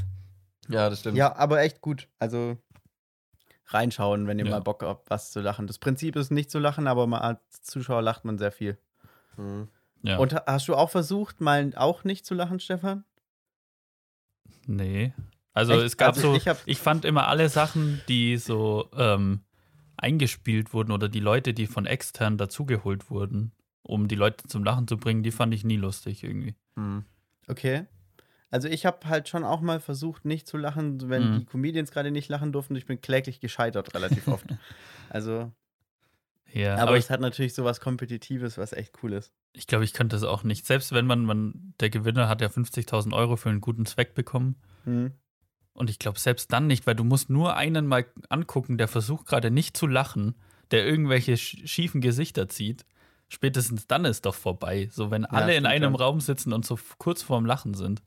[0.69, 1.17] Ja, das stimmt.
[1.17, 2.07] Ja, aber echt gut.
[2.19, 2.57] Also
[3.67, 4.51] reinschauen, wenn ihr Ja.
[4.51, 5.67] mal Bock habt, was zu lachen.
[5.67, 8.77] Das Prinzip ist nicht zu lachen, aber mal als Zuschauer lacht man sehr viel.
[9.35, 9.67] Mhm.
[10.03, 10.17] Ja.
[10.17, 13.05] Und ha- hast du auch versucht, mal auch nicht zu lachen, Stefan?
[14.67, 15.13] nee.
[15.53, 15.83] Also Echt?
[15.83, 19.41] es gab Also so, ich ich, fand immer alle Sachen, die so ähm,
[19.97, 23.51] eingespielt wurden oder die Leute, die von extern dazugeholt wurden,
[23.83, 26.55] um die Leute zum Lachen zu bringen, die fand ich nie lustig irgendwie.
[26.75, 27.05] Mhm.
[27.47, 27.85] Okay.
[28.49, 31.39] Also ich habe halt schon auch mal versucht, nicht zu lachen, wenn Mhm.
[31.39, 32.75] die Comedians gerade nicht lachen durften.
[32.75, 34.45] Ich bin kläglich gescheitert relativ oft.
[35.09, 35.51] Also,
[36.53, 39.33] Ja, aber, aber, ich, es hat natürlich sowas Kompetitives, was echt cool ist.
[39.53, 40.65] ich glaube, ich könnte das auch nicht.
[40.65, 44.55] Selbst wenn man, man der Gewinner hat ja 50.000 Euro für einen guten Zweck bekommen.
[44.83, 45.11] Hm.
[45.73, 49.25] Und ich glaube, selbst dann nicht, weil du musst nur einen mal angucken, der versucht
[49.25, 50.35] gerade nicht zu lachen,
[50.69, 52.85] der irgendwelche sch- schiefen Gesichter zieht.
[53.29, 54.89] Spätestens dann ist doch vorbei.
[54.91, 55.95] So, wenn alle in einem schon.
[55.95, 58.03] Raum sitzen und so kurz vorm Lachen sind.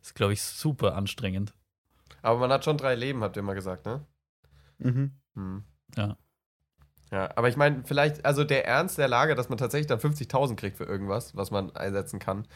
[0.00, 1.52] ist, glaube ich, super anstrengend.
[2.22, 4.06] Aber man hat schon drei Leben, habt ihr mal gesagt, ne?
[4.78, 5.12] Mhm.
[5.34, 5.64] Mhm.
[5.98, 6.16] Ja.
[7.12, 10.56] Ja, aber ich meine, vielleicht, also der Ernst der Lage, dass man tatsächlich dann 50.000
[10.56, 12.46] kriegt für irgendwas, was man einsetzen kann.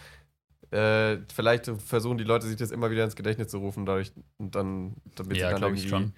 [0.71, 4.55] Äh, vielleicht versuchen die Leute sich das immer wieder ins Gedächtnis zu rufen, dadurch und
[4.55, 6.15] dann, damit sie Ja, dann glaube ich irgendwie schon.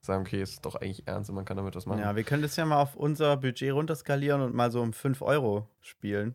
[0.00, 2.00] sagen, okay, ist doch eigentlich ernst und man kann damit was machen.
[2.00, 5.22] Ja, wir können das ja mal auf unser Budget runterskalieren und mal so um 5
[5.22, 6.34] Euro spielen.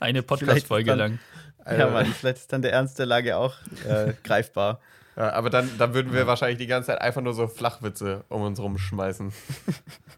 [0.00, 1.18] Eine Podcast-Folge dann- lang.
[1.64, 3.54] Äh, Ja, Mann, vielleicht ist dann der Ernst der Lage auch
[3.88, 4.80] äh, greifbar.
[5.16, 8.42] ja, aber dann, dann würden wir wahrscheinlich die ganze Zeit einfach nur so Flachwitze um
[8.42, 9.32] uns rumschmeißen.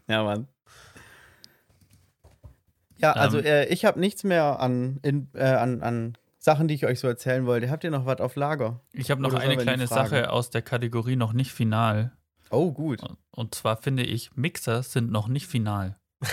[0.07, 0.47] Ja, Mann.
[2.97, 3.45] Ja, also Ähm.
[3.45, 7.07] äh, ich habe nichts mehr an, in, äh, an, an Sachen, die ich euch so
[7.07, 7.69] erzählen wollte.
[7.69, 8.81] Habt ihr noch was auf Lager?
[8.93, 9.87] Ich habe noch Oder eine kleine?
[9.87, 12.11] Sache aus der Kategorie noch nicht final.
[12.51, 12.99] Oh, gut.
[13.31, 15.97] Und zwar finde ich, Mixer sind noch nicht final.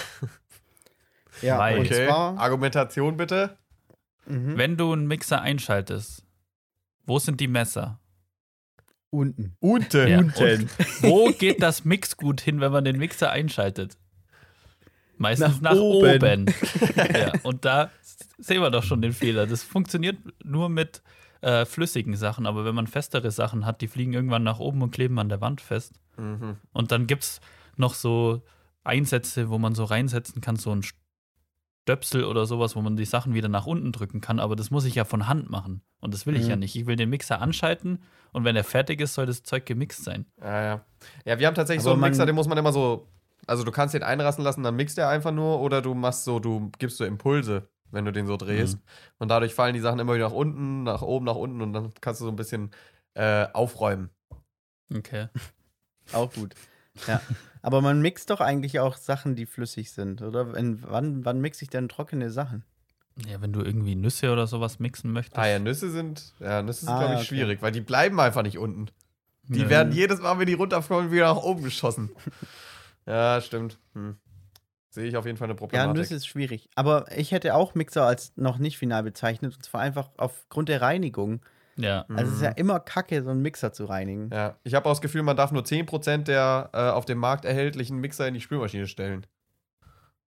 [1.42, 2.38] Ja, Weil- und Okay, zwar.
[2.38, 3.58] Argumentation bitte.
[4.24, 4.56] Mhm.
[4.56, 6.24] Wenn du einen Mixer einschaltest,
[7.04, 8.00] wo sind die Messer?
[9.10, 9.56] Unten.
[9.60, 10.08] Unten.
[10.08, 10.62] Ja, Unten.
[10.62, 13.96] und wo geht das Mixgut hin, wenn man den Mixer einschaltet?
[15.18, 16.16] Meistens Nach nach, oben.
[16.16, 16.46] oben.
[16.96, 17.90] ja, und da
[18.38, 19.46] sehen wir doch schon den Fehler.
[19.46, 21.02] Das funktioniert nur mit
[21.40, 24.90] äh, flüssigen Sachen, aber wenn man festere Sachen hat, die fliegen irgendwann nach oben und
[24.90, 25.94] kleben an der Wand fest.
[26.18, 26.56] Mhm.
[26.72, 27.40] Und dann gibt es
[27.76, 28.42] noch so
[28.84, 30.82] Einsätze, wo man so reinsetzen kann, so ein
[31.86, 34.40] Stöpsel oder sowas, wo man die Sachen wieder nach unten drücken kann.
[34.40, 35.82] Aber das muss ich ja von Hand machen.
[36.00, 36.50] Und das will ich Mhm.
[36.50, 36.74] ja nicht.
[36.74, 40.26] Ich will den Mixer anschalten und wenn er fertig ist, soll das Zeug gemixt sein.
[40.40, 40.84] Ja, ja.
[41.24, 43.06] Ja, wir haben tatsächlich Aber so einen Mixer, den muss man immer so.
[43.46, 46.40] Also du kannst den einrasten lassen, dann mixt er einfach nur oder du machst so,
[46.40, 48.80] du gibst so Impulse, wenn du den so drehst.
[49.18, 51.92] Und dadurch fallen die Sachen immer wieder nach unten, nach oben, nach unten und dann
[52.00, 52.72] kannst du so ein bisschen
[53.14, 54.10] äh, aufräumen.
[54.92, 55.28] Okay.
[56.12, 56.56] Auch gut.
[57.06, 57.20] Ja.
[57.62, 60.56] Aber man mixt doch eigentlich auch Sachen, die flüssig sind, oder?
[60.56, 62.64] In, wann, wann mixe ich denn trockene Sachen?
[63.26, 65.38] Ja, wenn du irgendwie Nüsse oder sowas mixen möchtest.
[65.38, 67.26] Ah ja, Nüsse sind, ja, Nüsse sind, Ah, glaube ich, okay.
[67.28, 68.86] schwierig, weil die bleiben einfach nicht unten.
[69.48, 69.68] Die Ja.
[69.70, 72.10] werden jedes Mal, wenn die runterfallen, wieder nach oben geschossen.
[73.06, 73.78] ja, stimmt.
[73.94, 74.16] Hm.
[74.90, 75.96] Sehe ich auf jeden Fall eine Ja, Problematik.
[75.96, 76.68] Nüsse ist schwierig.
[76.74, 80.80] Aber ich hätte auch Mixer als noch nicht final bezeichnet, und zwar einfach aufgrund der
[80.82, 81.40] Reinigung.
[81.78, 82.04] Ja.
[82.08, 84.26] Also es ist ja immer kacke, so einen Mixer zu reinigen.
[84.26, 84.32] Mhm.
[84.32, 87.44] Ja, ich habe auch das Gefühl, man darf nur 10% der äh, auf dem Markt
[87.44, 89.26] erhältlichen Mixer in die Spülmaschine stellen.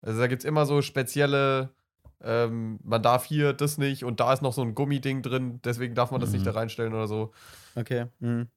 [0.02, 1.70] Also da gibt es immer so spezielle,
[2.22, 5.94] ähm, man darf hier das nicht und da ist noch so ein Gummiding drin, deswegen
[5.94, 6.34] darf man das Mhm.
[6.36, 7.32] nicht da reinstellen oder so.
[7.74, 8.06] Okay.
[8.20, 8.48] Mhm.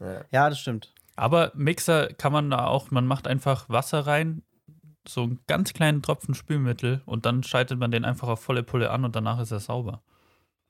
[0.00, 0.20] Ja.
[0.30, 0.92] Ja, das stimmt.
[1.16, 4.42] Aber Mixer kann man da auch, man macht einfach Wasser rein,
[5.06, 8.90] so einen ganz kleinen Tropfen Spülmittel und dann schaltet man den einfach auf volle Pulle
[8.90, 10.02] an und danach ist er sauber.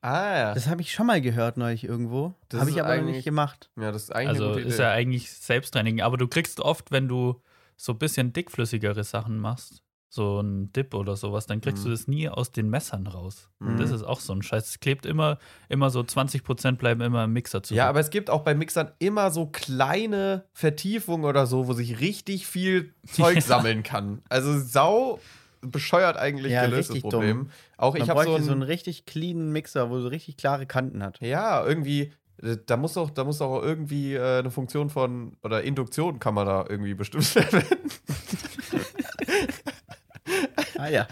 [0.04, 0.54] Ah ja.
[0.54, 2.34] Das habe ich schon mal gehört neulich irgendwo.
[2.50, 3.70] Das Habe ich aber noch eigentlich- nicht gemacht.
[3.80, 4.82] ja, das ist eigentlich Also eine gute ist Idee.
[4.82, 6.02] ja eigentlich Selbstreinigen.
[6.02, 7.40] Aber du kriegst oft, wenn du
[7.76, 11.84] so ein bisschen dickflüssigere Sachen machst, so ein Dip oder sowas, dann kriegst Mhm.
[11.86, 13.48] du das nie aus den Messern raus.
[13.58, 13.68] Mhm.
[13.70, 14.68] Und das ist auch so ein Scheiß.
[14.68, 15.38] Es klebt immer,
[15.68, 17.78] immer so 20% bleiben immer im Mixer zurück.
[17.78, 21.98] Ja, aber es gibt auch bei Mixern immer so kleine Vertiefungen oder so, wo sich
[22.00, 24.22] richtig viel Zeug sammeln kann.
[24.28, 25.18] Also sau,
[25.70, 27.38] bescheuert eigentlich Ja, gelöst, das Problem.
[27.44, 27.50] dumm.
[27.76, 31.20] Auch ich habe so so einen richtig cleanen Mixer, wo so richtig klare Kanten hat.
[31.20, 32.12] Ja, irgendwie,
[32.42, 36.18] äh, da muss doch, da muss doch auch irgendwie äh, eine Funktion von, oder Induktion
[36.18, 37.90] kann man da irgendwie bestimmt verwenden.
[40.78, 41.06] Ah ja.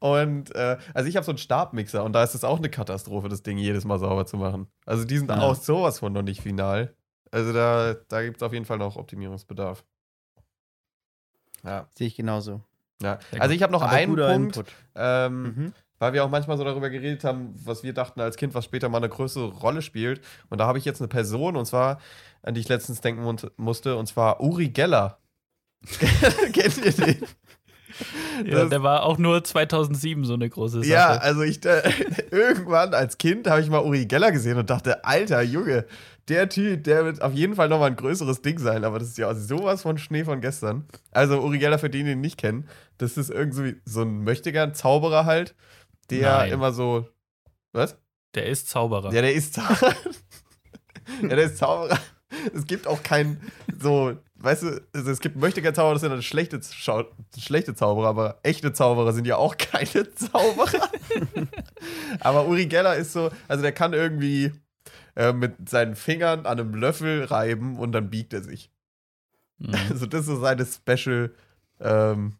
[0.00, 3.28] Und äh, also ich habe so einen Stabmixer und da ist es auch eine Katastrophe,
[3.28, 4.66] das Ding jedes Mal sauber zu machen.
[4.86, 5.40] Also die sind Ja.
[5.40, 6.94] auch sowas von noch nicht final.
[7.30, 9.84] Also da, da gibt es auf jeden Fall noch Optimierungsbedarf.
[11.64, 11.88] Ja.
[11.96, 12.62] Sehe ich genauso.
[13.02, 13.18] Ja.
[13.38, 14.16] Also ich habe noch Aber einen
[14.50, 14.64] Punkt,
[14.94, 15.72] ähm, Mhm.
[15.98, 18.88] weil wir auch manchmal so darüber geredet haben, was wir dachten als Kind, was später
[18.88, 20.20] mal eine größere Rolle spielt.
[20.50, 21.98] Und da habe ich jetzt eine Person, und zwar,
[22.42, 25.18] an die ich letztens denken musste, und zwar Uri Geller.
[26.52, 27.22] Kennt ihr den?
[28.44, 30.88] Ja, Das- der war auch nur 2007 so eine große Sache.
[30.88, 31.82] Ja, also ich äh,
[32.32, 35.84] irgendwann als Kind habe ich mal Uri Geller gesehen und dachte, alter Junge,
[36.28, 39.18] der Typ, der wird auf jeden Fall nochmal ein größeres Ding sein, aber das ist
[39.18, 40.86] ja sowas von Schnee von gestern.
[41.10, 42.68] Also Uri Geller, für den, den ihn nicht kennen,
[42.98, 45.54] das ist irgendwie so ein Möchtegern Zauberer halt,
[46.10, 46.52] der Nein.
[46.52, 47.06] immer so
[47.72, 47.98] was?
[48.34, 49.12] Der ist Zauberer.
[49.12, 49.94] Ja, der ist Zauberer.
[51.22, 51.98] ja, der ist Zauberer.
[52.54, 53.40] Es gibt auch keinen
[53.80, 57.04] so, weißt du, also es gibt Möchtegern Zauberer, das sind dann schlechte, Schau
[57.38, 60.88] schlechte Zauberer, aber echte Zauberer sind ja auch keine Zauberer.
[62.20, 64.52] aber Uri Geller ist so, also der kann irgendwie
[65.16, 68.70] äh, mit seinen Fingern an einem Löffel reiben und dann biegt er sich.
[69.58, 69.74] Mhm.
[69.90, 71.32] Also das ist so seine Special,
[71.80, 72.34] ähm,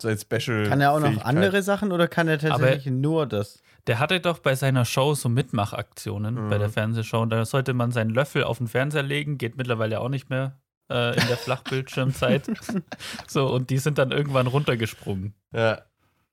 [0.00, 0.66] sein Special.
[0.68, 3.62] Kann er auch noch andere Sachen oder kann er tatsächlich nur das?
[3.86, 6.50] Der hatte doch bei seiner Show so Mitmachaktionen Mhm.
[6.50, 7.20] bei der Fernsehshow.
[7.22, 10.58] Und da sollte man seinen Löffel auf den Fernseher legen, geht mittlerweile auch nicht mehr
[10.90, 12.50] äh, in der Flachbildschirmzeit.
[13.26, 15.34] so, und die sind dann irgendwann runtergesprungen.
[15.52, 15.82] Ja.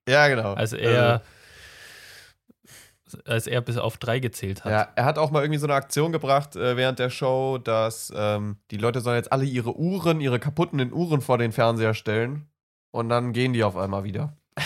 [0.08, 0.54] Ja, genau.
[0.54, 1.22] Als er,
[3.26, 4.72] als er bis auf drei gezählt hat.
[4.72, 8.12] Ja, er hat auch mal irgendwie so eine Aktion gebracht äh, während der Show, dass
[8.16, 12.48] ähm, die Leute sollen jetzt alle ihre Uhren, ihre kaputten Uhren vor den Fernseher stellen
[12.92, 14.36] und dann gehen die auf einmal wieder.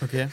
[0.00, 0.28] Okay.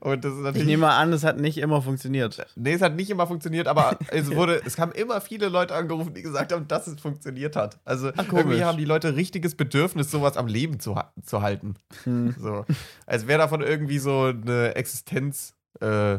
[0.00, 0.66] Und das ist Ich natürlich.
[0.66, 2.44] nehme mal an, es hat nicht immer funktioniert.
[2.56, 6.14] Nee, es hat nicht immer funktioniert, aber es wurde, es kamen immer viele Leute angerufen,
[6.14, 7.78] die gesagt haben, dass es funktioniert hat.
[7.84, 11.74] Also Ach, irgendwie haben die Leute richtiges Bedürfnis, sowas am Leben zu, zu halten.
[12.04, 12.34] Hm.
[12.38, 12.64] So.
[13.06, 16.18] Als wäre davon irgendwie so eine Existenz äh,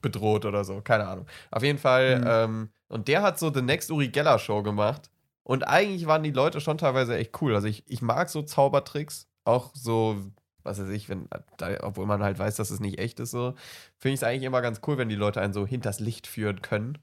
[0.00, 0.80] bedroht oder so.
[0.80, 1.26] Keine Ahnung.
[1.50, 2.20] Auf jeden Fall.
[2.20, 2.26] Mhm.
[2.26, 5.10] Ähm, und der hat so The Next Uri Geller Show gemacht.
[5.42, 7.54] Und eigentlich waren die Leute schon teilweise echt cool.
[7.54, 9.28] Also ich, ich mag so Zaubertricks.
[9.44, 10.16] Auch so,
[10.62, 13.54] was weiß ich, wenn, da, obwohl man halt weiß, dass es nicht echt ist, so,
[13.98, 16.62] finde ich es eigentlich immer ganz cool, wenn die Leute einen so hinters Licht führen
[16.62, 16.98] können.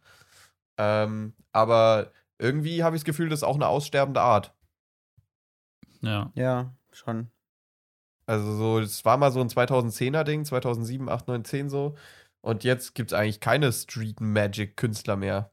[0.78, 4.54] Ähm, aber irgendwie habe ich das Gefühl, das ist auch eine aussterbende Art.
[6.02, 6.32] Ja.
[6.36, 7.32] Ja, schon.
[8.28, 11.96] Also so, es war mal so ein 2010er Ding, 2007, 8, 9, 10 so.
[12.42, 15.52] Und jetzt gibt es eigentlich keine Street Magic Künstler mehr.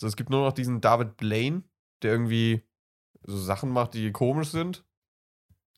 [0.00, 1.62] So, es gibt nur noch diesen David Blaine,
[2.02, 2.62] der irgendwie
[3.26, 4.84] so Sachen macht, die komisch sind.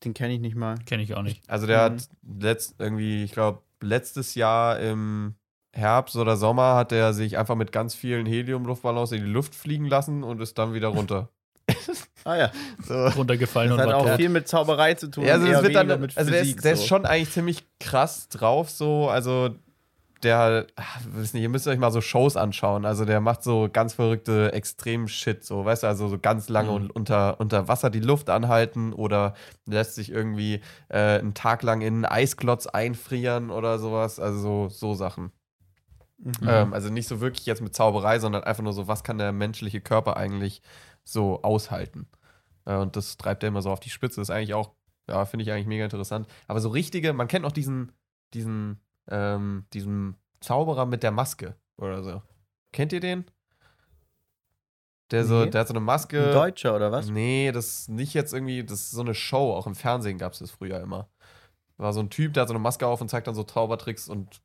[0.03, 0.77] Den kenne ich nicht mal.
[0.85, 1.49] Kenne ich auch nicht.
[1.49, 1.95] Also der Mhm.
[1.95, 5.35] hat letzt, irgendwie, ich glaube, letztes Jahr im
[5.75, 9.85] Herbst oder Sommer hat er sich einfach mit ganz vielen Helium-Luftballons in die Luft fliegen
[9.87, 11.32] lassen und ist dann wieder runter.
[12.25, 12.51] Ah ja.
[12.87, 13.07] So.
[13.07, 14.15] Runtergefallen Das und hat auch tot.
[14.15, 15.25] viel mit Zauberei zu tun.
[15.25, 16.87] Ja, also, das wird dann, mit also der, Physik, ist, der ist so.
[16.87, 19.09] schon eigentlich ziemlich krass drauf, so.
[19.09, 19.49] Also,
[20.23, 22.85] der, ach, nicht, ihr müsst euch mal so Shows anschauen.
[22.85, 26.75] Also, der macht so ganz verrückte Extrem-Shit, so, weißt du, also so ganz lange Mhm.
[26.75, 29.33] und unter, unter Wasser die Luft anhalten oder
[29.65, 34.21] lässt sich irgendwie äh, einen Tag lang in einen Eisklotz einfrieren oder sowas.
[34.21, 35.33] Also, so, so Sachen.
[36.19, 36.31] Mhm.
[36.47, 39.33] Ähm, also, nicht so wirklich jetzt mit Zauberei, sondern einfach nur so, was kann der
[39.33, 40.61] menschliche Körper eigentlich
[41.03, 42.07] so aushalten?
[42.65, 44.21] Äh, und das treibt er immer so auf die Spitze.
[44.21, 44.71] Das ist eigentlich auch,
[45.09, 46.27] ja, finde ich eigentlich mega interessant.
[46.47, 47.91] Aber so richtige, man kennt noch diesen,
[48.33, 48.79] diesen,
[49.09, 52.21] ähm, diesen Zauberer mit der Maske oder so.
[52.71, 53.25] Kennt ihr den?
[55.11, 55.49] Der so, Nee.
[55.51, 56.27] der hat so eine Maske.
[56.27, 57.09] Ein Deutscher oder was?
[57.09, 60.33] Nee, das ist nicht jetzt irgendwie, das ist so eine Show, auch im Fernsehen gab
[60.33, 61.09] es das früher immer.
[61.77, 64.07] War so ein Typ, der hat so eine Maske auf und zeigt dann so Zaubertricks
[64.07, 64.41] und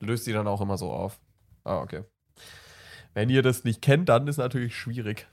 [0.00, 1.18] löst die dann auch immer so auf.
[1.64, 2.04] Ah, okay.
[3.14, 5.26] Wenn ihr das nicht kennt, dann ist natürlich schwierig.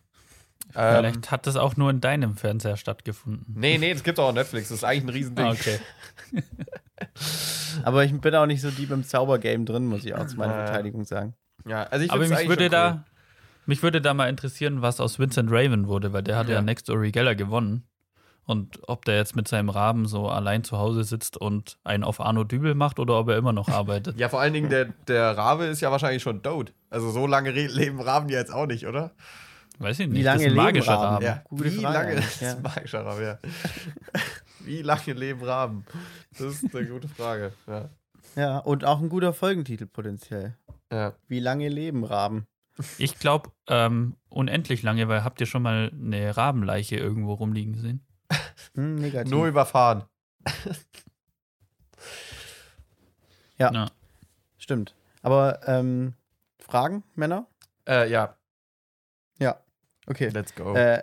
[0.75, 3.45] Ähm, Vielleicht hat das auch nur in deinem Fernseher stattgefunden.
[3.55, 4.69] nee, nee, das gibt's auch auf Netflix.
[4.69, 5.45] Das ist eigentlich ein Riesending.
[5.45, 5.79] Ah, okay.
[7.83, 10.57] Aber ich bin auch nicht so deep im Zaubergame drin, muss ich auch zu meiner
[10.57, 10.65] Ja.
[10.65, 11.33] Verteidigung sagen.
[11.67, 13.05] Ja, also ich Aber mich würde da,
[13.65, 16.61] mich würde da mal interessieren, was aus Vincent Raven wurde, weil der hat ja, Ja.
[16.61, 17.83] Next Uri Geller gewonnen.
[18.43, 22.19] Und ob der jetzt mit seinem Raben so allein zu Hause sitzt und einen auf
[22.19, 24.15] Arno Dübel macht oder ob er immer noch arbeitet.
[24.19, 26.73] Ja, vor allen Dingen, der, der Rabe ist ja wahrscheinlich schon tot.
[26.89, 29.11] Also so lange leben Raben die jetzt auch nicht, oder?
[29.81, 30.19] Weiß ich nicht.
[30.19, 31.05] Wie lange das ist ein leben magischer Raben?
[31.05, 31.25] Raben.
[31.25, 32.51] Ja, Gute wie Frage lange eigentlich, ist ja.
[32.55, 33.39] ein magischer Rabe, ja.
[34.59, 35.85] Wie lange leben Raben?
[36.37, 37.51] Das ist eine gute Frage.
[37.65, 37.89] Ja.
[38.35, 40.55] Ja, und auch ein guter Folgentitel potenziell.
[40.91, 41.13] ja.
[41.27, 42.45] Wie lange leben Raben?
[42.99, 48.05] Ich glaube, ähm, unendlich lange, weil habt ihr schon mal eine Rabenleiche irgendwo rumliegen gesehen?
[48.75, 49.31] Hm, negativ.
[49.31, 50.03] Nur überfahren.
[53.57, 53.71] Ja.
[53.73, 53.87] Ja.
[54.57, 54.95] Stimmt.
[55.23, 56.13] Aber ähm,
[56.59, 57.47] Fragen, Männer?
[57.85, 58.37] Äh, ja,
[60.11, 60.29] Okay.
[60.29, 60.75] let's go.
[60.75, 61.01] Äh,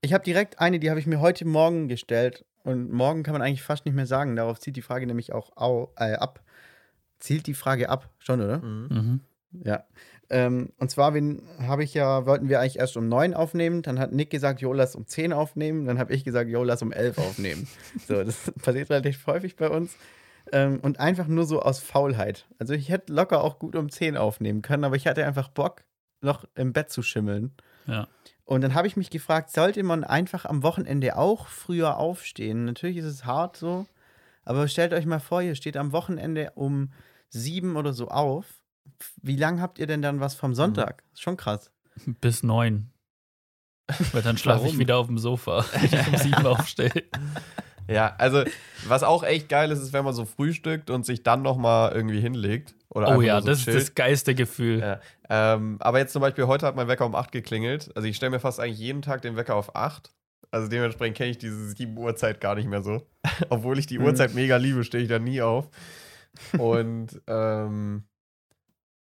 [0.00, 2.44] ich habe direkt eine, die habe ich mir heute Morgen gestellt.
[2.64, 4.36] Und morgen kann man eigentlich fast nicht mehr sagen.
[4.36, 6.40] Darauf zieht die Frage nämlich auch au, äh, ab.
[7.18, 8.08] Zielt die Frage ab?
[8.18, 8.58] Schon, oder?
[8.58, 8.88] Mhm.
[8.90, 9.20] Mhm.
[9.64, 9.84] Ja.
[10.30, 13.82] Ähm, und zwar wen- habe ich ja, wollten wir eigentlich erst um 9 aufnehmen.
[13.82, 15.86] Dann hat Nick gesagt, Jo, lass um 10 aufnehmen.
[15.86, 17.66] Dann habe ich gesagt, Jo, lass um 11 aufnehmen.
[18.08, 19.96] so, das passiert relativ häufig bei uns.
[20.52, 22.46] Ähm, und einfach nur so aus Faulheit.
[22.58, 25.82] Also ich hätte locker auch gut um 10 aufnehmen können, aber ich hatte einfach Bock,
[26.20, 27.52] noch im Bett zu schimmeln.
[27.86, 28.06] Ja.
[28.44, 32.64] Und dann habe ich mich gefragt, sollte man einfach am Wochenende auch früher aufstehen?
[32.64, 33.86] Natürlich ist es hart so,
[34.44, 36.92] aber stellt euch mal vor, ihr steht am Wochenende um
[37.28, 38.46] sieben oder so auf.
[39.22, 41.04] Wie lange habt ihr denn dann was vom Sonntag?
[41.12, 41.70] Ist schon krass.
[42.20, 42.90] Bis neun.
[44.12, 46.92] Weil dann schlafe ich wieder auf dem Sofa, wenn ich um sieben aufstehe.
[47.88, 48.44] Ja, also
[48.86, 51.92] was auch echt geil ist, ist, wenn man so frühstückt und sich dann noch mal
[51.92, 52.74] irgendwie hinlegt.
[52.90, 53.76] Oder Oh ja, so das ist chillt.
[53.76, 54.80] das geilste Gefühl.
[54.80, 55.00] Ja.
[55.28, 57.90] Ähm, aber jetzt zum Beispiel, heute hat mein Wecker um 8 geklingelt.
[57.96, 60.10] Also ich stelle mir fast eigentlich jeden Tag den Wecker auf 8.
[60.50, 63.06] Also dementsprechend kenne ich diese 7 Uhr Zeit gar nicht mehr so.
[63.48, 64.04] Obwohl ich die Mhm.
[64.06, 65.68] Uhrzeit mega liebe, stehe ich da nie auf.
[66.58, 68.04] Und ähm,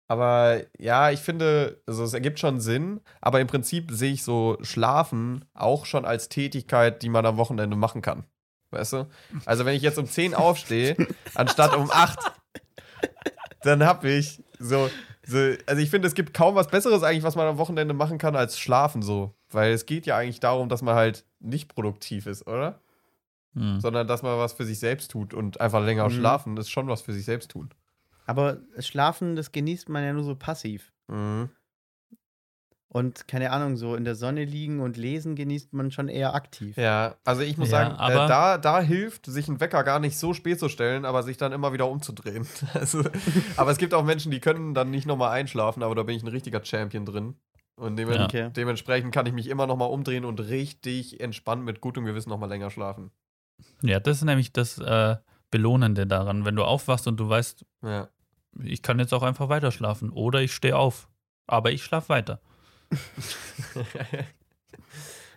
[0.08, 4.58] aber ja, ich finde, also es ergibt schon Sinn, aber im Prinzip sehe ich so
[4.62, 8.24] Schlafen auch schon als Tätigkeit, die man am Wochenende machen kann.
[8.72, 9.08] Weißt du?
[9.46, 10.96] Also wenn ich jetzt um 10 aufstehe,
[11.34, 12.20] anstatt um 8,
[13.64, 14.90] dann habe ich so,
[15.26, 18.18] so, also ich finde, es gibt kaum was Besseres eigentlich, was man am Wochenende machen
[18.18, 19.34] kann, als schlafen so.
[19.50, 22.80] Weil es geht ja eigentlich darum, dass man halt nicht produktiv ist, oder?
[23.54, 23.80] Hm.
[23.80, 26.14] Sondern dass man was für sich selbst tut und einfach länger Mhm.
[26.14, 27.70] schlafen ist schon was für sich selbst tun.
[28.28, 30.94] Aber Schlafen, das genießt man ja nur so passiv.
[31.08, 31.50] Mhm.
[32.92, 36.76] Und keine Ahnung, so in der Sonne liegen und lesen genießt man schon eher aktiv.
[36.76, 40.00] Ja, also ich muss Ja, sagen, aber- äh, da, da hilft, sich einen Wecker gar
[40.00, 42.48] nicht so spät zu stellen, aber sich dann immer wieder umzudrehen.
[42.74, 43.04] Also,
[43.58, 46.24] aber es gibt auch Menschen, die können dann nicht nochmal einschlafen, aber da bin ich
[46.24, 47.36] ein richtiger Champion drin.
[47.76, 48.26] Und demen Ja.
[48.26, 48.50] Okay.
[48.56, 52.72] dementsprechend kann ich mich immer nochmal umdrehen und richtig entspannt mit gutem Gewissen nochmal länger
[52.72, 53.12] schlafen.
[53.84, 55.16] Ja, das ist nämlich das äh,
[55.52, 56.44] Belohnende daran.
[56.44, 58.10] Wenn du aufwachst und du weißt, Ja.
[58.64, 61.08] ich kann jetzt auch einfach weiter schlafen oder ich stehe auf.
[61.48, 62.42] Aber ich schlafe weiter.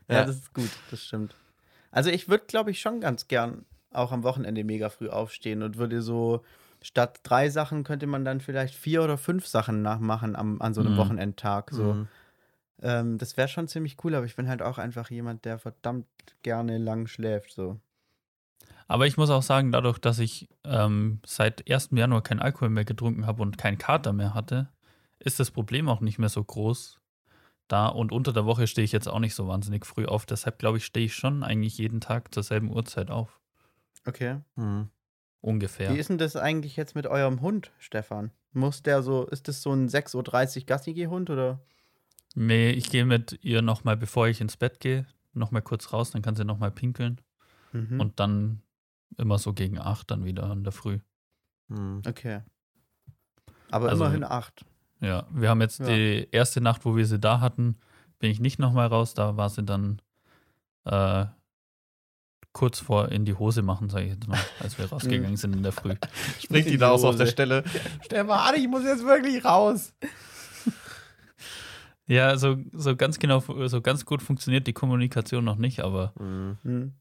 [0.09, 0.25] Ja, Ja.
[0.25, 1.35] das ist gut, das stimmt.
[1.91, 5.77] Also ich würde, glaube ich, schon ganz gern auch am Wochenende mega früh aufstehen und
[5.77, 6.43] würde so
[6.83, 10.81] statt drei Sachen könnte man dann vielleicht vier oder fünf Sachen nachmachen am, an so
[10.81, 10.99] einem Mhm.
[10.99, 11.71] Wochenendtag.
[11.71, 11.95] So.
[11.95, 12.09] Mhm.
[12.83, 16.07] Ähm, das wäre schon ziemlich cool, aber ich bin halt auch einfach jemand, der verdammt
[16.43, 17.53] gerne lang schläft.
[17.53, 17.79] So.
[18.89, 21.91] Aber ich muss auch sagen, dadurch, dass ich ähm, seit 1.
[21.93, 24.69] Januar keinen Alkohol mehr getrunken habe und keinen Kater mehr hatte,
[25.21, 26.99] ist das Problem auch nicht mehr so groß
[27.73, 27.89] da.
[27.89, 30.27] Und unter der Woche stehe ich jetzt auch nicht so wahnsinnig früh auf.
[30.27, 33.41] Deshalb glaube ich, stehe ich schon eigentlich jeden Tag zur selben Uhrzeit auf.
[34.07, 34.41] Okay.
[34.57, 34.91] Mhm.
[35.41, 35.93] Ungefähr.
[35.93, 38.31] Wie ist denn das eigentlich jetzt mit eurem Hund, Stefan?
[38.53, 41.61] Muss der so, ist das so ein 6.30 Uhr Gassi-Hund oder?
[42.35, 46.23] Nee, ich gehe mit ihr nochmal, bevor ich ins Bett gehe, nochmal kurz raus, dann
[46.23, 47.21] kann sie nochmal pinkeln.
[47.73, 48.01] Mhm.
[48.01, 48.63] Und dann
[49.19, 51.01] immer so gegen 8 dann wieder in der Früh.
[51.69, 52.03] Mhm.
[52.07, 52.43] okay.
[53.71, 54.65] Aber Also- immerhin acht.
[55.03, 55.87] Ja, wir haben jetzt Ja.
[55.87, 57.77] die erste Nacht, wo wir sie da hatten,
[58.19, 59.15] bin ich nicht nochmal raus.
[59.15, 60.01] Da war sie dann
[60.85, 61.27] äh,
[62.53, 65.63] kurz vor in die Hose machen, sage ich jetzt mal, als wir rausgegangen sind in
[65.63, 65.95] der Früh.
[66.41, 67.27] Springt die da so auf der.
[67.27, 67.65] Stelle.
[68.05, 69.93] Stefan, ich muss jetzt wirklich raus.
[72.07, 76.59] Ja, so, so ganz genau, so ganz gut funktioniert die Kommunikation noch nicht, aber Mhm.
[76.63, 76.93] Hm.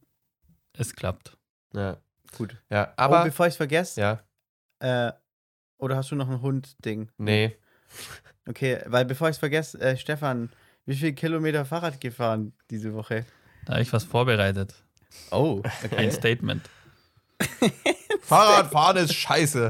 [0.74, 1.38] es klappt.
[1.74, 1.97] Ja.
[2.38, 2.56] Gut.
[2.70, 3.22] Ja, Aber aber.
[3.22, 4.20] oh, bevor ich es vergesse, ja,
[4.80, 5.12] äh,
[5.80, 7.10] oder hast du noch ein Hund-Ding?
[7.18, 7.58] nee.
[8.48, 10.50] Okay, weil bevor ich es vergesse, äh, Stefan,
[10.86, 13.26] wie viel Kilometer Fahrrad gefahren diese Woche?
[13.66, 14.74] Da habe ich was vorbereitet.
[15.30, 15.62] Oh,
[15.96, 16.68] Ein Statement.
[18.22, 19.70] Fahrradfahren ist scheiße.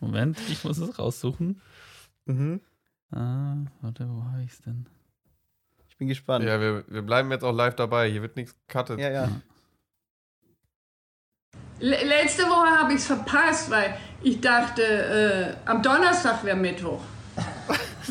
[0.00, 1.60] Moment, ich muss es raussuchen.
[2.26, 2.60] mhm.
[3.12, 4.86] Ah, warte, wo habe ich es denn?
[5.88, 6.44] Ich bin gespannt.
[6.44, 8.08] Ja, wir, wir bleiben jetzt auch live dabei.
[8.08, 9.00] Hier wird nichts cuttet.
[9.00, 9.10] ja.
[9.10, 9.40] ja.
[11.80, 17.00] Le- Letzte Woche habe ich es verpasst, weil ich dachte, äh, am Donnerstag wäre Mittwoch.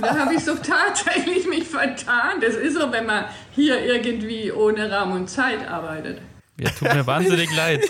[0.01, 2.39] Da habe ich so tatsächlich mich vertan.
[2.41, 6.19] Das ist so, wenn man hier irgendwie ohne Raum und Zeit arbeitet.
[6.59, 7.81] Ja, tut mir wahnsinnig leid.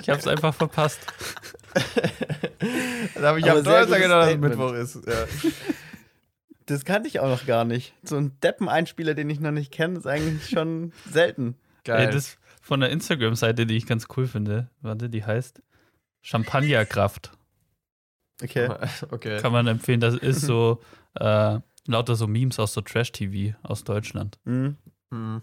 [0.00, 1.00] Ich habe es einfach verpasst.
[3.14, 4.36] Da habe ich Aber am Donnerstag gedacht, dass.
[4.38, 4.94] Mittwoch ist.
[5.06, 5.50] Ja.
[6.66, 7.92] Das kannte ich auch noch gar nicht.
[8.02, 11.56] So ein Deppen-Einspieler, den ich noch nicht kenne, ist eigentlich schon selten.
[11.84, 12.06] Geil.
[12.08, 14.70] Ey, das von der Instagram-Seite, die ich ganz cool finde.
[14.80, 15.62] Warte, die heißt
[16.22, 17.32] Champagnerkraft.
[18.42, 18.70] Okay.
[19.10, 19.38] okay.
[19.40, 20.00] Kann man empfehlen.
[20.00, 20.80] Das ist so
[21.14, 24.38] äh, lauter so Memes aus so Trash-TV aus Deutschland.
[24.44, 24.76] Mhm.
[25.10, 25.42] Mhm.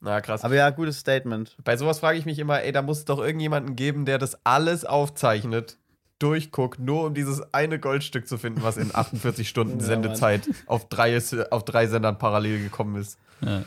[0.00, 0.42] Na, krass.
[0.42, 1.56] Aber ja, gutes Statement.
[1.62, 4.36] Bei sowas frage ich mich immer, ey, da muss es doch irgendjemanden geben, der das
[4.44, 5.78] alles aufzeichnet.
[6.18, 10.88] durchgucke, nur um dieses eine Goldstück zu finden, was in 48 Stunden Ja, Sendezeit auf
[10.88, 11.20] drei,
[11.50, 13.16] auf drei Sendern parallel gekommen ist.
[13.40, 13.62] Ja.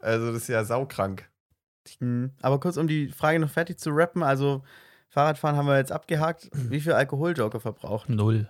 [0.00, 1.27] Also das ist ja saukrank.
[2.00, 2.32] Mhm.
[2.42, 4.62] Aber kurz, um die Frage noch fertig zu rappen, also
[5.08, 6.48] Fahrradfahren haben wir jetzt abgehakt.
[6.52, 8.08] Wie viel Alkohol Joker verbraucht?
[8.08, 8.48] Null.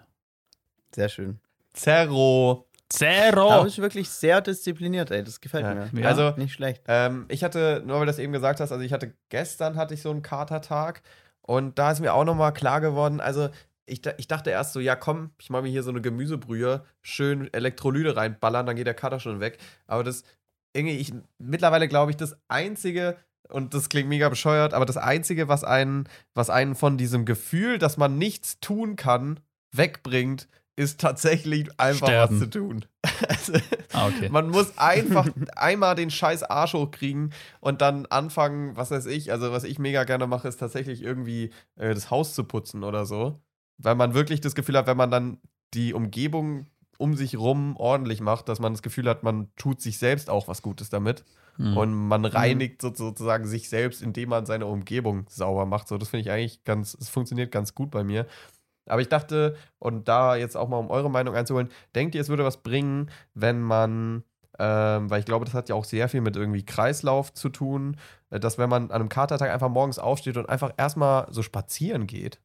[0.95, 1.39] Sehr schön.
[1.75, 2.65] Zerro.
[2.91, 3.65] Da Zero!
[3.65, 5.23] bist du wirklich sehr diszipliniert, ey.
[5.23, 5.75] Das gefällt Ja.
[5.93, 6.01] mir.
[6.03, 6.09] Ja.
[6.09, 6.83] Also Nicht schlecht.
[6.89, 9.93] Ähm, ich hatte, nur weil du das eben gesagt hast, also ich hatte gestern hatte
[9.93, 11.03] ich so einen Katertag
[11.43, 13.51] und da ist mir auch nochmal klar geworden, also
[13.85, 16.83] ich, da- ich dachte erst so, ja komm, ich mache mir hier so eine Gemüsebrühe,
[17.03, 19.59] schön Elektrolyte reinballern, dann geht der Kater schon weg.
[19.87, 20.25] Aber das,
[20.75, 23.17] irgendwie, ich, mittlerweile glaube ich, das Einzige,
[23.49, 27.79] und das klingt mega bescheuert, aber das Einzige, was einen, was einen von diesem Gefühl,
[27.79, 29.41] dass man nichts tun kann,
[29.73, 32.41] wegbringt, ist tatsächlich einfach Sterben.
[32.41, 32.85] was zu tun.
[33.29, 33.53] Also,
[33.93, 34.29] Ah, okay.
[34.29, 35.27] man muss einfach
[35.57, 40.05] einmal den scheiß Arsch hochkriegen und dann anfangen, was weiß ich, also was ich mega
[40.05, 43.41] gerne mache, ist tatsächlich irgendwie äh, das Haus zu putzen oder so.
[43.79, 45.39] Weil man wirklich das Gefühl hat, wenn man dann
[45.75, 46.67] die Umgebung
[46.97, 50.47] um sich rum ordentlich macht, dass man das Gefühl hat, man tut sich selbst auch
[50.49, 51.25] was Gutes damit.
[51.59, 51.77] Hm.
[51.77, 55.89] Und man reinigt so, sozusagen sich selbst, indem man seine Umgebung sauber macht.
[55.89, 58.27] So, das finde ich eigentlich ganz, es funktioniert ganz gut bei mir.
[58.87, 62.29] Aber ich dachte, und da jetzt auch mal um eure Meinung einzuholen, denkt ihr, es
[62.29, 64.23] würde was bringen, wenn man,
[64.59, 67.97] ähm, weil ich glaube, das hat ja auch sehr viel mit irgendwie Kreislauf zu tun,
[68.31, 72.07] äh, dass wenn man an einem Katertag einfach morgens aufsteht und einfach erstmal so spazieren
[72.07, 72.41] geht.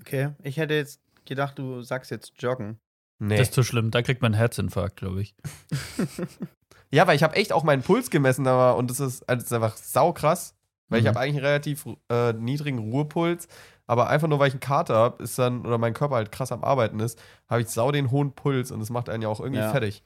[0.00, 2.78] Okay, ich hätte jetzt gedacht, du sagst jetzt joggen.
[3.20, 3.38] Nee.
[3.38, 3.92] Das ist zu schlimm.
[3.92, 5.34] Da kriegt man einen Herzinfarkt, glaube ich.
[6.90, 9.44] Ja, weil ich habe echt auch meinen Puls gemessen war, und das ist, also das
[9.46, 10.54] ist einfach saukrass,
[10.88, 11.08] weil ich Mhm.
[11.08, 13.48] habe eigentlich einen relativ äh, niedrigen Ruhepuls,
[13.86, 16.52] aber einfach nur weil ich einen Kater habe, ist dann, oder mein Körper halt krass
[16.52, 19.40] am Arbeiten ist, habe ich sau den hohen Puls und das macht einen ja auch
[19.40, 19.70] irgendwie Ja.
[19.70, 20.02] fertig.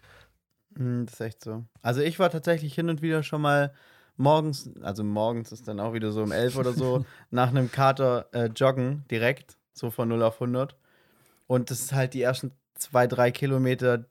[0.77, 1.65] Hm, das ist echt so.
[1.83, 3.73] Also ich war tatsächlich hin und wieder schon mal
[4.17, 8.29] morgens, also morgens ist dann auch wieder so um 11 oder so, nach einem Kater
[8.33, 10.77] äh, joggen direkt, so von 0 auf 100.
[11.47, 14.05] Und das ist halt die ersten zwei, drei Kilometer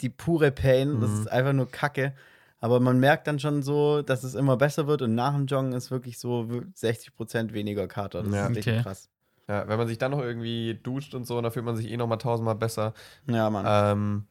[0.00, 1.00] die pure Pain.
[1.00, 1.20] Das Mhm.
[1.20, 2.14] ist einfach nur Kacke.
[2.60, 5.72] Aber man merkt dann schon so, dass es immer besser wird und nach dem Joggen
[5.72, 8.22] ist wirklich so 60% weniger Kater.
[8.22, 8.44] Das Ja.
[8.46, 8.82] ist richtig Okay.
[8.82, 9.08] krass.
[9.48, 11.96] Ja, wenn man sich dann noch irgendwie duscht und so, dann fühlt man sich eh
[11.96, 12.94] nochmal tausendmal besser.
[13.28, 13.64] Ja, Mann.
[13.68, 14.26] Ähm,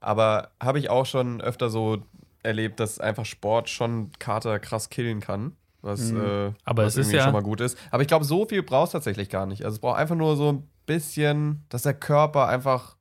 [0.00, 2.02] aber habe ich auch schon öfter so
[2.42, 5.56] erlebt, dass einfach Sport schon Kater krass killen kann.
[5.80, 6.20] Was, Mhm.
[6.20, 7.78] äh, Aber was es ist irgendwie ja- schon mal gut ist.
[7.90, 9.64] Aber ich glaube, so viel brauchst du tatsächlich gar nicht.
[9.64, 12.96] Also es braucht einfach nur so ein bisschen, dass der Körper einfach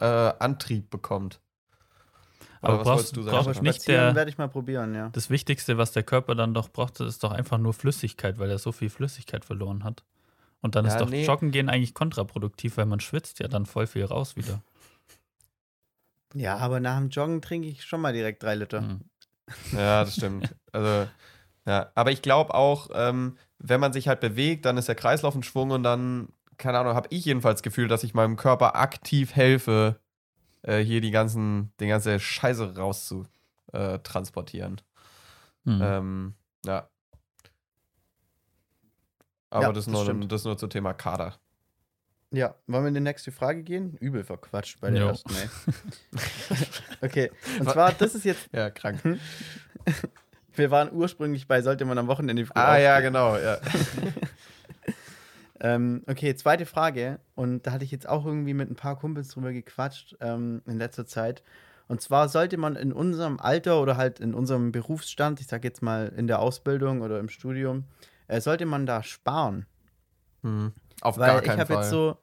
[0.00, 1.40] äh, Antrieb bekommt.
[2.60, 5.10] Aber was brauchst- wolltest du sagen, brauchst Aber nicht der- werde ich mal probieren, ja.
[5.10, 8.58] Das Wichtigste, was der Körper dann doch braucht, ist doch einfach nur Flüssigkeit, weil er
[8.58, 10.04] so viel Flüssigkeit verloren hat.
[10.60, 11.24] Und dann Ja, ist doch nee.
[11.24, 14.62] Joggen gehen eigentlich kontraproduktiv, weil man schwitzt ja dann voll viel raus wieder.
[16.34, 18.80] Ja, aber nach dem Joggen trinke ich schon mal direkt drei Liter.
[18.82, 19.00] Hm.
[19.72, 20.54] Ja, das stimmt.
[20.72, 21.08] Also,
[21.66, 21.90] ja.
[21.94, 25.42] Aber ich glaube auch, ähm, wenn man sich halt bewegt, dann ist der Kreislauf in
[25.42, 26.28] Schwung und dann,
[26.58, 29.98] keine Ahnung, habe ich jedenfalls das Gefühl, dass ich meinem Körper aktiv helfe,
[30.62, 33.26] äh, hier die ganzen, den ganze Scheiße raus zu
[33.72, 34.80] äh, transportieren.
[35.64, 35.80] Hm.
[35.82, 36.34] Ähm,
[36.64, 36.88] ja.
[39.50, 40.30] Aber Ja, das, das nur, stimmt.
[40.32, 41.34] das nur zum Thema Kader.
[42.30, 43.96] Ja, wollen wir in die nächste Frage gehen?
[44.00, 45.08] Übel verquatscht bei der Jo.
[45.08, 45.48] ersten, ey.
[47.00, 49.00] okay, und zwar, das ist jetzt, Ja, krank.
[50.54, 53.12] wir waren ursprünglich bei, sollte man am Wochenende früh ah, ja, aufstehen.
[53.14, 53.36] genau.
[53.38, 53.58] Ja.
[55.60, 57.20] Ähm, okay, zweite Frage.
[57.34, 60.78] Und da hatte ich jetzt auch irgendwie mit ein paar Kumpels drüber gequatscht ähm, in
[60.78, 61.42] letzter Zeit.
[61.88, 65.82] Und zwar sollte man in unserem Alter oder halt in unserem Berufsstand, ich sag jetzt
[65.82, 67.84] mal in der Ausbildung oder im Studium,
[68.28, 69.66] äh, sollte man da sparen.
[70.42, 70.72] Hm.
[71.00, 71.82] Auf Weil gar ich keinen habe Fall.
[71.82, 72.18] jetzt so,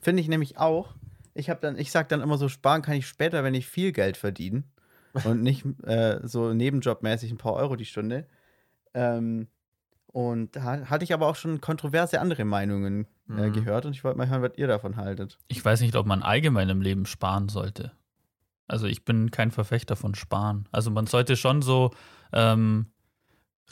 [0.00, 0.94] finde ich nämlich auch,
[1.34, 3.92] ich habe dann, ich sag dann immer so, sparen kann ich später, wenn ich viel
[3.92, 4.64] Geld verdiene
[5.24, 8.26] und nicht äh, so nebenjobmäßig ein paar Euro die Stunde.
[8.94, 9.48] Ähm,
[10.14, 13.52] und da hatte ich aber auch schon kontroverse andere Meinungen äh, Mhm.
[13.52, 15.38] gehört und ich wollte mal hören, was ihr davon haltet.
[15.48, 17.90] Ich weiß nicht, ob man allgemein im Leben sparen sollte.
[18.68, 20.68] Also ich bin kein Verfechter von Sparen.
[20.72, 21.90] Also man sollte schon so
[22.32, 22.86] ähm,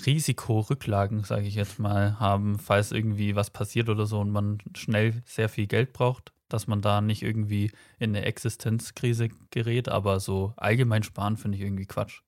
[0.06, 5.22] Risikorücklagen, sage ich jetzt mal, haben, falls irgendwie was passiert oder so und man schnell
[5.24, 9.88] sehr viel Geld braucht, dass man da nicht irgendwie in eine Existenzkrise gerät.
[9.88, 12.20] Aber so allgemein sparen finde ich irgendwie Quatsch.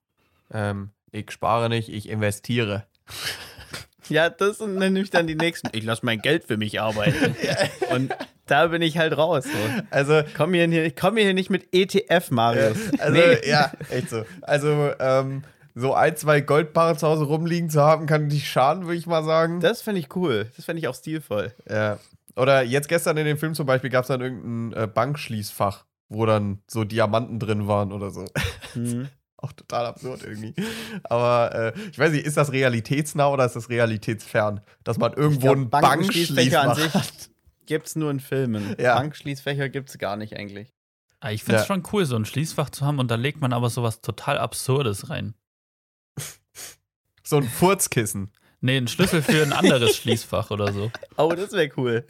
[0.51, 2.85] ähm, ich spare nicht, ich investiere.
[4.09, 5.69] Ja, das sind nämlich dann die nächsten.
[5.73, 7.35] Ich lasse mein Geld für mich arbeiten.
[7.93, 9.45] und da bin ich halt raus.
[9.45, 9.83] So.
[9.91, 12.77] Also, Komm hier, ich komme hier nicht mit ETF, Marius.
[12.99, 14.23] Also, ja, echt so.
[14.41, 15.43] Also, ähm,
[15.73, 19.23] so ein, zwei Goldbarren zu Hause rumliegen zu haben, kann nicht schaden, würde ich mal
[19.23, 19.59] sagen.
[19.59, 20.49] Das finde ich cool.
[20.55, 21.53] Das finde ich auch stilvoll.
[21.69, 21.99] ja.
[22.37, 26.25] Oder jetzt gestern in dem Film zum Beispiel gab es dann irgendein äh, Bankschließfach, wo
[26.25, 28.25] dann so Diamanten drin waren oder so.
[28.73, 29.07] Mhm.
[29.37, 30.53] Auch total absurd irgendwie.
[31.03, 34.61] Aber äh, ich weiß nicht, ist das realitätsnah oder ist das realitätsfern?
[34.83, 37.29] Dass man irgendwo glaub, ein Bankenschließfächer Bankschließfach an sich- hat.
[37.65, 38.75] gibt's nur in Filmen.
[38.79, 38.95] Ja.
[38.95, 40.71] Bankschließfächer gibt's gar nicht eigentlich.
[41.19, 41.67] Ah, Ich finde es Ja.
[41.67, 45.09] schon cool, so ein Schließfach zu haben und da legt man aber sowas total Absurdes
[45.09, 45.33] rein.
[47.23, 48.31] So ein Furzkissen.
[48.61, 50.91] Nee, ein Schlüssel für ein anderes Schließfach oder so.
[51.17, 52.05] Oh, das wäre cool.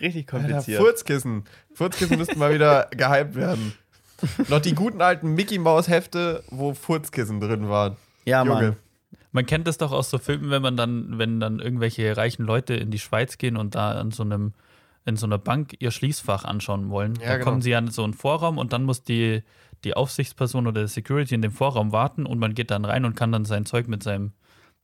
[0.00, 0.80] Richtig Alter, kompliziert.
[0.80, 1.44] Furzkissen.
[1.74, 3.74] Furzkissen müssten mal wieder gehypt werden.
[4.48, 7.96] Noch die guten alten Mickey Maus Hefte, wo Furzkissen drin waren.
[8.24, 8.62] ja, Junge.
[8.62, 8.76] Mann.
[9.30, 12.74] Man kennt das doch aus so Filmen, wenn man dann, wenn dann irgendwelche reichen Leute
[12.74, 14.54] in die Schweiz gehen und da an so einem,
[15.04, 17.14] in so einer Bank ihr Schließfach anschauen wollen.
[17.20, 17.44] Ja, da genau.
[17.44, 19.42] kommen sie an so einen Vorraum und dann muss die,
[19.84, 23.16] die Aufsichtsperson oder der Security in dem Vorraum warten und man geht dann rein und
[23.16, 24.32] kann dann sein Zeug mit seinem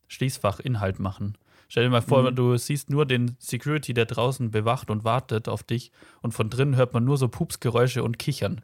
[0.08, 1.36] Schließfachinhalt machen.
[1.68, 2.36] Stell dir mal vor, Mhm.
[2.36, 6.76] du siehst nur den Security, der draußen bewacht und wartet auf dich und von drinnen
[6.76, 8.60] hört man nur so Pupsgeräusche und Kichern.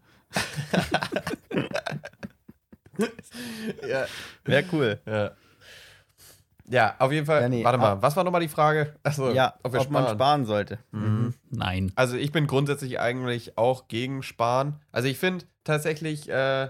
[3.88, 4.06] Ja,
[4.44, 5.00] Wäre cool.
[5.06, 5.30] ja.
[6.68, 7.42] ja, auf jeden Fall.
[7.42, 8.02] Ja, nee, Warte mal, ah.
[8.02, 8.94] was war nochmal die Frage?
[9.02, 10.16] Achso, Ja, ob ob, wir man sparen.
[10.16, 10.78] sparen sollte.
[10.90, 11.34] Mhm.
[11.50, 11.92] Nein.
[11.94, 14.80] Also ich bin grundsätzlich eigentlich auch gegen Sparen.
[14.92, 16.68] Also ich finde tatsächlich äh,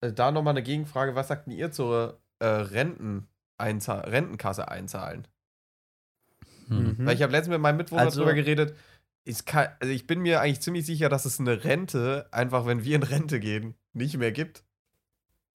[0.00, 3.28] da nochmal eine Gegenfrage, was sagt denn ihr zur äh, Renten
[3.60, 5.26] Rentenkasse einzahlen?
[6.68, 6.96] Hm.
[6.98, 7.06] Mhm.
[7.06, 8.76] Weil ich habe letztens mit meinem Mitwohner Also- drüber geredet.
[9.24, 12.84] Ich, kann, also ich bin mir eigentlich ziemlich sicher, dass es eine Rente, einfach wenn
[12.84, 14.64] wir in Rente gehen, nicht mehr gibt.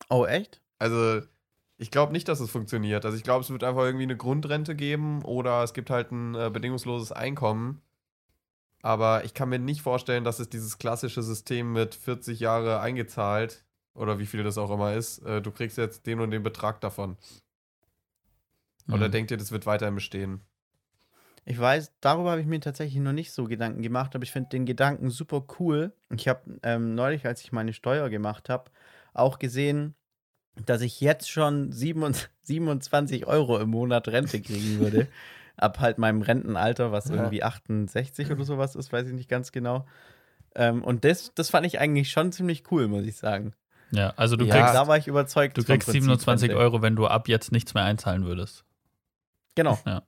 [0.10, 0.62] Oh, echt?
[0.80, 1.22] Also
[1.78, 3.06] ich glaube nicht, dass es funktioniert.
[3.06, 6.34] Also ich glaube, es wird einfach irgendwie eine Grundrente geben oder es gibt halt ein
[6.36, 7.82] äh, bedingungsloses Einkommen.
[8.82, 13.66] Aber ich kann mir nicht vorstellen, dass es dieses klassische System mit 40 Jahre eingezahlt
[13.96, 16.80] oder wie viel das auch immer ist, äh, du kriegst jetzt den und den Betrag
[16.82, 17.18] davon.
[18.90, 19.12] Oder Hm.
[19.12, 20.42] denkt ihr, das wird weiterhin bestehen?
[21.50, 24.50] Ich weiß, darüber habe ich mir tatsächlich noch nicht so Gedanken gemacht, aber ich finde
[24.50, 25.94] den Gedanken super cool.
[26.14, 28.70] Ich habe ähm, neulich, als ich meine Steuer gemacht habe,
[29.14, 29.96] auch gesehen,
[30.66, 35.08] dass ich jetzt schon 27 27 Euro im Monat Rente kriegen würde.
[35.56, 37.16] ab halt meinem Rentenalter, was Ja.
[37.16, 39.88] irgendwie 68 oder sowas ist, weiß ich nicht ganz genau.
[40.54, 43.54] Ähm, und das, das fand ich eigentlich schon ziemlich cool, muss ich sagen.
[43.92, 44.54] Ja, also du Ja.
[44.54, 45.58] kriegst, da war ich überzeugt.
[45.58, 46.62] du kriegst Prinzip 27 Rente.
[46.62, 48.66] Euro, wenn du ab jetzt nichts mehr einzahlen würdest.
[49.56, 49.80] Genau.
[49.86, 50.04] Ja,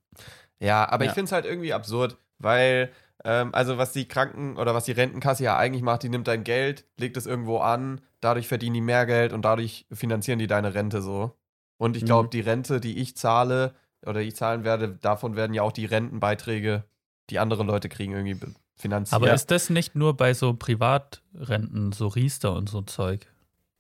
[0.62, 1.14] aber ich Ja.
[1.14, 2.92] finde es halt irgendwie absurd, weil,
[3.24, 6.44] ähm, also was die Kranken- oder was die Rentenkasse ja eigentlich macht, die nimmt dein
[6.44, 10.74] Geld, legt es irgendwo an, dadurch verdienen die mehr Geld und dadurch finanzieren die deine
[10.74, 11.38] Rente so.
[11.78, 12.32] Und ich glaube, Mhm.
[12.32, 13.74] die Rente, die ich zahle
[14.06, 16.84] oder ich zahlen werde, davon werden ja auch die Rentenbeiträge,
[17.30, 18.38] die andere Leute kriegen, irgendwie
[18.76, 19.16] finanziert.
[19.22, 23.28] Aber ist das nicht nur bei so Privatrenten, so Riester und so Zeug?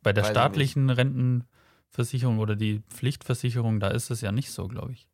[0.02, 4.68] Bei der Weiß ich staatlichen Rentenversicherung oder die Pflichtversicherung, da ist es ja nicht so,
[4.70, 5.09] glaube ich.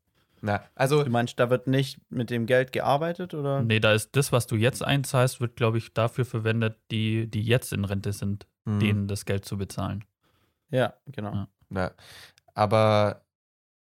[0.46, 3.64] Na, also, Du meinst, da wird nicht mit dem Geld gearbeitet oder?
[3.64, 7.42] Nee, da ist das, was du jetzt einzahlst, wird, glaube ich, dafür verwendet, die, die
[7.42, 10.06] jetzt in Rente sind, hm, denen das Geld zu bezahlen.
[10.70, 11.34] Ja, genau.
[11.34, 11.48] Ja.
[11.70, 11.92] na,
[12.54, 13.26] aber,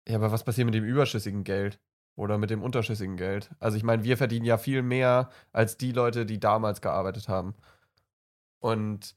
[0.08, 1.80] ja, aber was passiert mit dem überschüssigen Geld?
[2.16, 3.50] Oder mit dem unterschüssigen Geld?
[3.60, 7.56] Also ich meine, wir verdienen ja viel mehr als die Leute, die damals gearbeitet haben.
[8.60, 9.16] Und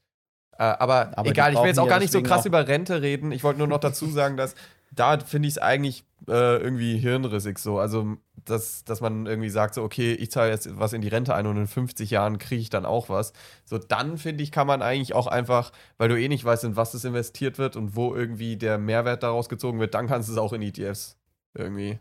[0.57, 3.01] äh, aber, Aber egal, ich will jetzt auch ja gar nicht so krass über Rente
[3.01, 3.31] reden.
[3.31, 4.55] Ich wollte nur noch dazu sagen, dass
[4.95, 7.79] da finde ich es eigentlich äh, irgendwie hirnrissig so.
[7.79, 11.33] Also, dass, dass man irgendwie sagt, so, okay, ich zahle jetzt was in die Rente
[11.35, 13.33] ein und in 50 Jahren kriege ich dann auch was.
[13.65, 16.75] So, dann finde ich, kann man eigentlich auch einfach, weil du eh nicht weißt, in
[16.75, 20.33] was es investiert wird und wo irgendwie der Mehrwert daraus gezogen wird, dann kannst du
[20.33, 21.17] es auch in ETFs
[21.53, 21.99] irgendwie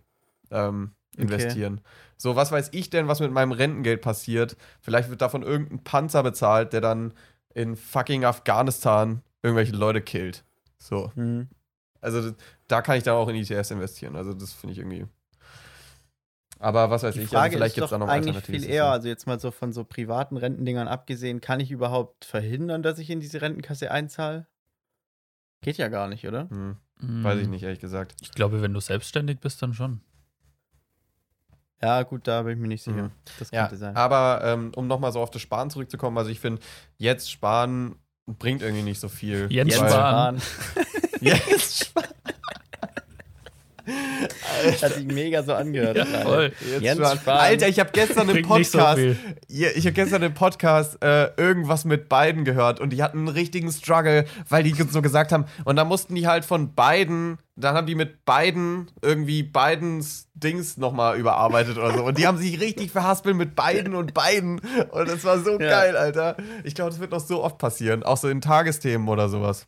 [0.51, 1.81] ähm, investieren.
[2.17, 4.57] So, was weiß ich denn, was mit meinem Rentengeld passiert?
[4.81, 7.13] Vielleicht wird davon irgendein Panzer bezahlt, der dann
[7.55, 10.45] in fucking Afghanistan irgendwelche Leute killt.
[10.79, 11.13] So.
[11.15, 11.49] Mhm.
[12.05, 12.33] Also
[12.69, 14.17] da kann ich dann auch in ETFs investieren.
[14.17, 15.07] Also das finde ich irgendwie.
[16.59, 18.71] Aber was weiß Die ich, Frage also vielleicht gibt es da noch eigentlich alternatives viel
[18.73, 22.99] eher, also jetzt mal so von so privaten Rentendingern abgesehen, kann ich überhaupt verhindern, dass
[22.99, 24.47] ich in diese Rentenkasse einzahle?
[25.61, 26.49] Geht ja gar nicht, oder?
[26.51, 28.15] Hm, weiß ich Hm, nicht, ehrlich gesagt.
[28.23, 30.01] Ich glaube, wenn du selbstständig bist, dann schon.
[31.83, 33.05] Ja, gut, da bin ich mir nicht sicher.
[33.05, 33.11] Mhm.
[33.39, 33.97] Das Ja, könnte sein.
[33.97, 36.63] aber ähm, um nochmal so auf das Sparen zurückzukommen, also ich finde,
[36.97, 37.97] jetzt sparen
[38.27, 39.51] bringt irgendwie nicht so viel.
[39.51, 40.41] Weil- Spahn.
[41.21, 42.09] Jetzt sparen.
[44.65, 45.97] Das hat sich mega so angehört.
[45.97, 46.53] Ja, voll.
[46.71, 47.13] Jetzt Jens.
[47.21, 47.39] Spahn.
[47.39, 48.99] Alter, ich habe gestern im so Podcast,
[49.49, 53.29] ja, ich habe gestern im Podcast äh, irgendwas mit beiden gehört und die hatten einen
[53.29, 57.75] richtigen Struggle, weil die so gesagt haben und dann mussten die halt von beiden, dann
[57.77, 62.61] haben die mit beiden irgendwie beidens Dings nochmal überarbeitet oder so und die haben sich
[62.61, 64.61] richtig verhaspelt mit beiden und beiden
[64.91, 65.69] und das war so Ja.
[65.71, 66.37] geil, Alter.
[66.65, 69.67] Ich glaube, das wird noch so oft passieren, auch so in Tagesthemen oder sowas.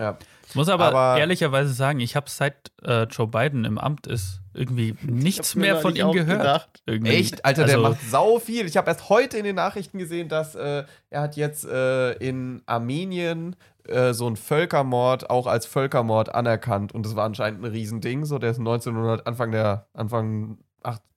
[0.00, 0.18] Ja.
[0.48, 4.40] Ich muss aber, Aber- ehrlicherweise sagen, ich habe seit äh, Joe Biden im Amt ist
[4.54, 6.68] irgendwie nichts mehr von ihm auch gehört.
[6.86, 7.44] Echt?
[7.44, 8.66] Alter, also, der macht sau viel.
[8.66, 12.62] Ich habe erst heute in den Nachrichten gesehen, dass äh, er hat jetzt äh, in
[12.66, 16.92] Armenien äh, so einen Völkermord auch als Völkermord anerkannt.
[16.92, 18.24] Und das war anscheinend ein Riesending.
[18.24, 20.58] So, der ist 1900, Anfang der, Anfang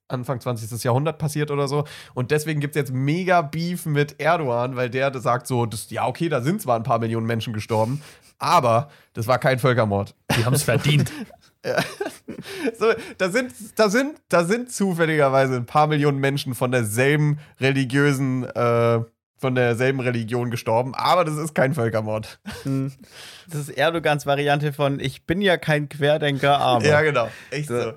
[0.09, 0.83] Anfang 20.
[0.83, 1.85] Jahrhundert passiert oder so.
[2.13, 6.07] Und deswegen gibt es jetzt mega Beef mit Erdogan, weil der sagt so, das, ja,
[6.07, 8.01] okay, da sind zwar ein paar Millionen Menschen gestorben,
[8.39, 10.15] aber das war kein Völkermord.
[10.37, 11.11] Die haben es verdient.
[12.77, 18.45] So, da sind, da sind, da sind zufälligerweise ein paar Millionen Menschen von derselben religiösen,
[18.45, 18.99] äh,
[19.37, 22.39] von derselben Religion gestorben, aber das ist kein Völkermord.
[22.63, 22.93] Hm.
[23.49, 26.85] Das ist Erdogans Variante von Ich bin ja kein Querdenker, aber.
[26.85, 27.29] Ja, genau.
[27.51, 27.81] Echt So.
[27.81, 27.93] so.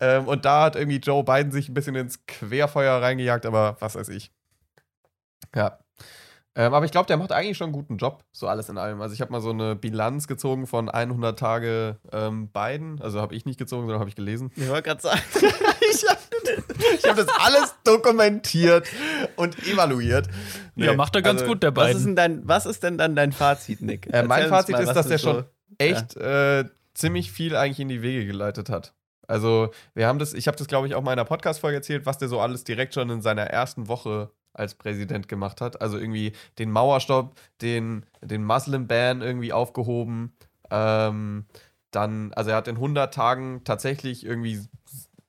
[0.00, 3.94] Ähm, und da hat irgendwie Joe Biden sich ein bisschen ins Querfeuer reingejagt, aber was
[3.94, 4.32] weiß ich.
[5.54, 5.78] Ja.
[6.56, 9.00] Ähm, aber ich glaube, der macht eigentlich schon einen guten Job, so alles in allem.
[9.00, 13.00] Also ich habe mal so eine Bilanz gezogen von 100 Tage ähm, Biden.
[13.02, 14.52] Also habe ich nicht gezogen, sondern habe ich gelesen.
[14.54, 15.20] Ich wollte gerade sagen.
[15.90, 16.20] ich habe
[17.08, 18.86] hab das alles dokumentiert
[19.34, 20.28] und evaluiert.
[20.76, 23.16] ja, Nee, macht er ganz also, gut, der Was ist, dein, was ist denn dann
[23.16, 24.06] dein Fazit, Nick?
[24.12, 25.44] Äh, mein Fazit mal, ist, dass der so- schon
[25.78, 28.94] echt äh, ziemlich viel eigentlich in die Wege geleitet hat.
[29.26, 32.06] Also, wir haben das, ich habe das, glaube ich, auch mal in einer Podcast-Folge erzählt,
[32.06, 35.80] was der so alles direkt schon in seiner ersten Woche als Präsident gemacht hat.
[35.82, 40.32] Also irgendwie den Mauerstopp, den, den Muslim-Ban irgendwie aufgehoben.
[40.70, 41.46] Ähm,
[41.90, 44.60] dann, also er hat in 100 Tagen tatsächlich irgendwie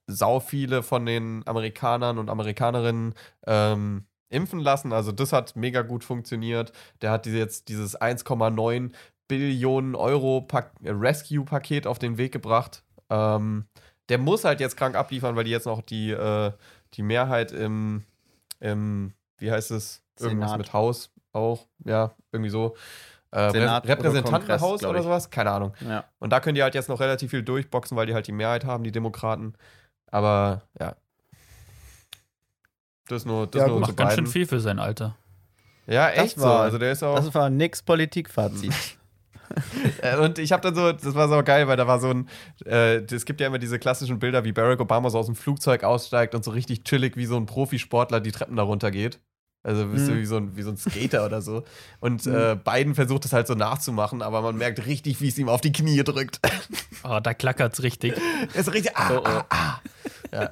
[0.08, 3.16] sau viele von den Amerikanern und Amerikanerinnen
[3.48, 4.94] ähm, impfen lassen.
[4.94, 6.72] Also das hat mega gut funktioniert.
[7.02, 8.92] Der hat diese jetzt dieses 1,9
[9.28, 12.84] Billionen Euro äh, Rescue-Paket auf den Weg gebracht.
[13.10, 13.66] Ähm,
[14.10, 16.52] der muss halt jetzt krank abliefern, weil die jetzt noch die, äh,
[16.94, 18.04] die Mehrheit im,
[18.60, 20.58] im, wie heißt es, irgendwas Senat.
[20.60, 22.76] mit Haus auch, ja, irgendwie so.
[23.32, 25.04] Äh, Senat Rep oder Repräsentantenhaus oder ich.
[25.04, 25.74] sowas, keine Ahnung.
[25.82, 26.06] Ja.
[26.20, 28.64] Und da können die halt jetzt noch relativ viel durchboxen, weil die halt die Mehrheit
[28.64, 29.54] haben, die Demokraten.
[30.10, 30.96] Aber ja.
[33.08, 35.16] Das ist nur, das Ja, nur Macht ganz schön viel für sein Alter.
[35.86, 36.44] Ja, Das echt so.
[36.46, 37.16] war- Also der ist auch.
[37.18, 38.74] Das war Nicks Politikfazit.
[40.02, 42.30] Äh, Und ich habe dann so, das war so geil, weil da war so ein,
[42.66, 45.84] äh, es gibt ja immer diese klassischen Bilder, wie Barack Obama so aus dem Flugzeug
[45.84, 49.20] aussteigt und so richtig chillig wie so ein Profisportler die Treppen da runter geht.
[49.64, 50.18] Also bist du Mhm.
[50.20, 51.64] wie so, ein, wie so ein Skater oder so.
[52.00, 55.50] Und äh, Biden versucht es halt so nachzumachen, aber man merkt richtig, wie es ihm
[55.50, 56.40] auf die Knie drückt.
[57.04, 58.14] Oh, da klackert's richtig.
[58.54, 58.96] Es ist richtig.
[58.96, 59.28] Ah, Oh, oh.
[59.28, 59.80] ah, ah.
[60.32, 60.50] Ja.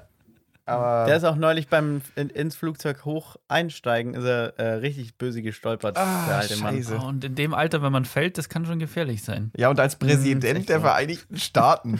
[0.66, 1.05] Aber.
[1.07, 5.41] Der ist auch neulich beim in, ins Flugzeug hoch einsteigen, ist er äh, richtig böse
[5.41, 6.76] gestolpert, Ah, der alte Mann.
[6.76, 6.99] scheiße.
[7.01, 9.51] Oh, und in dem Alter, wenn man fällt, das kann schon gefährlich sein.
[9.57, 10.84] Ja, und als Mhm, Präsident echt der so.
[10.84, 11.99] Vereinigten Staaten,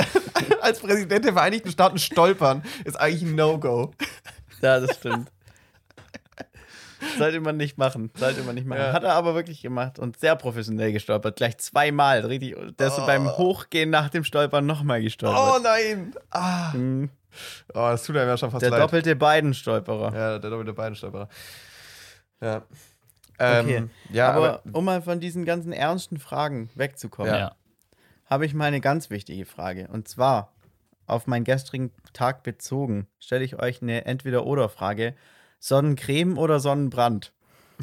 [0.62, 3.92] als Präsident der Vereinigten Staaten stolpern, ist eigentlich ein No-Go.
[4.62, 5.30] Ja, das stimmt.
[7.18, 8.10] Sollte man nicht machen.
[8.16, 8.80] Sollte man nicht machen.
[8.80, 8.92] Ja.
[8.92, 11.36] Hat er aber wirklich gemacht und sehr professionell gestolpert.
[11.36, 12.20] Gleich zweimal.
[12.24, 12.54] Richtig.
[12.78, 13.06] Der ist so Oh.
[13.06, 15.62] beim Hochgehen nach dem Stolpern nochmal Oh gestolpert.
[15.64, 16.14] nein!
[16.30, 16.72] Ah.
[16.74, 17.10] Mhm.
[17.74, 18.82] Oh, das tut einem ja schon fast Der leid.
[18.82, 20.14] doppelte Beidenstolperer.
[20.14, 21.28] Ja, der doppelte Beinstolperer.
[22.40, 22.62] Ja.
[23.38, 23.84] Ähm, Okay.
[24.10, 27.56] Ja, aber, aber, um mal von diesen ganzen ernsten Fragen wegzukommen, Ja.
[28.26, 29.88] habe ich mal eine ganz wichtige Frage.
[29.88, 30.52] Und zwar
[31.06, 35.14] auf meinen gestrigen Tag bezogen, stelle ich euch eine Entweder-Oder-Frage.
[35.58, 37.32] Sonnencreme oder Sonnenbrand?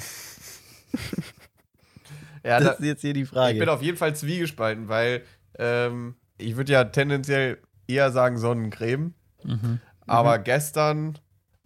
[2.43, 3.54] ja, Das da, ist jetzt hier die Frage.
[3.54, 5.24] ich bin auf jeden Fall zwiegespalten, weil
[5.58, 9.14] ähm, ich würde ja tendenziell eher sagen Sonnencreme,
[9.44, 9.80] Mhm.
[10.08, 11.18] aber gestern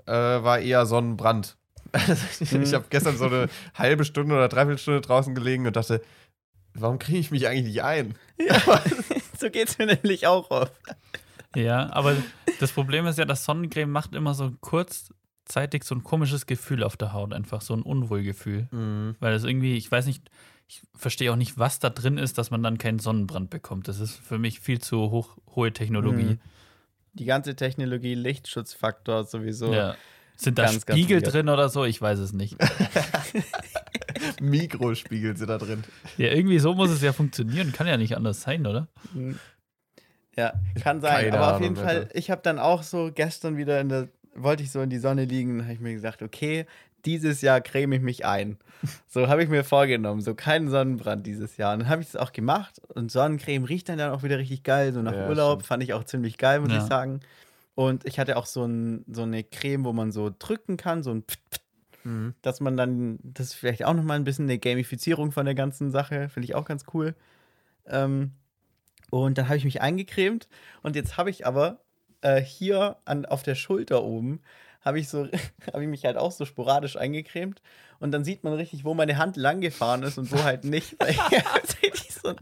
[0.06, 1.58] äh, war eher Sonnenbrand.
[2.40, 2.74] ich Mhm.
[2.74, 6.02] habe gestern so eine halbe Stunde oder dreiviertel Stunde draußen gelegen und dachte,
[6.74, 8.16] warum kriege ich mich eigentlich nicht ein?
[9.40, 10.74] so geht es mir nämlich auch oft.
[11.56, 12.16] Ja, aber
[12.60, 16.98] das Problem ist ja, dass Sonnencreme macht immer so kurzzeitig so ein komisches Gefühl auf
[16.98, 18.68] der Haut, einfach so ein Unwohlgefühl.
[19.20, 20.30] Weil das irgendwie, ich weiß nicht,
[20.68, 23.88] ich verstehe auch nicht, was da drin ist, dass man dann keinen Sonnenbrand bekommt.
[23.88, 26.24] Das ist für mich viel zu hoch, hohe Technologie.
[26.24, 26.40] Mhm.
[27.14, 29.74] Die ganze Technologie, Lichtschutzfaktor sowieso.
[29.74, 29.96] Ja.
[30.36, 31.34] Sind da Ganz, ganz Spiegel weird.
[31.34, 31.86] drin oder so?
[31.86, 32.58] Ich weiß es nicht.
[34.42, 35.84] Mikrospiegel sind da drin.
[36.18, 37.72] Ja, irgendwie so muss es ja funktionieren.
[37.72, 38.88] Kann ja nicht anders sein, oder?
[40.36, 41.26] Ja, kann sein.
[41.26, 42.16] Keine aber auf Ahnung, jeden Fall, Alter.
[42.16, 45.26] ich habe dann auch so gestern wieder in der, wollte ich so in die Sonne
[45.26, 46.66] liegen, habe ich mir gesagt, okay,
[47.06, 48.58] dieses Jahr creme ich mich ein.
[49.08, 51.74] So habe ich mir vorgenommen, so keinen Sonnenbrand dieses Jahr.
[51.74, 54.64] Und dann habe ich es auch gemacht und Sonnencreme riecht dann, dann auch wieder richtig
[54.64, 55.68] geil, so nach Ja, Urlaub, stimmt.
[55.68, 56.78] fand ich auch ziemlich geil, muss Ja.
[56.78, 57.22] ich sagen.
[57.76, 61.12] Und ich hatte auch so, ein, so eine Creme, wo man so drücken kann, so
[61.12, 61.62] ein Pft, Pft,
[62.06, 62.34] Mhm.
[62.42, 65.90] dass man dann, das ist vielleicht auch nochmal ein bisschen eine Gamifizierung von der ganzen
[65.92, 67.16] Sache, finde ich auch ganz cool.
[67.88, 68.32] Ähm,
[69.12, 70.48] und dann habe ich mich eingecremt
[70.82, 71.80] und jetzt habe ich aber
[72.22, 74.42] äh, hier an, auf der Schulter oben,
[74.84, 75.28] habe ich, so,
[75.74, 77.62] habe ich mich halt auch so sporadisch eingecremt
[78.00, 80.96] und dann sieht man richtig, wo meine Hand lang gefahren ist und wo halt nicht.
[81.00, 82.36] Weil hab so, ein-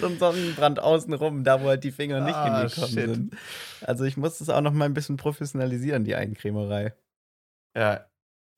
[0.00, 3.14] so ein Sonnenbrand außenrum, da wo halt die Finger nicht Ah, hingekommen shit.
[3.14, 3.36] sind.
[3.82, 6.94] Also ich muss das auch noch mal ein bisschen professionalisieren, die Eincremerei.
[7.76, 8.06] Ja.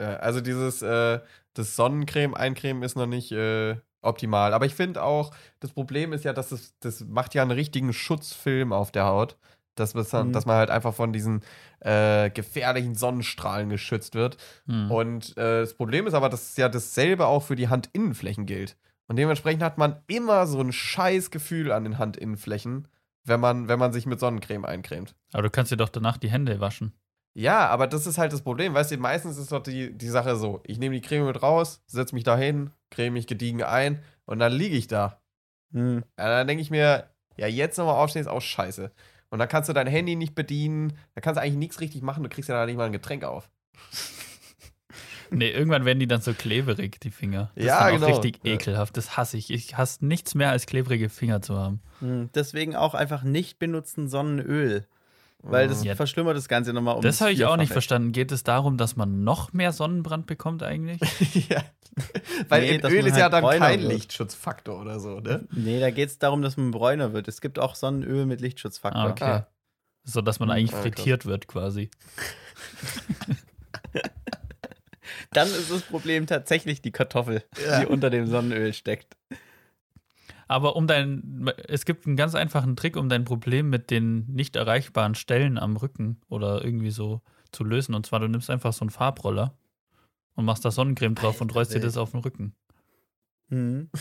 [0.01, 1.21] ja also dieses äh,
[1.55, 4.53] das Sonnencreme eincremen ist noch nicht äh, optimal.
[4.55, 7.93] Aber ich finde auch, das Problem ist ja, dass es, das macht ja einen richtigen
[7.93, 9.37] Schutzfilm auf der Haut.
[9.79, 10.33] Dass, man- Mhm.
[10.33, 11.43] dass man halt einfach von diesen
[11.81, 14.37] äh, gefährlichen Sonnenstrahlen geschützt wird.
[14.67, 14.91] Hm.
[14.91, 18.77] Und äh, das Problem ist aber, dass ja dasselbe auch für die Handinnenflächen gilt.
[19.07, 22.89] Und dementsprechend hat man immer so ein scheiß Gefühl an den Handinnenflächen,
[23.25, 25.15] wenn man, wenn man sich mit Sonnencreme eincremt.
[25.33, 26.93] Aber du kannst dir doch danach die Hände waschen.
[27.35, 28.75] Ja, aber das ist halt das Problem.
[28.75, 31.83] Weißt du, meistens ist doch die, die Sache so: Ich nehme die Creme mit raus,
[31.87, 35.21] setze mich da hin, creme mich gediegen ein und dann liege ich da.
[35.73, 36.03] Hm.
[36.19, 38.91] Ja, dann denke ich mir, ja, jetzt nochmal aufstehen ist auch scheiße.
[39.31, 42.23] Und dann kannst du dein Handy nicht bedienen, da kannst du eigentlich nichts richtig machen,
[42.23, 43.51] du kriegst ja da nicht mal ein Getränk auf.
[45.31, 47.51] Nee, irgendwann werden die dann so kleberig, die Finger.
[47.55, 48.07] Das Ja, ist dann genau.
[48.07, 48.55] auch richtig Ja.
[48.55, 48.97] ekelhaft.
[48.97, 49.51] Das hasse ich.
[49.53, 51.83] Ich hasse nichts mehr, als klebrige Finger zu haben.
[52.01, 52.31] Hm.
[52.35, 54.87] Deswegen auch einfach nicht benutzen Sonnenöl.
[55.43, 55.95] Weil das Ja.
[55.95, 57.03] verschlimmert das Ganze nochmal um.
[57.03, 58.11] das habe ich auch nicht verstanden.
[58.13, 61.01] Geht es darum, dass man noch mehr Sonnenbrand bekommt eigentlich?
[61.49, 61.63] ja.
[62.49, 63.93] Weil Nee, in Öl ist ja halt dann bräuner kein wird.
[63.93, 65.47] Lichtschutzfaktor oder so, ne?
[65.53, 67.29] Nee, da geht es darum, dass man bräuner wird.
[67.29, 69.03] Es gibt auch Sonnenöl mit Lichtschutzfaktor.
[69.03, 69.25] Ah, okay.
[69.25, 69.47] Ah.
[70.05, 71.91] So dass man Hm, eigentlich ah, frittiert wird quasi.
[75.33, 77.81] Dann ist das Problem tatsächlich die Kartoffel, Ja.
[77.81, 79.17] die unter dem Sonnenöl steckt.
[80.49, 84.57] Aber um dein, es gibt einen ganz einfachen Trick, um dein Problem mit den nicht
[84.57, 87.21] erreichbaren Stellen am Rücken oder irgendwie so
[87.53, 87.95] zu lösen.
[87.95, 89.55] Und zwar, du nimmst einfach so einen Farbroller
[90.35, 92.55] und machst da Sonnencreme drauf und Alter, rollst dir das auf den Rücken.
[93.49, 93.91] Mhm.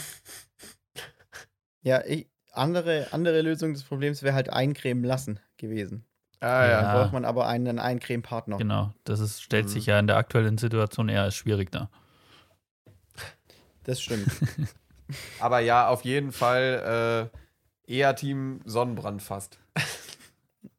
[1.81, 6.03] Ja, ich, andere, andere Lösung des Problems wäre halt eincremen lassen gewesen.
[6.41, 6.81] Ah Ja.
[6.81, 8.57] Dann braucht man aber einen Eincremepartner.
[8.57, 8.93] Genau.
[9.05, 9.69] Das ist, stellt Mhm.
[9.69, 11.89] sich ja in der aktuellen Situation eher als schwierig dar.
[13.83, 14.27] Das stimmt.
[15.39, 17.29] Aber ja, auf jeden Fall
[17.87, 19.59] äh, eher Team Sonnenbrand fast.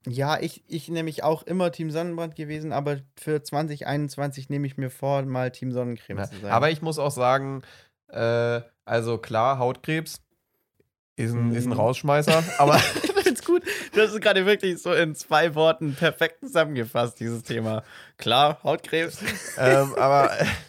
[0.06, 4.90] ja, ich, ich nämlich auch immer Team Sonnenbrand gewesen, aber für 2021 nehme ich mir
[4.90, 6.24] vor, mal Team Sonnencreme Ja.
[6.24, 6.50] zu sein.
[6.52, 7.62] Aber ich muss auch sagen,
[8.08, 10.22] äh, also klar, Hautkrebs
[11.16, 11.72] ist ein, ist ein Mhm.
[11.74, 13.62] Rausschmeißer, aber find's gut.
[13.92, 17.82] Du hast es gerade wirklich so in zwei Worten perfekt zusammengefasst, dieses Thema.
[18.16, 19.18] Klar, Hautkrebs.
[19.58, 20.30] ähm, aber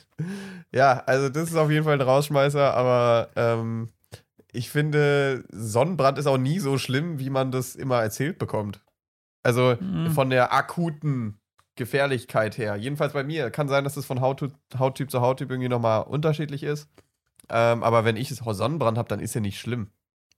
[0.74, 3.90] ja, also das ist auf jeden Fall ein Rausschmeißer, aber ähm,
[4.52, 8.82] ich finde, Sonnenbrand ist auch nie so schlimm, wie man das immer erzählt bekommt.
[9.44, 10.12] Also Mhm.
[10.12, 11.40] von der akuten
[11.76, 12.76] Gefährlichkeit her.
[12.76, 13.52] Jedenfalls bei mir.
[13.52, 16.90] Kann sein, dass es von Hauttyp, Hauttyp zu Hauttyp irgendwie nochmal unterschiedlich ist.
[17.50, 19.90] Ähm, aber wenn ich Sonnenbrand habe, dann ist ja nicht schlimm.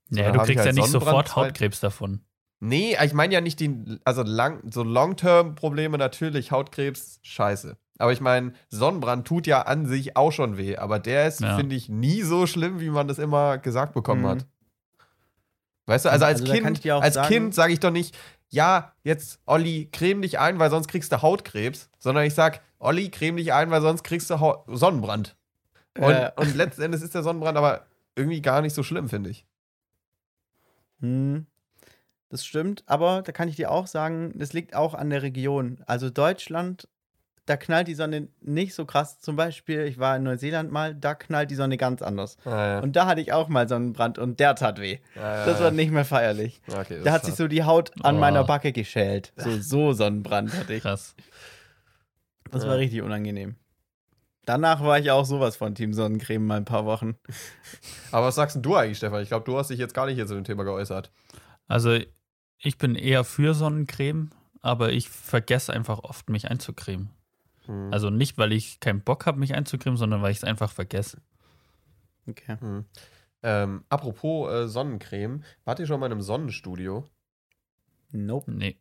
[0.08, 1.34] So, Ja, dann du kriegst ja halt nicht sofort.
[1.34, 2.20] Hautkrebs davon.
[2.60, 7.76] Nee, ich meine ja nicht die, also lang, so Long-Term-Probleme natürlich, Hautkrebs, scheiße.
[7.98, 11.56] Aber ich meine, Sonnenbrand tut ja an sich auch schon weh, aber der ist, Ja.
[11.56, 14.28] finde ich, nie so schlimm, wie man das immer gesagt bekommen Mhm.
[14.28, 14.46] hat.
[15.86, 17.80] Weißt du, also als Also kann ich Kind, dir auch als sagen- Kind sage ich
[17.80, 18.16] doch nicht,
[18.48, 23.10] ja, jetzt Olli, creme dich ein, weil sonst kriegst du Hautkrebs, sondern ich sag, Olli,
[23.10, 25.36] creme dich ein, weil sonst kriegst du Hau Sonnenbrand.
[25.98, 26.30] Und, Äh.
[26.36, 27.86] und letzten Endes ist der Sonnenbrand aber
[28.16, 29.44] irgendwie gar nicht so schlimm, finde ich.
[31.00, 31.46] Hm,
[32.28, 35.82] das stimmt, aber da kann ich dir auch sagen, das liegt auch an der Region.
[35.86, 36.88] Also Deutschland,
[37.46, 39.18] da knallt die Sonne nicht so krass.
[39.20, 42.36] Zum Beispiel, ich war in Neuseeland mal, da knallt die Sonne ganz anders.
[42.44, 42.78] Ah, ja.
[42.80, 44.98] Und da hatte ich auch mal Sonnenbrand und der tat weh.
[45.16, 46.60] Ja, Das war nicht mehr feierlich.
[46.68, 48.18] Okay, Da hat sich so die Haut an Oh.
[48.20, 49.32] meiner Backe geschält.
[49.36, 50.82] So, so Sonnenbrand hatte ich.
[50.82, 51.16] Krass.
[52.50, 52.70] Das Ja.
[52.70, 53.56] war richtig unangenehm.
[54.44, 57.14] Danach war ich auch sowas von Team Sonnencreme mal ein paar Wochen.
[58.10, 59.22] Aber was sagst denn du eigentlich, Stefan?
[59.22, 61.12] Ich glaube, du hast dich jetzt gar nicht hier zu dem Thema geäußert.
[61.68, 61.96] Also,
[62.58, 64.30] ich bin eher für Sonnencreme,
[64.60, 67.10] aber ich vergesse einfach oft, mich einzucremen.
[67.66, 67.92] Hm.
[67.92, 71.18] Also nicht, weil ich keinen Bock habe, mich einzucremen, sondern weil ich es einfach vergesse.
[72.28, 72.56] Okay.
[72.60, 72.84] Hm.
[73.42, 77.08] Ähm, apropos äh, Sonnencreme, wart ihr schon mal in einem Sonnenstudio?
[78.12, 78.52] Nope.
[78.52, 78.78] Nee.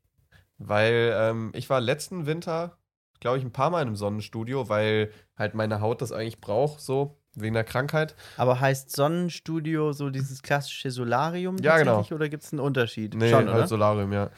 [0.57, 2.77] Weil ähm, ich war letzten Winter,
[3.19, 6.81] glaube ich, ein paar Mal in einem Sonnenstudio, weil halt meine Haut das eigentlich braucht,
[6.81, 8.15] so wegen der Krankheit.
[8.37, 12.05] Aber heißt Sonnenstudio so dieses klassische Solarium Ja, genau.
[12.11, 13.15] oder gibt es einen Unterschied?
[13.15, 13.67] Nee, Schon, halt oder?
[13.67, 14.29] Solarium, ja.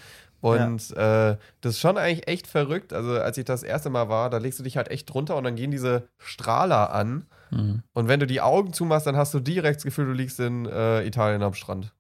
[0.44, 2.92] Und äh, das ist schon eigentlich echt verrückt.
[2.92, 5.46] Also, als ich das erste Mal war, da legst du dich halt echt drunter und
[5.46, 7.28] dann gehen diese Strahler an.
[7.52, 7.84] Mhm.
[7.94, 10.66] Und wenn du die Augen zumachst, dann hast du direkt das Gefühl, du liegst in
[10.66, 11.94] äh, Italien am Strand.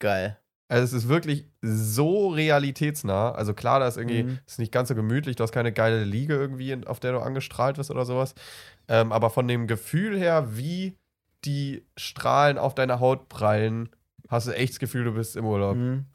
[0.00, 0.36] Geil.
[0.68, 3.32] Also es ist wirklich so realitätsnah.
[3.32, 4.38] Also klar, da ist irgendwie, Mhm.
[4.46, 7.76] ist nicht ganz so gemütlich, du hast keine geile Liege irgendwie, auf der du angestrahlt
[7.78, 8.34] wirst oder sowas.
[8.88, 10.96] Ähm, aber von dem Gefühl her, wie
[11.44, 13.90] die Strahlen auf deine Haut prallen,
[14.28, 15.76] hast du echt das Gefühl, du bist im Urlaub.
[15.76, 16.06] Mhm.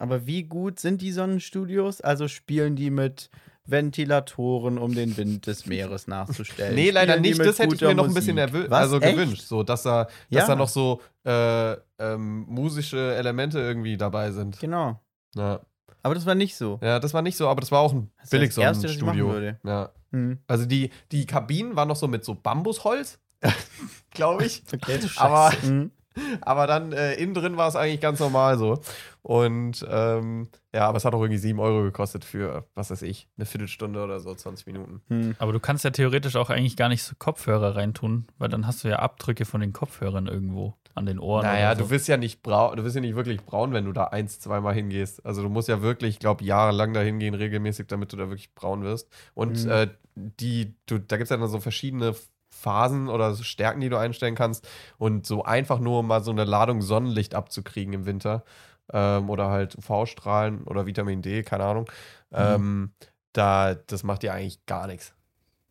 [0.00, 2.00] Aber wie gut sind die Sonnenstudios?
[2.00, 3.30] Also spielen die mit
[3.66, 6.74] Ventilatoren, um den Wind des Meeres nachzustellen?
[6.74, 7.38] Nee, leider Spielen nicht.
[7.40, 9.14] Das hätte ich mir noch ein bisschen also Echt?
[9.16, 9.42] gewünscht.
[9.42, 10.46] So, dass da, dass Ja.
[10.46, 14.58] da noch so äh, ähm, musische Elemente irgendwie dabei sind.
[14.58, 14.98] Genau.
[15.34, 15.60] Ja.
[16.02, 16.78] Aber das war nicht so.
[16.82, 18.56] ja, das war nicht so, aber das war auch ein Das
[19.02, 19.58] machen würde.
[19.64, 19.90] Ja.
[20.12, 20.38] Hm.
[20.46, 23.18] Also die, die Kabinen waren noch so mit so Bambusholz,
[24.10, 24.62] glaube ich.
[24.72, 24.98] Okay.
[25.16, 25.90] Aber, Mhm.
[26.40, 28.80] aber dann äh, innen drin war es eigentlich ganz normal so.
[29.22, 33.28] Und ähm, ja, aber es hat auch irgendwie 7 Euro gekostet für, was weiß ich,
[33.36, 35.02] eine Viertelstunde oder so, 20 Minuten.
[35.08, 35.36] Hm.
[35.38, 38.82] Aber du kannst ja theoretisch auch eigentlich gar nicht so Kopfhörer reintun, weil dann hast
[38.84, 41.44] du ja Abdrücke von den Kopfhörern irgendwo an den Ohren.
[41.44, 41.84] Naja, oder so.
[41.84, 44.40] du wirst ja nicht braun, du wirst ja nicht wirklich braun, wenn du da eins,
[44.40, 45.24] zweimal hingehst.
[45.24, 48.54] Also du musst ja wirklich, ich glaube, jahrelang da hingehen, regelmäßig, damit du da wirklich
[48.54, 49.08] braun wirst.
[49.34, 49.70] Und Mhm.
[49.70, 52.14] äh, die, du, da gibt es ja dann so verschiedene
[52.52, 54.68] Phasen oder so Stärken, die du einstellen kannst.
[54.98, 58.44] Und so einfach nur mal so eine Ladung Sonnenlicht abzukriegen im Winter.
[58.92, 61.90] Ähm, oder halt UV-Strahlen oder Vitamin D, keine Ahnung.
[62.30, 62.36] Mhm.
[62.36, 62.92] Ähm,
[63.32, 65.14] da, das macht dir eigentlich gar nichts.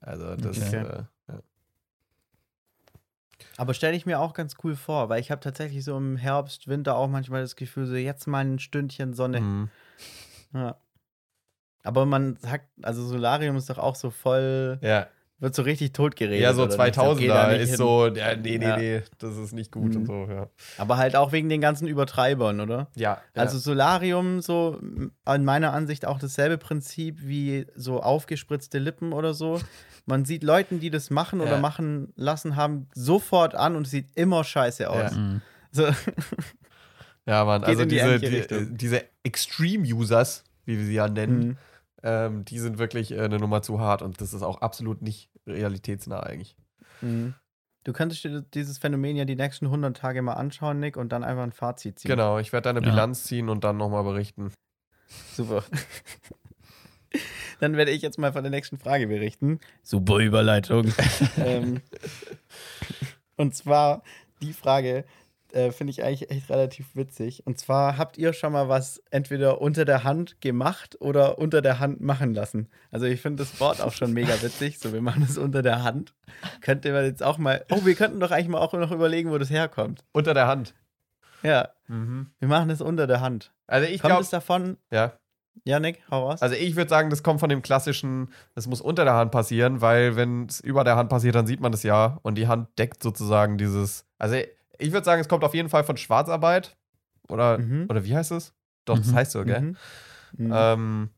[0.01, 0.78] Also das Okay.
[0.78, 1.39] äh, ja.
[3.57, 6.67] Aber stelle ich mir auch ganz cool vor, weil ich habe tatsächlich so im Herbst,
[6.67, 9.41] Winter auch manchmal das Gefühl, so jetzt mal ein Stündchen Sonne.
[9.41, 9.70] Mhm.
[10.53, 10.78] Ja.
[11.84, 15.07] Aber man sagt, also Solarium ist doch auch so voll, ja.
[15.40, 16.42] Wird so richtig tot geredet.
[16.42, 16.76] Ja, so oder nicht?
[16.76, 17.78] 2000 Geh da nicht ist hin.
[17.78, 18.78] so, ja, nee, nee, Ja.
[18.78, 19.96] nee, das ist nicht gut Mhm.
[19.98, 20.50] und so, ja.
[20.78, 22.88] Aber halt auch wegen den ganzen Übertreibern, oder?
[22.96, 24.80] Ja, Also Solarium, so
[25.26, 29.60] an meiner Ansicht auch dasselbe Prinzip wie so aufgespritzte Lippen oder so.
[30.06, 34.08] Man sieht Leuten, die das machen oder machen lassen haben, sofort an und es sieht
[34.16, 35.12] immer scheiße aus.
[35.14, 35.18] Ja.
[35.18, 35.42] Mhm.
[35.72, 35.88] So,
[37.26, 41.58] ja, Mann, also in die diese, die, diese Extreme-Users, wie wir sie ja nennen, Mhm.
[42.04, 45.30] Ähm, die sind wirklich äh, eine Nummer zu hart und das ist auch absolut nicht
[45.47, 46.56] realitätsnah eigentlich.
[47.02, 47.34] Mhm.
[47.86, 51.24] Du könntest dir dieses Phänomen ja die nächsten 100 Tage mal anschauen, Nick, und dann
[51.24, 52.10] einfach ein Fazit ziehen.
[52.10, 52.91] Genau, ich werde deine Ja.
[52.91, 54.52] Bilanz ziehen und dann nochmal berichten.
[55.34, 55.64] Super.
[57.60, 59.60] Dann werde ich jetzt mal von der nächsten Frage berichten.
[59.82, 60.93] Super Überleitung.
[61.38, 61.82] ähm,
[63.36, 64.04] und zwar
[64.41, 65.06] die Frage
[65.54, 67.45] äh, finde ich eigentlich echt relativ witzig.
[67.45, 71.80] Und zwar habt ihr schon mal was entweder unter der Hand gemacht oder unter der
[71.80, 72.68] Hand machen lassen?
[72.91, 74.80] Also ich finde das Wort auch schon mega witzig.
[74.80, 76.14] So, wir machen es unter der Hand.
[76.62, 77.66] Könnte man jetzt auch mal.
[77.72, 80.04] Oh, wir könnten doch eigentlich mal auch noch überlegen, wo das herkommt.
[80.12, 80.74] Unter der Hand.
[81.43, 83.54] Ja, wir machen es unter der Hand.
[83.66, 84.78] Also ich Kommt glaube, es davon?
[84.91, 85.14] ja.
[85.66, 86.41] Ja, Nick, hau raus.
[86.41, 89.82] Also ich würde sagen, das kommt von dem klassischen, das muss unter der Hand passieren,
[89.82, 92.70] weil wenn es über der Hand passiert, dann sieht man das ja und die Hand
[92.80, 94.06] deckt sozusagen dieses.
[94.18, 94.38] Also
[94.80, 96.78] ich würde sagen, es kommt auf jeden Fall von Schwarzarbeit
[97.28, 97.86] oder Mhm.
[97.90, 98.54] oder wie heißt es?
[98.86, 99.16] Doch, das Mhm.
[99.16, 99.62] heißt so, gell?
[99.62, 99.78] Mhm.
[100.38, 100.54] Mhm.
[100.54, 101.10] Ähm,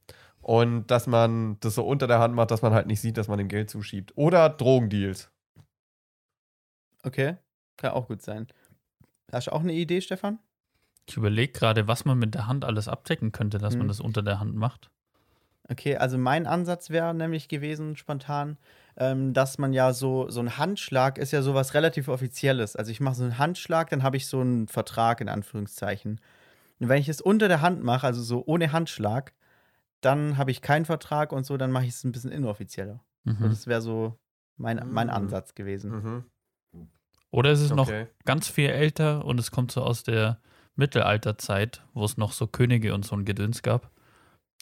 [0.42, 3.28] und dass man das so unter der Hand macht, dass man halt nicht sieht, dass
[3.28, 4.14] man dem Geld zuschiebt.
[4.16, 5.32] Oder Drogendeals.
[7.04, 7.38] Okay,
[7.78, 8.48] kann auch gut sein.
[9.32, 10.40] Hast du auch eine Idee, Stefan?
[11.08, 13.80] Ich überlege gerade, was man mit der Hand alles abdecken könnte, dass Mhm.
[13.80, 14.92] man das unter der Hand macht.
[15.70, 18.58] Okay, also mein Ansatz wäre nämlich gewesen, spontan,
[18.98, 22.76] ähm, dass man ja so, so ein Handschlag ist ja sowas relativ Offizielles.
[22.76, 26.20] Also ich mache so einen Handschlag, dann habe ich so einen Vertrag in Anführungszeichen.
[26.80, 29.34] Und wenn ich es unter der Hand mache, also so ohne Handschlag,
[30.02, 33.00] dann habe ich keinen Vertrag und so, dann mache ich es ein bisschen inoffizieller.
[33.24, 33.38] Mhm.
[33.50, 34.18] das wäre so
[34.58, 35.14] mein, mein Mhm.
[35.14, 35.92] Ansatz gewesen.
[35.92, 36.26] Mhm.
[37.30, 38.08] Oder ist es noch Okay.
[38.26, 40.40] ganz viel älter und es kommt so aus der
[40.76, 43.90] Mittelalterzeit, wo es noch so Könige und so ein Gedöns gab.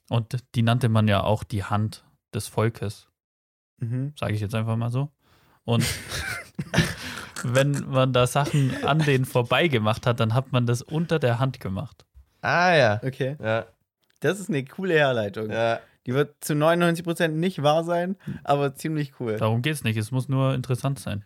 [0.10, 3.09] Und die nannte man ja auch die Hand des Volkes,
[3.80, 4.14] Mhm.
[4.18, 5.10] sage ich jetzt einfach mal so.
[5.66, 5.86] Und
[7.44, 11.40] wenn man da Sachen an denen vorbei gemacht hat, dann hat man das unter der
[11.40, 12.06] Hand gemacht.
[12.42, 13.02] Ah ja.
[13.04, 13.66] Okay, Ja,
[14.20, 15.50] das ist eine coole Herleitung.
[15.50, 15.80] ja.
[16.08, 19.36] Die wird zu 99% nicht wahr sein, aber ziemlich cool.
[19.38, 21.24] Darum geht es nicht, es muss nur interessant sein.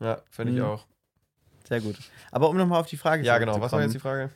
[0.00, 0.64] ja finde ich Mhm.
[0.64, 0.86] auch.
[1.66, 1.96] Sehr gut.
[2.32, 3.60] Aber um nochmal auf die Frage Ja, genau.
[3.60, 4.30] Was war jetzt die Frage?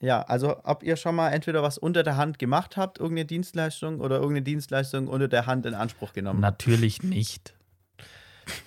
[0.00, 4.00] Ja, also ob ihr schon mal entweder was unter der Hand gemacht habt, irgendeine Dienstleistung
[4.00, 6.66] oder irgendeine Dienstleistung unter der Hand in Anspruch genommen habt.
[6.66, 7.54] Natürlich nicht.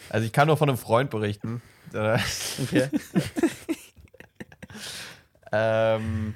[0.10, 1.62] Also ich kann nur von einem Freund berichten.
[1.94, 2.90] Okay.
[5.52, 6.34] ähm,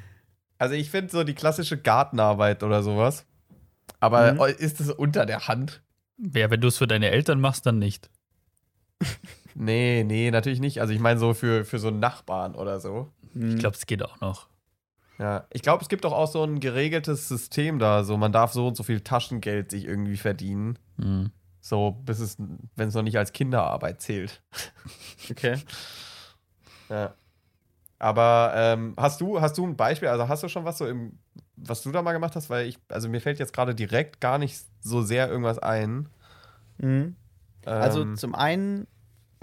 [0.58, 3.26] also ich finde so die klassische Gartenarbeit oder sowas.
[4.00, 4.42] Aber Mhm.
[4.58, 5.82] ist es unter der Hand?
[6.18, 8.10] Ja, wenn du es für deine Eltern machst, dann nicht.
[9.56, 10.82] Nee, nee, natürlich nicht.
[10.82, 13.12] Also ich meine so für, für so einen Nachbarn oder so.
[13.36, 14.48] Ich glaube, es geht auch noch.
[15.20, 18.04] Ja, ich glaube, es gibt doch auch so ein geregeltes System da.
[18.04, 20.80] So, man darf so und so viel Taschengeld sich irgendwie verdienen.
[20.98, 21.32] Mhm.
[21.62, 22.38] So, bis es,
[22.76, 24.42] wenn es noch nicht als Kinderarbeit zählt.
[25.32, 25.58] okay.
[26.90, 27.14] Ja.
[28.00, 31.20] Aber ähm, hast du, hast du ein Beispiel, also hast du schon was so im,
[31.56, 32.50] was du da mal gemacht hast?
[32.50, 36.10] Weil ich, also mir fällt jetzt gerade direkt gar nicht so sehr irgendwas ein.
[36.80, 37.16] Mhm.
[37.66, 38.88] Also Ähm, zum einen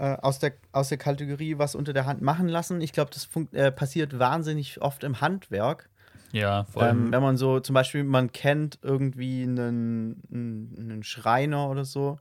[0.01, 2.81] äh, aus, der, aus der Kategorie was unter der Hand machen lassen.
[2.81, 5.89] Ich glaube, das äh, passiert wahnsinnig oft im Handwerk.
[6.31, 6.87] Ja, voll.
[6.87, 12.17] Ähm, wenn man so, zum Beispiel, man kennt irgendwie einen, einen einen Schreiner oder so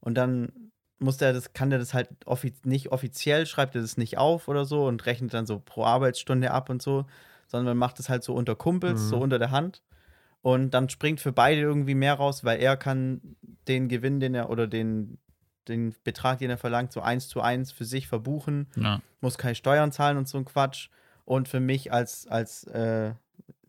[0.00, 3.98] und dann muss der das, kann der das halt offi nicht offiziell, schreibt er das
[3.98, 7.04] nicht auf oder so und rechnet dann so pro Arbeitsstunde ab und so,
[7.46, 9.08] sondern man macht das halt so unter Kumpels, Mhm.
[9.10, 9.82] so unter der Hand.
[10.40, 13.36] Und dann springt für beide irgendwie mehr raus, weil er kann
[13.66, 15.18] den Gewinn, den er oder den,
[15.68, 19.00] den Betrag, den er verlangt, so eins zu eins für sich verbuchen ja.
[19.20, 20.88] muss keine Steuern zahlen und so ein Quatsch.
[21.24, 23.12] Und für mich als, als äh,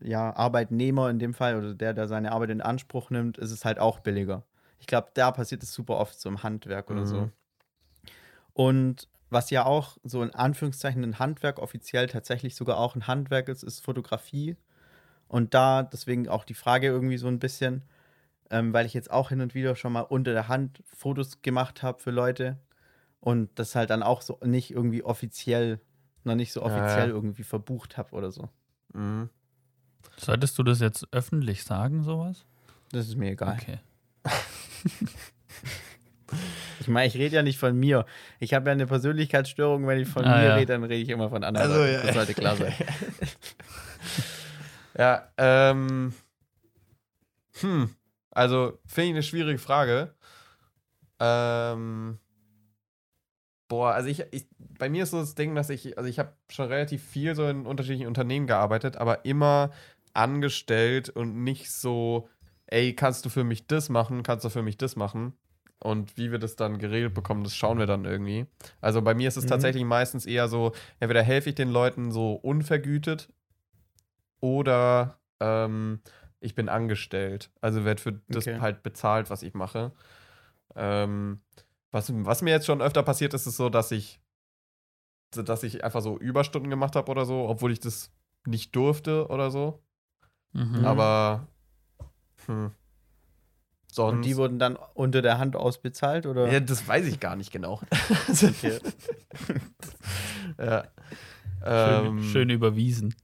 [0.02, 3.66] ja, Arbeitnehmer in dem Fall oder der, der seine Arbeit in Anspruch nimmt, ist es
[3.66, 4.44] halt auch billiger.
[4.80, 7.22] Ich glaube, da passiert es super oft so im Handwerk oder so.
[7.22, 7.32] Mhm.
[8.54, 13.50] Und was ja auch so in Anführungszeichen ein Handwerk offiziell tatsächlich sogar auch ein Handwerk
[13.50, 14.56] ist, ist Fotografie.
[15.28, 17.84] Und da deswegen auch die Frage irgendwie so ein bisschen,
[18.50, 21.84] ähm, weil ich jetzt auch hin und wieder schon mal unter der Hand Fotos gemacht
[21.84, 22.58] habe für Leute
[23.20, 25.80] und das halt dann auch so nicht irgendwie offiziell,
[26.24, 26.84] noch nicht so Ja, ja.
[26.84, 28.50] offiziell irgendwie verbucht habe oder so.
[28.94, 29.30] Mhm.
[30.18, 32.46] Solltest du das jetzt öffentlich sagen, sowas?
[32.92, 33.58] Das ist mir egal.
[33.62, 33.80] Okay.
[36.80, 38.06] Ich meine, ich rede ja nicht von mir.
[38.40, 39.88] Ich habe ja eine Persönlichkeitsstörung.
[39.88, 40.56] Wenn ich von Ah, mir ja.
[40.56, 41.68] rede, dann rede ich immer von anderen.
[41.72, 41.94] Also, Leuten.
[41.94, 42.02] ja.
[42.04, 42.74] Das sollte klar sein.
[44.98, 46.14] Ja, ähm.
[47.62, 47.96] Hm.
[48.32, 50.14] Also, finde ich eine schwierige Frage.
[51.20, 52.20] Ähm.
[53.68, 56.34] Boah, also ich, ich, bei mir ist so das Ding, dass ich, also ich habe
[56.50, 59.70] schon relativ viel so in unterschiedlichen Unternehmen gearbeitet, aber immer
[60.14, 62.28] angestellt und nicht so,
[62.66, 65.34] ey, kannst du für mich das machen, kannst du für mich das machen?
[65.82, 68.48] Und wie wir das dann geregelt bekommen, das schauen wir dann irgendwie.
[68.82, 69.50] Also bei mir ist es Mhm.
[69.50, 73.32] tatsächlich meistens eher so, entweder helfe ich den Leuten so unvergütet
[74.40, 76.02] oder ähm,
[76.40, 77.52] ich bin angestellt.
[77.62, 78.60] Also werde für das Okay.
[78.60, 79.92] halt bezahlt, was ich mache.
[80.76, 81.42] Ähm,
[81.92, 84.22] was, was mir jetzt schon öfter passiert ist, ist so, dass ich,
[85.32, 88.12] dass ich einfach so Überstunden gemacht habe oder so, obwohl ich das
[88.46, 89.84] nicht durfte oder so.
[90.54, 90.86] Mhm.
[90.86, 91.48] Aber
[92.46, 92.72] hm,
[93.92, 94.14] sonst.
[94.14, 96.52] Und die wurden dann unter der Hand ausbezahlt, oder?
[96.52, 97.82] ja, das weiß ich gar nicht genau.
[98.30, 98.80] Okay.
[100.58, 100.84] ja.
[100.84, 100.96] schön,
[101.64, 103.16] Ähm, schön überwiesen.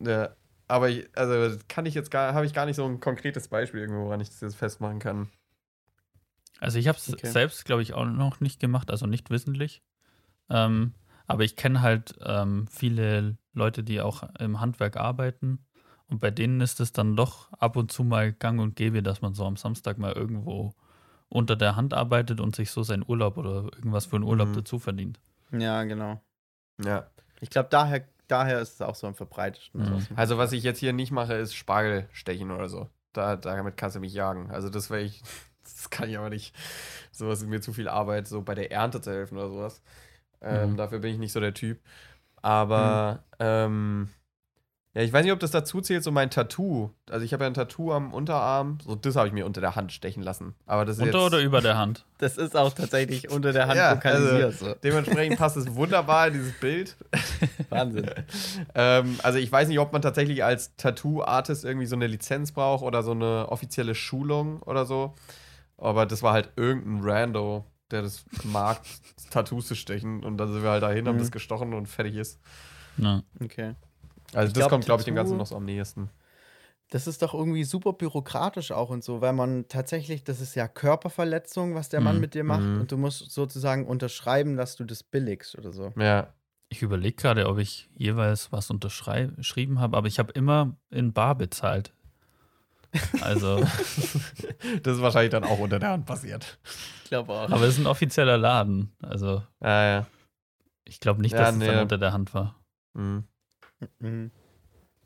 [0.00, 0.30] Ja,
[0.72, 3.80] aber ich, also kann ich jetzt gar, habe ich gar nicht so ein konkretes Beispiel
[3.80, 5.28] irgendwo, woran ich das jetzt festmachen kann.
[6.60, 7.30] Also ich habe es Okay.
[7.30, 9.82] selbst, glaube ich, auch noch nicht gemacht, also nicht wissentlich.
[10.48, 10.94] Ähm,
[11.26, 15.58] aber ich kenne halt ähm, viele Leute, die auch im Handwerk arbeiten.
[16.08, 19.20] Und bei denen ist es dann doch ab und zu mal gang und gäbe, dass
[19.20, 20.74] man so am Samstag mal irgendwo
[21.28, 24.54] unter der Hand arbeitet und sich so seinen Urlaub oder irgendwas für einen Urlaub Mhm.
[24.54, 25.20] dazu verdient.
[25.52, 26.20] Ja, genau.
[26.82, 27.10] Ja.
[27.40, 29.80] Ich glaube, daher, daher ist es auch so am verbreitetsten.
[29.82, 30.06] Mhm.
[30.16, 32.88] Also was ich jetzt hier nicht mache, ist Spargel stechen oder so.
[33.12, 34.50] Da, damit kannst du mich jagen.
[34.50, 35.22] Also das wäre ich,
[35.62, 36.54] das kann ich aber nicht.
[37.10, 39.82] Sowas ist mir zu viel Arbeit, so bei der Ernte zu helfen oder sowas.
[40.40, 40.76] Ähm, Mhm.
[40.76, 41.80] Dafür bin ich nicht so der Typ.
[42.40, 44.08] Aber ähm,
[44.94, 46.90] ja, ich weiß nicht, ob das dazu zählt, so mein Tattoo.
[47.10, 48.78] Also ich habe ja ein Tattoo am Unterarm.
[48.84, 50.54] So das habe ich mir unter der Hand stechen lassen.
[50.66, 52.04] Aber das ist Unter jetzt, oder über der Hand?
[52.18, 54.54] Das ist auch tatsächlich unter der Hand Ja, lokalisiert.
[54.58, 54.74] so.
[54.84, 56.96] Dementsprechend passt es wunderbar in dieses Bild.
[57.68, 58.08] Wahnsinn.
[58.76, 62.84] ähm, also ich weiß nicht, ob man tatsächlich als Tattoo-Artist irgendwie so eine Lizenz braucht
[62.84, 65.14] oder so eine offizielle Schulung oder so.
[65.78, 68.80] Aber das war halt irgendein Rando, der das mag,
[69.30, 70.22] Tattoos zu stechen.
[70.22, 71.20] Und dann sind wir halt dahin, haben Mhm.
[71.20, 72.38] das gestochen und fertig ist.
[72.98, 73.22] Ja.
[73.42, 73.74] Okay.
[74.34, 76.10] Also Ich das glaub, kommt, glaube ich, dem Ganzen noch so am nächsten.
[76.90, 80.68] Das ist doch irgendwie super bürokratisch auch und so, weil man tatsächlich, das ist ja
[80.68, 82.20] Körperverletzung, was der Mann Mhm.
[82.20, 82.60] mit dir macht.
[82.62, 82.80] Mhm.
[82.82, 85.92] Und du musst sozusagen unterschreiben, dass du das billigst oder so.
[85.96, 86.32] Ja.
[86.68, 91.34] Ich überlege gerade, ob ich jeweils was unterschrieben habe, aber ich habe immer in Bar
[91.34, 91.92] bezahlt.
[93.20, 93.56] Also,
[94.82, 96.58] Das ist wahrscheinlich dann auch unter der Hand passiert.
[97.04, 97.50] Ich glaube auch.
[97.50, 98.92] aber es ist ein offizieller Laden.
[99.02, 100.06] Also, Ja, ja.
[100.84, 101.66] ich glaube nicht, Ja, dass es nee.
[101.66, 102.56] dann unter der Hand war.
[102.94, 103.24] Mhm.
[103.98, 104.30] Mhm.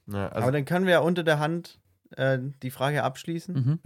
[0.06, 1.78] ja also, Aber dann können wir ja unter der Hand
[2.16, 3.80] äh, die Frage abschließen Mhm.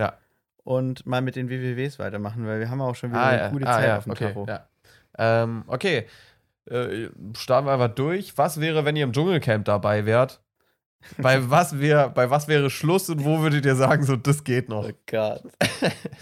[0.65, 3.49] und mal mit den WWWs weitermachen, weil wir haben auch schon wieder ah, eine ja.
[3.49, 3.99] gute ah, Zeit ja.
[3.99, 4.29] auf dem okay.
[4.29, 4.47] Tacho.
[4.47, 4.69] Ja.
[5.19, 6.07] Ähm, okay.
[6.67, 8.37] Äh, starten wir einfach durch.
[8.39, 10.41] Was wäre, wenn ihr im Dschungelcamp dabei wärt?
[11.19, 14.69] bei, was wär, bei was wäre Schluss und wo würdet ihr sagen, so, das geht
[14.69, 14.89] noch?
[14.89, 15.43] Oh Gott.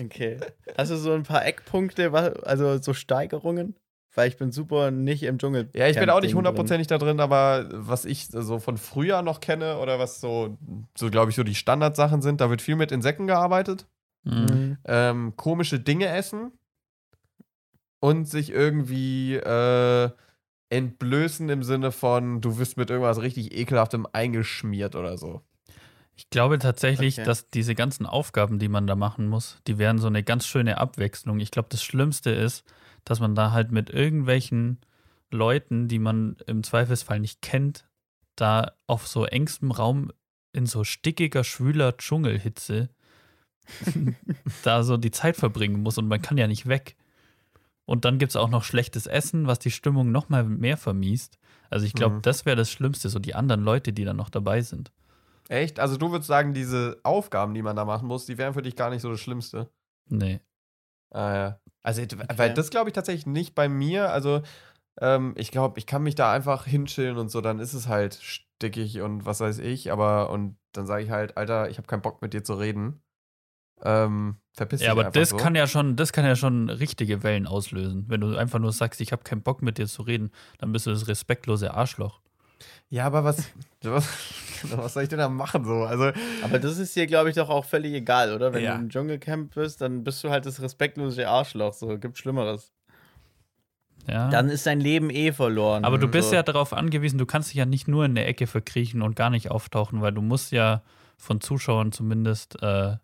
[0.00, 0.38] Okay.
[0.76, 2.12] Hast du so ein paar Eckpunkte,
[2.44, 3.74] also so Steigerungen?
[4.18, 5.70] Weil ich bin super nicht im Dschungel.
[5.76, 9.38] Ja, ich bin auch nicht hundertprozentig da drin, aber was ich so von früher noch
[9.38, 10.58] kenne oder was so,
[10.96, 13.86] so glaube ich, so die Standardsachen sind, da wird viel mit Insekten gearbeitet.
[14.24, 14.76] Mhm.
[14.84, 16.50] ähm, komische Dinge essen
[18.00, 20.10] und sich irgendwie äh,
[20.70, 25.42] entblößen im Sinne von, du wirst mit irgendwas richtig ekelhaftem eingeschmiert oder so.
[26.16, 27.24] Ich glaube tatsächlich, Okay.
[27.24, 30.78] dass diese ganzen Aufgaben, die man da machen muss, die wären so eine ganz schöne
[30.78, 31.38] Abwechslung.
[31.38, 32.64] Ich glaube, das Schlimmste ist,
[33.08, 34.78] dass man da halt mit irgendwelchen
[35.30, 37.86] Leuten, die man im Zweifelsfall nicht kennt,
[38.36, 40.12] da auf so engstem Raum
[40.52, 42.88] in so stickiger, schwüler Dschungelhitze
[44.62, 46.96] da so die Zeit verbringen muss und man kann ja nicht weg.
[47.84, 51.38] Und dann gibt es auch noch schlechtes Essen, was die Stimmung noch mal mehr vermiest.
[51.70, 52.22] Also ich glaube, Mhm.
[52.22, 54.92] das wäre das Schlimmste, so die anderen Leute, die dann noch dabei sind.
[55.48, 55.80] Echt?
[55.80, 58.76] Also du würdest sagen, diese Aufgaben, die man da machen muss, die wären für dich
[58.76, 59.70] gar nicht so das Schlimmste.
[60.08, 60.40] Nee.
[61.10, 61.60] Ah, ja.
[61.82, 62.02] Also,
[62.36, 64.10] weil das glaube ich tatsächlich nicht bei mir.
[64.12, 64.42] Also,
[65.00, 68.14] Ähm, ich glaube, ich kann mich da einfach hinchillen und so, dann ist es halt
[68.16, 72.02] stickig und was weiß ich, aber und dann sage ich halt, Alter, ich habe keinen
[72.02, 73.02] Bock mit dir zu reden.
[73.82, 75.36] Ähm, verpiss dich Ja, aber einfach das so.
[75.36, 78.06] kann ja schon, das kann ja schon richtige Wellen auslösen.
[78.08, 80.86] Wenn du einfach nur sagst, ich habe keinen Bock mit dir zu reden, dann bist
[80.86, 82.20] du das respektlose Arschloch.
[82.90, 83.48] Ja, aber was,
[83.82, 84.08] was,
[84.70, 85.84] was soll ich denn da machen so?
[85.84, 86.10] Also,
[86.42, 88.52] Aber das ist dir, glaube ich, doch auch völlig egal, oder?
[88.52, 88.74] Wenn Ja.
[88.76, 91.74] du im Dschungelcamp bist, dann bist du halt das respektlose Arschloch.
[91.74, 92.72] So, gibt Schlimmeres.
[94.06, 94.30] Ja.
[94.30, 95.84] Dann ist dein Leben eh verloren.
[95.84, 96.34] aber du bist so.
[96.36, 99.28] ja darauf angewiesen, du kannst dich ja nicht nur in der Ecke verkriechen und gar
[99.28, 100.82] nicht auftauchen, weil du musst ja
[101.18, 102.96] von Zuschauern zumindest äh, äh,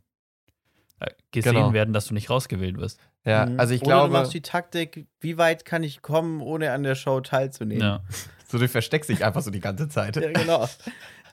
[1.31, 1.73] gesehen Genau.
[1.75, 2.99] werden, dass du nicht rausgewählt wirst.
[3.25, 3.61] ja, Mhm.
[3.61, 6.83] also ich Oder glaube, du machst die Taktik, wie weit kann ich kommen, ohne an
[6.85, 7.83] der Show teilzunehmen.
[7.83, 8.01] Ja.
[8.55, 10.15] so du versteckst dich einfach so die ganze Zeit.
[10.17, 10.69] Ja, genau.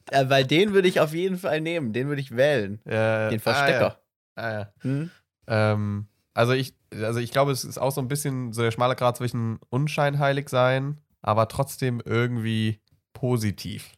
[0.10, 1.94] äh, weil den würde ich auf jeden Fall nehmen.
[1.94, 2.84] Den würde ich wählen.
[2.86, 3.98] Äh, Den Verstecker.
[4.36, 4.48] Ah, ja.
[4.48, 4.74] Ah, ja.
[4.80, 5.12] Hm?
[5.48, 8.96] Ähm, also ich, also ich glaube, es ist auch so ein bisschen so der schmale
[8.96, 12.80] Grad zwischen unscheinheilig sein, aber trotzdem irgendwie
[13.14, 13.92] positiv.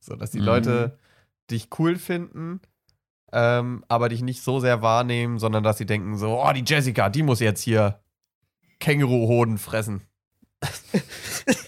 [0.00, 0.46] So, dass die Mhm.
[0.46, 0.98] Leute
[1.50, 2.60] dich cool finden,
[3.32, 7.10] ähm, aber dich nicht so sehr wahrnehmen, sondern dass sie denken so, oh, die Jessica,
[7.10, 8.00] die muss jetzt hier
[8.78, 10.00] Känguruhoden fressen.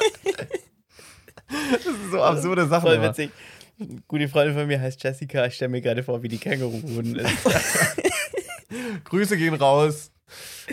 [1.73, 2.82] das sind so absurde Sachen.
[2.86, 3.09] Voll immer.
[3.10, 3.31] witzig.
[3.78, 5.47] Eine Gute Freundin von mir heißt Jessica.
[5.47, 7.31] Ich stelle mir gerade vor, wie die Känguruhoden ist.
[9.05, 10.10] Grüße gehen raus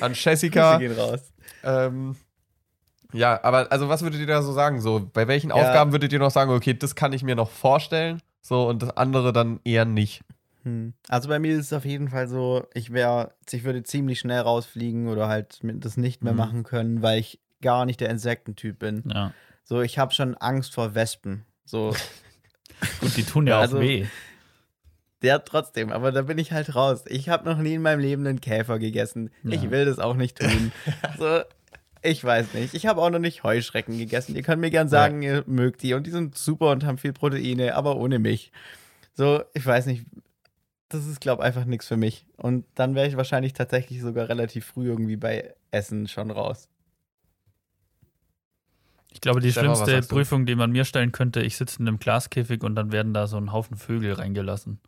[0.02, 0.78] an Grüße Jessica.
[0.78, 1.20] gehen raus.
[1.64, 2.16] Ähm,
[3.14, 4.82] ja, aber also was würdet ihr da so sagen?
[4.82, 5.56] So, bei welchen Ja.
[5.56, 8.22] Aufgaben würdet ihr noch sagen, okay, das kann ich mir noch vorstellen?
[8.42, 10.22] So, und das andere dann eher nicht.
[10.64, 10.94] Hm.
[11.10, 14.40] Also bei mir ist es auf jeden Fall so, ich wäre, ich würde ziemlich schnell
[14.42, 16.38] rausfliegen oder halt das nicht mehr Mhm.
[16.40, 19.04] machen können, weil ich gar nicht der Insektentyp bin.
[19.14, 19.34] ja.
[19.64, 21.46] So, ich habe schon Angst vor Wespen.
[21.66, 21.96] So,
[23.00, 24.06] Gut, die tun ja auch Also- weh.
[25.22, 27.04] der trotzdem, aber da bin ich halt raus.
[27.08, 29.30] Ich habe noch nie in meinem Leben einen Käfer gegessen.
[29.44, 29.52] Ja.
[29.52, 30.72] Ich will das auch nicht tun.
[31.18, 31.42] so,
[32.02, 32.74] ich weiß nicht.
[32.74, 34.36] Ich habe auch noch nicht Heuschrecken gegessen.
[34.36, 37.14] Ihr könnt mir gern sagen, ihr mögt die und die sind super und haben viel
[37.14, 38.52] Proteine, aber ohne mich.
[39.14, 40.06] So, ich weiß nicht.
[40.90, 42.26] Das ist, glaube ich, einfach nichts für mich.
[42.36, 46.68] Und dann wäre ich wahrscheinlich tatsächlich sogar relativ früh irgendwie bei Essen schon raus.
[49.14, 50.08] Ich glaube, die Stefan, schlimmste?
[50.14, 53.28] Prüfung, die man mir stellen könnte, ich sitze in einem Glaskäfig und dann werden da
[53.28, 54.80] so ein Haufen Vögel reingelassen.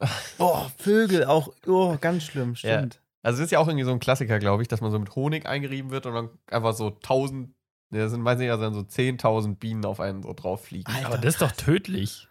[0.38, 1.52] Oh, Vögel auch.
[1.66, 2.78] Oh, ganz schlimm, Ja.
[2.78, 3.00] stimmt.
[3.22, 5.14] Also es ist ja auch irgendwie so ein Klassiker, glaube ich, dass man so mit
[5.14, 7.54] Honig eingerieben wird und dann einfach so tausend,
[7.90, 10.92] ne, das sind meistens ja dann so 10.000 Bienen auf einen so drauf fliegen.
[10.92, 12.28] Alter, Aber das ist doch tödlich.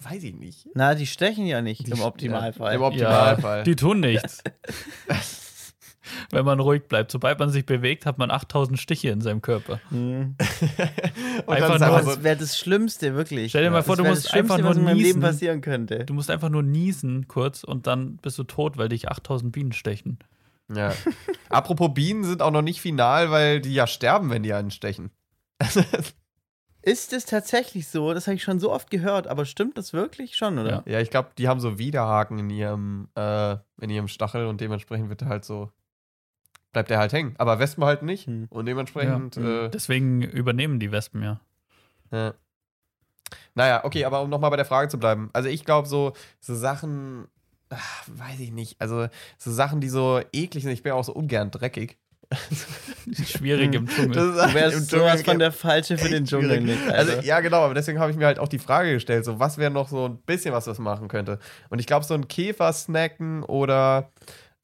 [0.00, 0.66] Weiß ich nicht.
[0.74, 2.70] Na, die stechen ja nicht Die- im Optimalfall.
[2.72, 3.62] Ja, Im Optimalfall.
[3.62, 4.42] Die tun nichts.
[6.30, 7.10] Wenn man ruhig bleibt.
[7.10, 9.80] Sobald man sich bewegt, hat man 8000 Stiche in seinem Körper.
[9.90, 10.36] Hm.
[11.46, 13.50] und dann Einfach nur- Das wäre das Schlimmste, wirklich.
[13.50, 15.06] Stell dir mal das vor, du musst das Schlimmste, einfach nur was in meinem Leben
[15.08, 15.20] niesen.
[15.22, 16.04] passieren könnte.
[16.04, 19.72] Du musst einfach nur niesen kurz und dann bist du tot, weil dich 8000 Bienen
[19.72, 20.18] stechen.
[20.74, 20.92] ja.
[21.48, 25.10] Apropos Bienen sind auch noch nicht final, weil die ja sterben, wenn die einen stechen.
[26.82, 28.14] Ist es tatsächlich so?
[28.14, 30.84] Das habe ich schon so oft gehört, aber stimmt das wirklich schon, oder?
[30.86, 35.08] Ja, ich glaube, die haben so Widerhaken in ihrem, äh, in ihrem Stachel und dementsprechend
[35.08, 35.72] wird er halt so,
[36.76, 37.34] bleibt er halt hängen.
[37.38, 38.26] Aber Wespen halt nicht.
[38.26, 38.48] Hm.
[38.50, 39.64] Und dementsprechend, Ja.
[39.64, 41.40] äh, Deswegen übernehmen die Wespen ja.
[42.12, 42.34] ja.
[43.54, 45.30] Naja, okay, aber um nochmal bei der Frage zu bleiben.
[45.32, 47.28] Also ich glaube, so, so Sachen,
[47.70, 49.08] ach, weiß ich nicht, also
[49.38, 51.96] so Sachen, die so eklig sind, ich bin ja auch so ungern dreckig.
[53.24, 54.12] Schwierig im Dschungel.
[54.12, 56.60] Das ist Du wärst sowas von der Falsche für den Dschungel.
[56.60, 56.76] Nick.
[56.90, 57.24] Also, Alter.
[57.24, 59.70] ja, genau, aber deswegen habe ich mir halt auch die Frage gestellt, so was wäre
[59.70, 61.38] noch so ein bisschen was, was man machen könnte.
[61.70, 64.10] Und ich glaube, so ein Käfer snacken oder,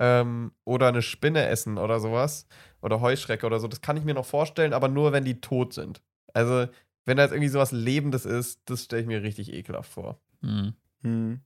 [0.02, 2.48] ähm, oder eine Spinne essen oder sowas
[2.80, 5.72] oder Heuschrecke oder so, das kann ich mir noch vorstellen, aber nur, wenn die tot
[5.72, 6.02] sind.
[6.34, 6.66] Also,
[7.04, 10.20] wenn da jetzt irgendwie sowas Lebendes ist, das stelle ich mir richtig ekelhaft vor.
[10.40, 10.74] Hm.
[11.02, 11.40] Hm.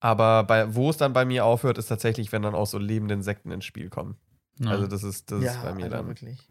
[0.00, 3.14] Aber bei, wo es dann bei mir aufhört, ist tatsächlich, wenn dann auch so lebende
[3.14, 4.16] Insekten ins Spiel kommen.
[4.58, 4.72] Ja.
[4.72, 6.08] Also, das ist, das ist bei mir Alter, dann.
[6.08, 6.48] wirklich.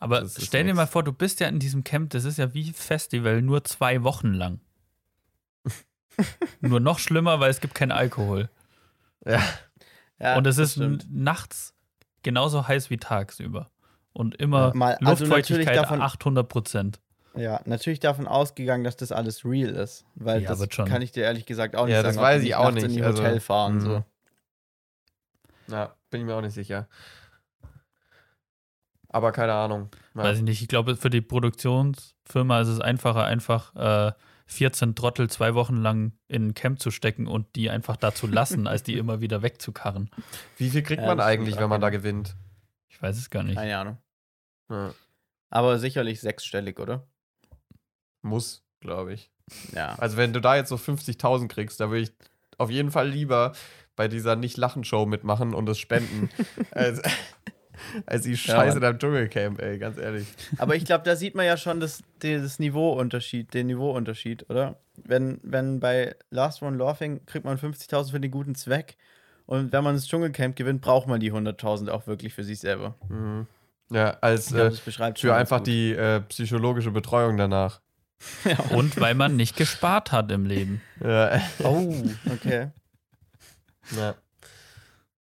[0.00, 0.76] Aber stell dir nix.
[0.76, 4.02] mal vor, du bist ja in diesem Camp, das ist ja wie Festival, nur zwei
[4.02, 4.58] Wochen lang.
[6.60, 8.50] nur noch schlimmer, weil es gibt keinen Alkohol.
[9.24, 9.40] Ja.
[10.18, 11.74] Ja, und es das ist nachts
[12.22, 13.70] genauso heiß wie tagsüber.
[14.12, 17.00] Und immer Mal- also Luftfeuchtigkeit davon- 800 Prozent.
[17.36, 20.04] Ja, natürlich davon ausgegangen, dass das alles real ist.
[20.14, 22.08] Weil Ja, das kann ich dir ehrlich gesagt auch nicht Ja, sagen.
[22.14, 23.74] das ob weiß ich auch nachts in nicht, die also, Hotel fahren.
[23.74, 23.80] mhm.
[23.80, 24.04] So.
[25.68, 26.86] Ja, bin ich mir auch nicht sicher.
[29.08, 29.88] Aber keine Ahnung.
[30.14, 30.22] Ja.
[30.24, 30.62] Weiß ich nicht.
[30.62, 34.12] Ich glaube, für die Produktionsfirma ist es einfacher, einfach äh,
[34.46, 38.26] 14 Trottel zwei Wochen lang in ein Camp zu stecken und die einfach da zu
[38.26, 40.10] lassen, als die immer wieder wegzukarren.
[40.56, 42.36] Wie viel kriegt Ja, man eigentlich, wenn man da gewinnt?
[42.88, 43.56] Ich weiß es gar nicht.
[43.56, 43.98] Keine Ahnung.
[44.70, 44.94] Ja.
[45.50, 47.06] Aber sicherlich sechsstellig, oder?
[48.22, 49.30] Muss, glaube ich.
[49.72, 49.94] Ja.
[49.96, 52.12] Also wenn du da jetzt so 50.000 kriegst, da würde ich
[52.58, 53.52] auf jeden Fall lieber
[53.96, 56.28] bei dieser Nicht-Lachen-Show mitmachen und es spenden.
[56.70, 57.02] also,
[58.06, 58.82] als die Ja, Scheiße Mann.
[58.82, 60.26] da im Dschungelcamp, ey, ganz ehrlich.
[60.58, 64.76] Aber ich glaube, da sieht man ja schon das, das Niveauunterschied, den Niveauunterschied, oder?
[65.04, 68.96] Wenn, wenn bei Last One Laughing kriegt man 50.000 für den guten Zweck
[69.46, 72.94] und wenn man das Dschungelcamp gewinnt, braucht man die 100.000 auch wirklich für sich selber.
[73.08, 73.46] Mhm.
[73.90, 75.66] Ja, als Ich glaube, äh, das beschreibt schon für einfach gut.
[75.66, 77.80] die äh, psychologische Betreuung danach.
[78.70, 80.80] Und weil man nicht gespart hat im Leben.
[81.02, 81.40] Ja.
[81.62, 81.92] Oh,
[82.32, 82.68] okay.
[83.94, 84.14] Ja.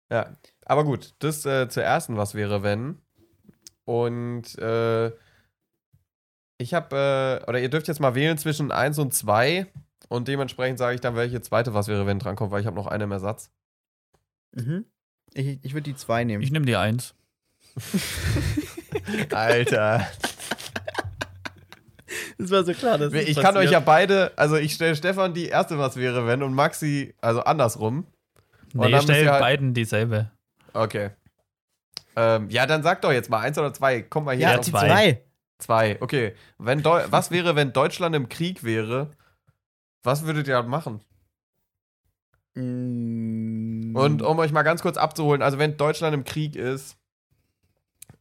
[0.09, 0.29] ja.
[0.69, 2.99] Aber gut, das äh, zur ersten, was wäre, wenn.
[3.85, 5.07] Und äh,
[6.59, 9.65] ich habe, äh, oder ihr dürft jetzt mal wählen zwischen 1 und 2.
[10.09, 12.85] Und dementsprechend sage ich dann, welche zweite, was wäre, wenn drankommt, weil ich habe noch
[12.85, 13.49] einen im Ersatz.
[14.53, 14.85] Mhm.
[15.33, 16.43] Ich, ich würde die zwei nehmen.
[16.43, 17.15] Ich nehme die eins.
[19.31, 20.07] Alter.
[22.37, 25.33] das war so klar, dass ich das kann euch ja beide, also ich stelle Stefan
[25.33, 28.05] die erste, was wäre, wenn, und Maxi, also andersrum.
[28.75, 30.31] Und Nee, dann stell halt- beiden dieselbe.
[30.73, 31.11] Okay.
[32.15, 34.01] Ähm, ja, dann sag doch jetzt mal eins oder zwei.
[34.01, 34.87] Komm mal hier Ja, die zwei.
[34.87, 35.23] zwei.
[35.59, 36.35] Zwei, okay.
[36.57, 39.11] Wenn Deu was wäre, wenn Deutschland im Krieg wäre?
[40.03, 41.01] Was würdet ihr machen?
[42.55, 43.93] Mm.
[43.95, 46.97] Und um euch mal ganz kurz abzuholen, also wenn Deutschland im Krieg ist,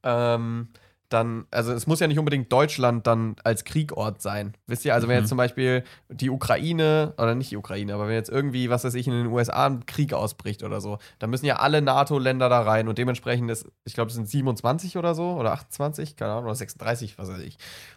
[0.03, 0.69] ähm,
[1.09, 4.55] dann, also es muss ja nicht unbedingt Deutschland dann als Kriegort sein.
[4.67, 5.21] Wisst ihr, also wenn Mhm.
[5.23, 8.95] jetzt zum Beispiel die Ukraine, oder nicht die Ukraine, aber wenn jetzt irgendwie, was weiß
[8.95, 12.61] ich, in den USA ein Krieg ausbricht oder so, dann müssen ja alle NATO-Länder da
[12.61, 16.45] rein und dementsprechend ist, ich glaube, es sind 27 oder so, oder 28, keine Ahnung,
[16.45, 17.57] oder 36, was weiß ich.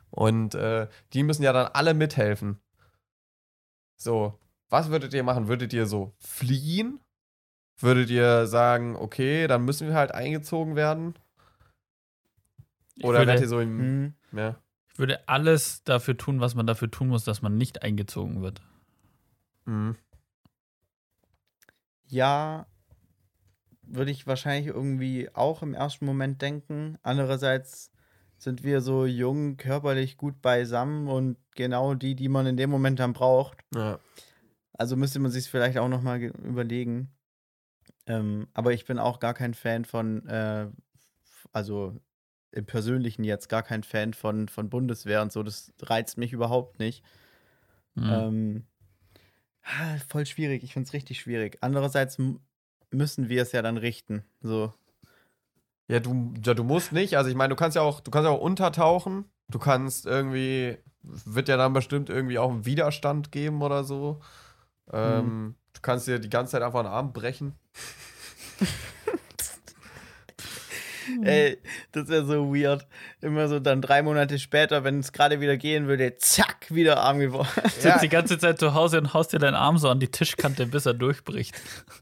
[0.09, 2.59] Und äh, die müssen ja dann alle mithelfen.
[3.97, 4.39] So,
[4.69, 5.47] was würdet ihr machen?
[5.47, 6.99] Würdet ihr so fliehen?
[7.79, 11.15] Würdet ihr sagen, okay, dann müssen wir halt eingezogen werden?
[12.95, 13.77] Ich Oder würde, wärt ihr so im.
[13.77, 14.13] Mhm.
[14.33, 14.55] Ja.
[14.91, 18.61] ich würde alles dafür tun, was man dafür tun muss, dass man nicht eingezogen wird.
[19.65, 19.95] Mhm.
[22.07, 22.67] Ja,
[23.83, 26.97] würde ich wahrscheinlich irgendwie auch im ersten Moment denken.
[27.03, 27.91] Andererseits
[28.37, 32.99] sind wir so jung, körperlich gut beisammen und genau die, die man in dem Moment
[32.99, 33.59] dann braucht.
[33.73, 33.99] ja.
[34.73, 37.11] Also müsste man sich vielleicht auch nochmal überlegen.
[38.07, 40.69] Ähm, aber ich bin auch gar kein Fan von, äh,
[41.51, 41.99] also
[42.51, 45.43] im Persönlichen jetzt gar kein Fan von, von Bundeswehr und so.
[45.43, 47.03] Das reizt mich überhaupt nicht.
[47.95, 48.09] Mhm.
[48.09, 48.65] Ähm,
[49.63, 50.63] ah, voll schwierig.
[50.63, 51.57] Ich finde es richtig schwierig.
[51.61, 52.17] Andererseits
[52.91, 54.23] müssen wir es ja dann richten.
[54.41, 54.73] So.
[55.87, 57.17] Ja, du, ja, du musst nicht.
[57.17, 59.25] Also ich meine, du kannst ja auch, du kannst ja auch untertauchen.
[59.49, 64.21] Du kannst irgendwie, wird ja dann bestimmt irgendwie auch einen Widerstand geben oder so.
[64.91, 67.55] Ähm, Du kannst dir die ganze Zeit einfach einen Arm brechen.
[71.23, 71.57] Ey,
[71.91, 72.87] das wäre so weird.
[73.21, 77.19] Immer so dann drei Monate später, wenn es gerade wieder gehen würde, zack, wieder arm
[77.19, 77.47] geworden.
[77.79, 80.65] Sitzt die ganze Zeit zu Hause und haust dir deinen Arm so an die Tischkante,
[80.67, 81.55] bis er durchbricht.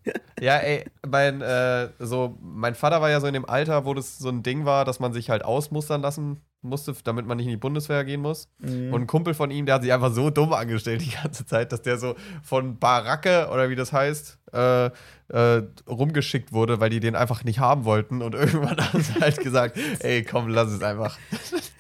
[0.42, 4.20] Ja, ey, mein, äh, so, mein Vater war ja so in dem Alter, wo das
[4.20, 7.52] so ein Ding war, dass man sich halt ausmustern lassen musste, damit man nicht in
[7.52, 8.48] die Bundeswehr gehen muss.
[8.60, 8.94] Mhm.
[8.94, 11.72] Und ein Kumpel von ihm, der hat sich einfach so dumm angestellt die ganze Zeit,
[11.72, 14.90] dass der so von Baracke oder wie das heißt, äh,
[15.30, 18.22] äh, rumgeschickt wurde, weil die den einfach nicht haben wollten.
[18.22, 21.18] Und irgendwann haben sie halt gesagt, ey, komm, lass es einfach.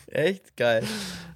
[0.08, 0.84] Echt geil.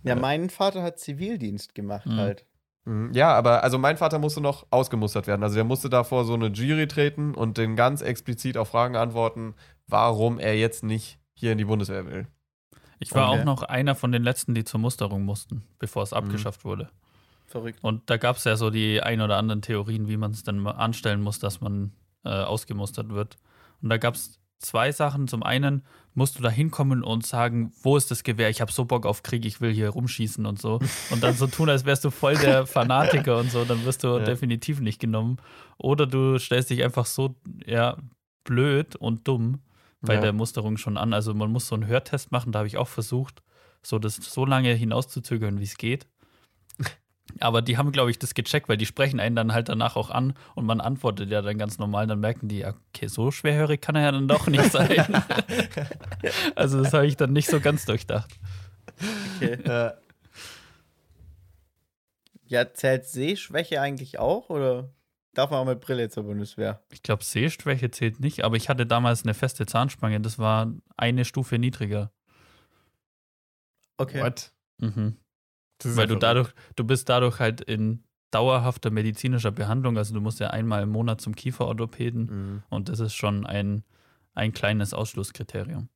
[0.03, 2.18] Ja, mein Vater hat Zivildienst gemacht Mhm.
[2.18, 2.45] halt.
[2.86, 5.44] Mhm, Ja, aber also mein Vater musste noch ausgemustert werden.
[5.44, 8.95] Also der musste da vor so eine Jury treten und den ganz explizit auf Fragen
[8.95, 9.53] antworten,
[9.88, 12.28] warum er jetzt nicht hier in die Bundeswehr will.
[13.04, 13.42] Ich war Okay.
[13.42, 16.18] auch noch einer von den letzten, die zur Musterung mussten, bevor es Mhm.
[16.18, 16.90] abgeschafft wurde.
[17.46, 17.80] Verrückt.
[17.84, 20.66] Und da gab es ja so die ein oder anderen Theorien, wie man es dann
[20.66, 21.92] anstellen muss, dass man
[22.26, 23.36] äh, ausgemustert wird.
[23.82, 25.28] Und da gab es zwei Sachen.
[25.28, 28.50] Zum einen musst du da hinkommen und sagen, wo ist das Gewehr?
[28.50, 30.80] Ich habe so Bock auf Krieg, ich will hier rumschießen und so.
[31.12, 34.08] Und dann so tun, als wärst du voll der Fanatiker und so, dann wirst du
[34.20, 34.20] Ja.
[34.24, 35.36] definitiv nicht genommen.
[35.78, 37.36] Oder du stellst dich einfach so
[37.66, 37.98] ja,
[38.46, 39.60] blöd und dumm
[40.04, 40.22] bei Ja.
[40.22, 41.14] der Musterung schon an.
[41.14, 43.42] Also man muss so einen Hörtest machen, da habe ich auch versucht,
[43.82, 46.06] so das so lange hinauszuzögern, wie es geht.
[47.40, 50.10] Aber die haben, glaube ich, das gecheckt, weil die sprechen einen dann halt danach auch
[50.12, 52.06] an und man antwortet ja dann ganz normal.
[52.06, 55.24] Dann merken die, okay, so schwerhörig kann er ja dann doch nicht sein.
[56.56, 58.30] also das habe ich dann nicht so ganz durchdacht.
[59.38, 59.54] Okay.
[59.54, 59.92] Äh,
[62.46, 64.90] Ja, zählt Sehschwäche eigentlich auch oder
[65.34, 66.84] darf man auch mit Brille zur Bundeswehr?
[66.91, 70.22] Ich glaube, Sehschwäche zählt nicht, aber ich hatte damals eine feste Zahnspange.
[70.22, 72.11] Das war eine Stufe niedriger.
[73.97, 74.22] Okay.
[74.22, 74.51] What?
[74.80, 75.18] Mhm.
[75.77, 79.97] Das ist Weil ja du dadurch, du bist dadurch halt in dauerhafter medizinischer Behandlung.
[79.97, 82.64] Also du musst ja einmal im Monat zum Kieferorthopäden Mhm.
[82.69, 83.84] und das ist schon ein,
[84.34, 85.89] ein kleines Ausschlusskriterium.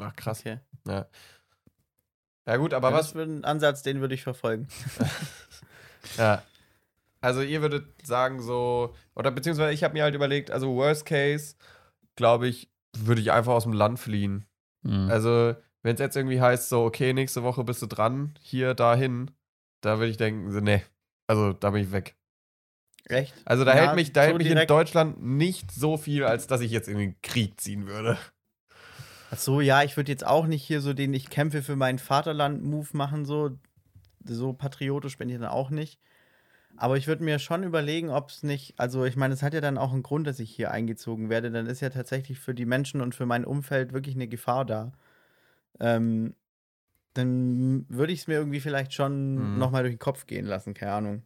[0.00, 0.40] Ach, krass.
[0.40, 0.60] Okay.
[0.86, 1.06] Ja.
[2.46, 4.68] Ja, gut, aber Aber was, das wird ein Ansatz, den würde ich verfolgen.
[6.18, 6.42] Ja.
[7.24, 11.54] Also ihr würdet sagen so, oder beziehungsweise ich habe mir halt überlegt, also Worst Case,
[12.16, 14.44] glaube ich, würde ich einfach aus dem Land fliehen.
[14.82, 15.08] Mhm.
[15.10, 19.30] Also, wenn es jetzt irgendwie heißt, so, okay, nächste Woche bist du dran, hier, dahin,
[19.80, 20.82] da würde ich denken, so, nee,
[21.26, 22.14] also da bin ich weg.
[23.06, 23.32] Echt?
[23.46, 26.46] Also da Ja, hält mich, da so hält mich in Deutschland nicht so viel, als
[26.46, 28.18] dass ich jetzt in den Krieg ziehen würde.
[29.30, 31.98] Ach so, ja, ich würde jetzt auch nicht hier so den Ich kämpfe für mein
[31.98, 33.58] Vaterland-Move machen, so.
[34.26, 35.98] So patriotisch bin ich dann auch nicht.
[36.76, 39.60] Aber ich würde mir schon überlegen, ob es nicht, also ich meine, es hat ja
[39.60, 41.50] dann auch einen Grund, dass ich hier eingezogen werde.
[41.50, 44.92] Dann ist ja tatsächlich für die Menschen und für mein Umfeld wirklich eine Gefahr da.
[45.80, 46.34] Ähm,
[47.14, 49.58] dann würde ich es mir irgendwie vielleicht schon Mhm.
[49.58, 51.22] nochmal durch den Kopf gehen lassen, keine Ahnung.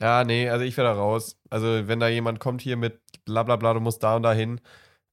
[0.00, 1.36] Ja, nee, also ich wäre da raus.
[1.50, 4.32] Also wenn da jemand kommt hier mit bla bla bla, du musst da und da
[4.32, 4.60] hin,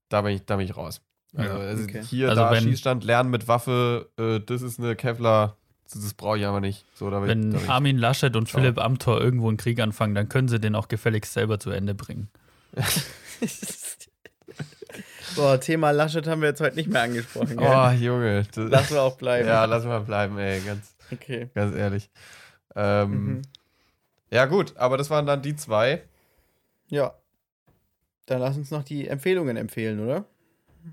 [0.09, 1.01] da bin ich, da bin ich raus.
[1.35, 2.03] Also, Ja, also okay.
[2.03, 5.57] hier, Also da, wenn- Schießstand, Lernen mit Waffe, äh, das ist eine Kevlar,
[5.91, 6.85] das, das brauche ich aber nicht.
[6.95, 7.69] So, da bin Wenn ich, da bin ich.
[7.71, 8.61] Armin Laschet und Ciao.
[8.61, 11.95] Philipp Amthor irgendwo einen Krieg anfangen, dann können sie den auch gefälligst selber zu Ende
[11.95, 12.29] bringen.
[15.35, 17.57] Boah, Thema Laschet haben wir jetzt heute nicht mehr angesprochen.
[17.57, 17.67] Gell?
[17.69, 18.43] Oh, Junge.
[18.53, 19.47] Das, Lassen wir auch bleiben.
[19.47, 21.49] ja, lass mal bleiben, ey, ganz, Okay.
[21.53, 22.09] ganz ehrlich.
[22.75, 23.41] Ähm, Mhm.
[24.29, 26.03] Ja, gut, aber das waren dann die zwei.
[26.89, 27.13] Ja.
[28.25, 30.25] Dann lass uns noch die Empfehlungen empfehlen, oder?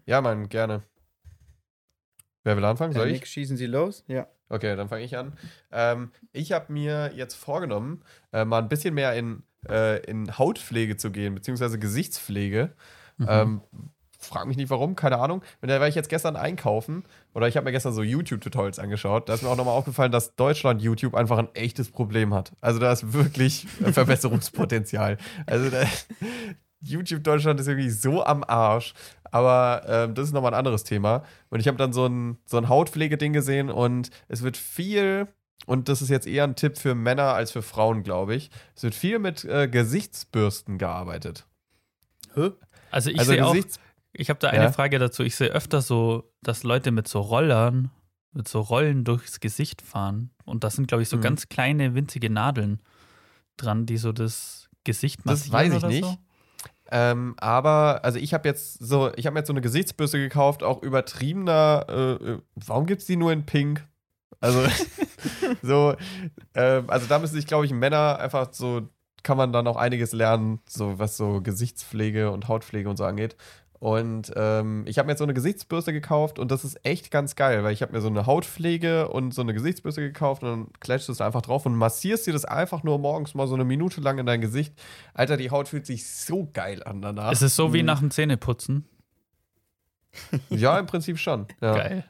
[0.07, 0.83] Ja, Mann, gerne.
[2.45, 2.93] Wer will anfangen?
[2.93, 3.21] Soll Äh, ich?
[3.21, 4.05] Nick, schießen Sie los?
[4.07, 4.27] Ja.
[4.51, 5.33] Okay, dann fange ich an.
[5.73, 8.03] Ähm, ich habe mir jetzt vorgenommen,
[8.33, 12.73] äh, mal ein bisschen mehr in, äh, in Hautpflege zu gehen, beziehungsweise Gesichtspflege.
[13.16, 13.27] Mhm.
[13.29, 13.61] Ähm,
[14.19, 15.43] frag mich nicht warum, keine Ahnung.
[15.61, 17.05] Und da war ich jetzt gestern einkaufen
[17.35, 19.29] oder ich habe mir gestern so YouTube-Tutorials angeschaut.
[19.29, 22.53] Da ist mir auch nochmal aufgefallen, dass Deutschland YouTube einfach ein echtes Problem hat.
[22.61, 25.19] Also da ist wirklich Verbesserungspotenzial.
[25.47, 25.85] Also da,
[26.85, 28.94] YouTube Deutschland ist irgendwie so am Arsch.
[29.31, 31.24] Aber ähm, das ist nochmal ein anderes Thema.
[31.51, 35.27] Und ich habe dann so ein, so ein Hautpflegeding gesehen und es wird viel,
[35.66, 38.85] und das ist jetzt eher ein Tipp für Männer als für Frauen, glaube ich, es
[38.85, 41.47] wird viel mit äh, Gesichtsbürsten gearbeitet.
[42.90, 43.56] Also ich also sehe auch,
[44.12, 44.73] ich habe da eine Ja.
[44.73, 45.23] Frage dazu.
[45.24, 47.90] Ich sehe öfter so, dass Leute mit so Rollern,
[48.32, 50.31] mit so Rollen durchs Gesicht fahren.
[50.44, 51.23] Und das sind, glaube ich, so Mhm.
[51.23, 52.81] ganz kleine, winzige Nadeln
[53.56, 56.05] dran, die so das Gesicht Das massieren weiß ich oder nicht.
[56.05, 56.19] So.
[56.90, 60.62] Ähm, aber, also ich habe jetzt so, ich habe mir jetzt so eine Gesichtsbürste gekauft,
[60.62, 61.86] auch übertriebener.
[61.89, 63.86] Äh, äh, warum gibt es die nur in Pink?
[64.40, 64.62] Also,
[65.62, 65.94] so,
[66.55, 68.89] ähm, also da müssen sich, glaube ich, Männer einfach so,
[69.23, 73.36] kann man dann auch einiges lernen, so was so Gesichtspflege und Hautpflege und so angeht.
[73.85, 77.36] Und ähm, ich habe mir jetzt so eine Gesichtsbürste gekauft und das ist echt ganz
[77.36, 80.66] geil, weil ich habe mir so eine Hautpflege und so eine Gesichtsbürste gekauft und dann
[80.81, 83.66] klatschst du es einfach drauf und massierst dir das einfach nur morgens mal so eine
[83.66, 84.73] Minute lang in dein Gesicht.
[85.12, 87.31] Alter, die Haut fühlt sich so geil an danach.
[87.31, 87.86] Es ist so wie Mhm.
[87.86, 88.86] nach dem Zähneputzen.
[90.48, 91.47] ja, im Prinzip schon.
[91.61, 91.74] Ja.
[91.77, 92.05] Geil.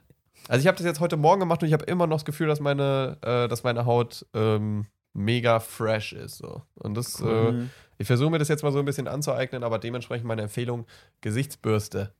[0.47, 2.47] Also ich habe das jetzt heute Morgen gemacht und ich habe immer noch das Gefühl,
[2.47, 6.39] dass meine, äh, dass meine Haut ähm, mega fresh ist.
[6.39, 6.63] So.
[6.75, 7.71] Und das, äh, Mhm.
[7.99, 10.87] Ich versuche mir das jetzt mal so ein bisschen anzueignen, aber dementsprechend meine Empfehlung:
[11.21, 12.13] Gesichtsbürste.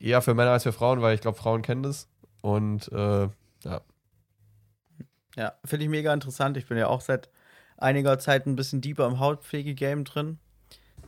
[0.00, 2.08] Eher für Männer als für Frauen, weil ich glaube, Frauen kennen das.
[2.40, 3.28] Und äh,
[5.36, 6.56] Ja, finde ich mega interessant.
[6.56, 7.28] Ich bin ja auch seit
[7.76, 10.38] einiger Zeit ein bisschen deeper im Hautpflege-Game drin.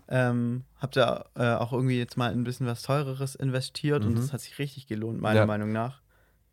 [0.08, 4.16] Ähm, hab da äh, auch irgendwie jetzt mal ein bisschen was teureres investiert und Mhm.
[4.16, 5.46] das hat sich richtig gelohnt, meiner Ja.
[5.46, 6.00] Meinung nach.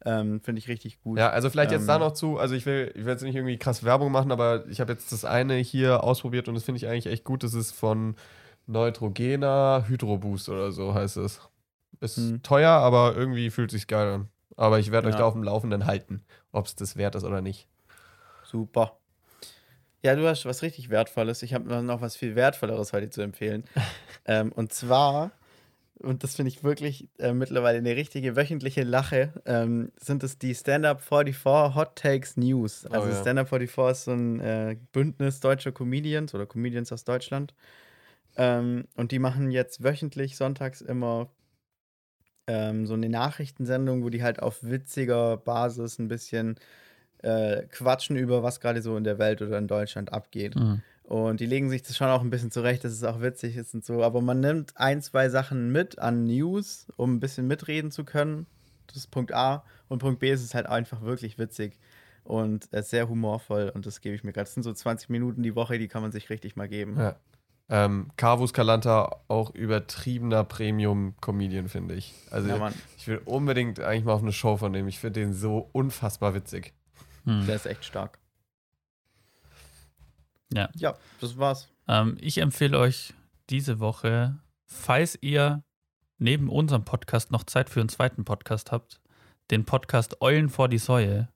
[0.06, 1.18] Ähm, finde ich richtig gut.
[1.18, 3.36] ja, also vielleicht jetzt da Ähm, noch zu, also ich will, ich will jetzt nicht
[3.36, 6.78] irgendwie krass Werbung machen, aber ich habe jetzt das eine hier ausprobiert und das finde
[6.78, 7.44] ich eigentlich echt gut.
[7.44, 8.16] Das ist von
[8.68, 11.42] Neutrogena Hydroboost oder so heißt es.
[12.00, 12.44] Ist Hm.
[12.44, 14.30] teuer, aber irgendwie fühlt sich geil an.
[14.56, 15.20] Aber ich werde euch Ja.
[15.20, 17.68] da auf dem Laufenden halten, ob es das wert ist oder nicht.
[18.44, 18.98] Super.
[20.04, 21.42] Ja, du hast was richtig Wertvolles.
[21.42, 23.64] Ich habe noch was viel Wertvolleres heute zu empfehlen.
[24.26, 25.32] ähm, und zwar,
[26.00, 30.54] und das finde ich wirklich äh, mittlerweile eine richtige wöchentliche Lache, ähm, sind es die
[30.54, 32.86] Stand-Up 44 Hot Takes News.
[32.90, 33.16] Oh, Also ja.
[33.22, 37.54] Stand-Up 44 ist so ein äh, Bündnis deutscher Comedians oder Comedians aus Deutschland.
[38.36, 41.30] Ähm, und die machen jetzt wöchentlich sonntags immer
[42.46, 46.60] ähm, so eine Nachrichtensendung, wo die halt auf witziger Basis ein bisschen
[47.24, 50.56] äh, quatschen über, was gerade so in der Welt oder in Deutschland abgeht.
[50.56, 50.82] Mhm.
[51.08, 53.74] Und die legen sich das schon auch ein bisschen zurecht, dass es auch witzig ist
[53.74, 54.04] und so.
[54.04, 58.46] Aber man nimmt ein, zwei Sachen mit an News, um ein bisschen mitreden zu können.
[58.88, 59.64] Das ist Punkt A.
[59.88, 61.80] Und Punkt B ist es halt einfach wirklich witzig
[62.26, 63.72] und äh, sehr humorvoll.
[63.74, 64.48] Und das gebe ich mir gerade.
[64.48, 66.98] Das sind so 20 Minuten die Woche, die kann man sich richtig mal geben.
[66.98, 67.16] Ja.
[67.70, 72.14] Ähm, Carvus Calanta auch übertriebener Premium-Comedian, finde ich.
[72.32, 74.90] Also Ja, ich will unbedingt eigentlich mal auf eine Show von dem.
[74.90, 76.74] Ich finde den so unfassbar witzig.
[77.24, 77.46] Hm.
[77.46, 78.20] der ist echt stark.
[80.54, 80.70] Ja.
[80.76, 81.68] Ja, das war's.
[81.88, 83.14] Ähm, ich empfehle euch
[83.50, 85.64] diese Woche, falls ihr
[86.20, 89.00] neben unserem Podcast noch Zeit für einen zweiten Podcast habt,
[89.52, 91.30] den Podcast Eulen vor die Säue.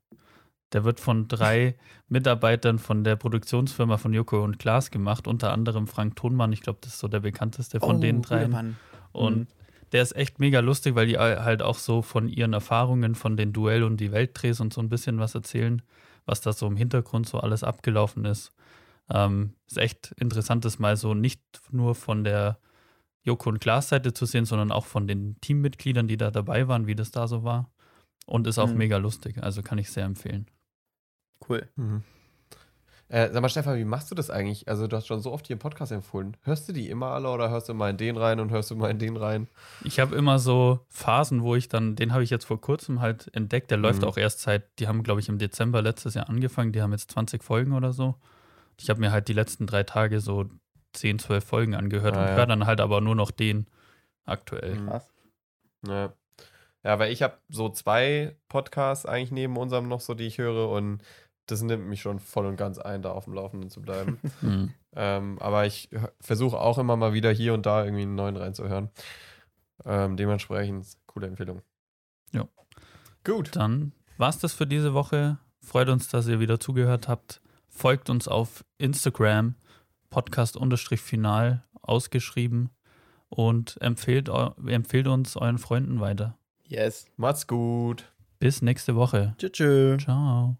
[0.74, 1.76] Der wird von drei
[2.08, 6.52] Mitarbeitern von der Produktionsfirma von Joko und Klaas gemacht, unter anderem Frank Thonmann.
[6.54, 8.52] Ich glaube, das ist so der bekannteste von Oh, den dreien.
[8.52, 8.78] Mann.
[9.12, 9.48] Und Mhm.
[9.92, 13.52] der ist echt mega lustig, weil die halt auch so von ihren Erfahrungen von den
[13.54, 15.82] Duell- und die Weltdrehs und so ein bisschen was erzählen,
[16.26, 18.52] was da so im Hintergrund so alles abgelaufen ist.
[19.14, 22.58] Ähm, ist echt interessant, das mal so nicht nur von der
[23.24, 26.88] Joko und Klaas Seite zu sehen, sondern auch von den Teammitgliedern, die da dabei waren,
[26.88, 27.70] wie das da so war.
[28.26, 28.78] Und ist auch Mhm.
[28.78, 30.48] mega lustig, also kann ich sehr empfehlen.
[31.48, 31.68] Cool.
[31.76, 32.04] Mhm.
[33.10, 34.70] Äh, sag mal, Stefan, wie machst du das eigentlich?
[34.70, 36.38] Also, du hast schon so oft hier im Podcast empfohlen.
[36.44, 38.76] Hörst du die immer alle oder hörst du mal in den rein und hörst du
[38.78, 39.50] mal in den rein?
[39.84, 43.30] Ich habe immer so Phasen, wo ich dann, den habe ich jetzt vor kurzem halt
[43.36, 44.08] entdeckt, der läuft Mhm.
[44.08, 47.12] auch erst seit, die haben, glaube ich, im Dezember letztes Jahr angefangen, die haben jetzt
[47.12, 48.16] 20 Folgen oder so.
[48.82, 50.46] Ich habe mir halt die letzten drei Tage so
[50.94, 52.36] 10, 12 Folgen angehört Ah, und ja.
[52.36, 53.68] höre dann halt aber nur noch den
[54.26, 54.76] aktuell.
[54.76, 54.88] Mhm.
[54.90, 55.14] Krass.
[55.88, 56.14] Ja.
[56.84, 60.70] Ja, weil ich habe so zwei Podcasts eigentlich neben unserem noch so, die ich höre
[60.70, 61.04] und
[61.46, 64.20] das nimmt mich schon voll und ganz ein, da auf dem Laufenden zu bleiben.
[64.42, 64.74] Mhm.
[64.96, 65.90] ähm, aber ich
[66.20, 68.90] versuche auch immer mal wieder hier und da irgendwie einen neuen reinzuhören.
[69.86, 71.62] Ähm, dementsprechend coole Empfehlung.
[72.32, 72.48] Ja.
[73.24, 73.56] Gut.
[73.56, 75.38] Dann war's das für diese Woche.
[75.62, 77.42] Freut uns, dass ihr wieder zugehört habt.
[77.74, 79.56] Folgt uns auf Instagram,
[80.12, 82.70] Podcast-Final ausgeschrieben
[83.30, 84.30] und empfehlt,
[84.68, 86.38] empfehlt uns euren Freunden weiter.
[86.68, 87.06] Yes.
[87.18, 88.12] Macht's gut.
[88.40, 89.36] Bis nächste Woche.
[89.38, 89.52] Tschüss.
[89.52, 90.04] tschüss.
[90.04, 90.58] Ciao.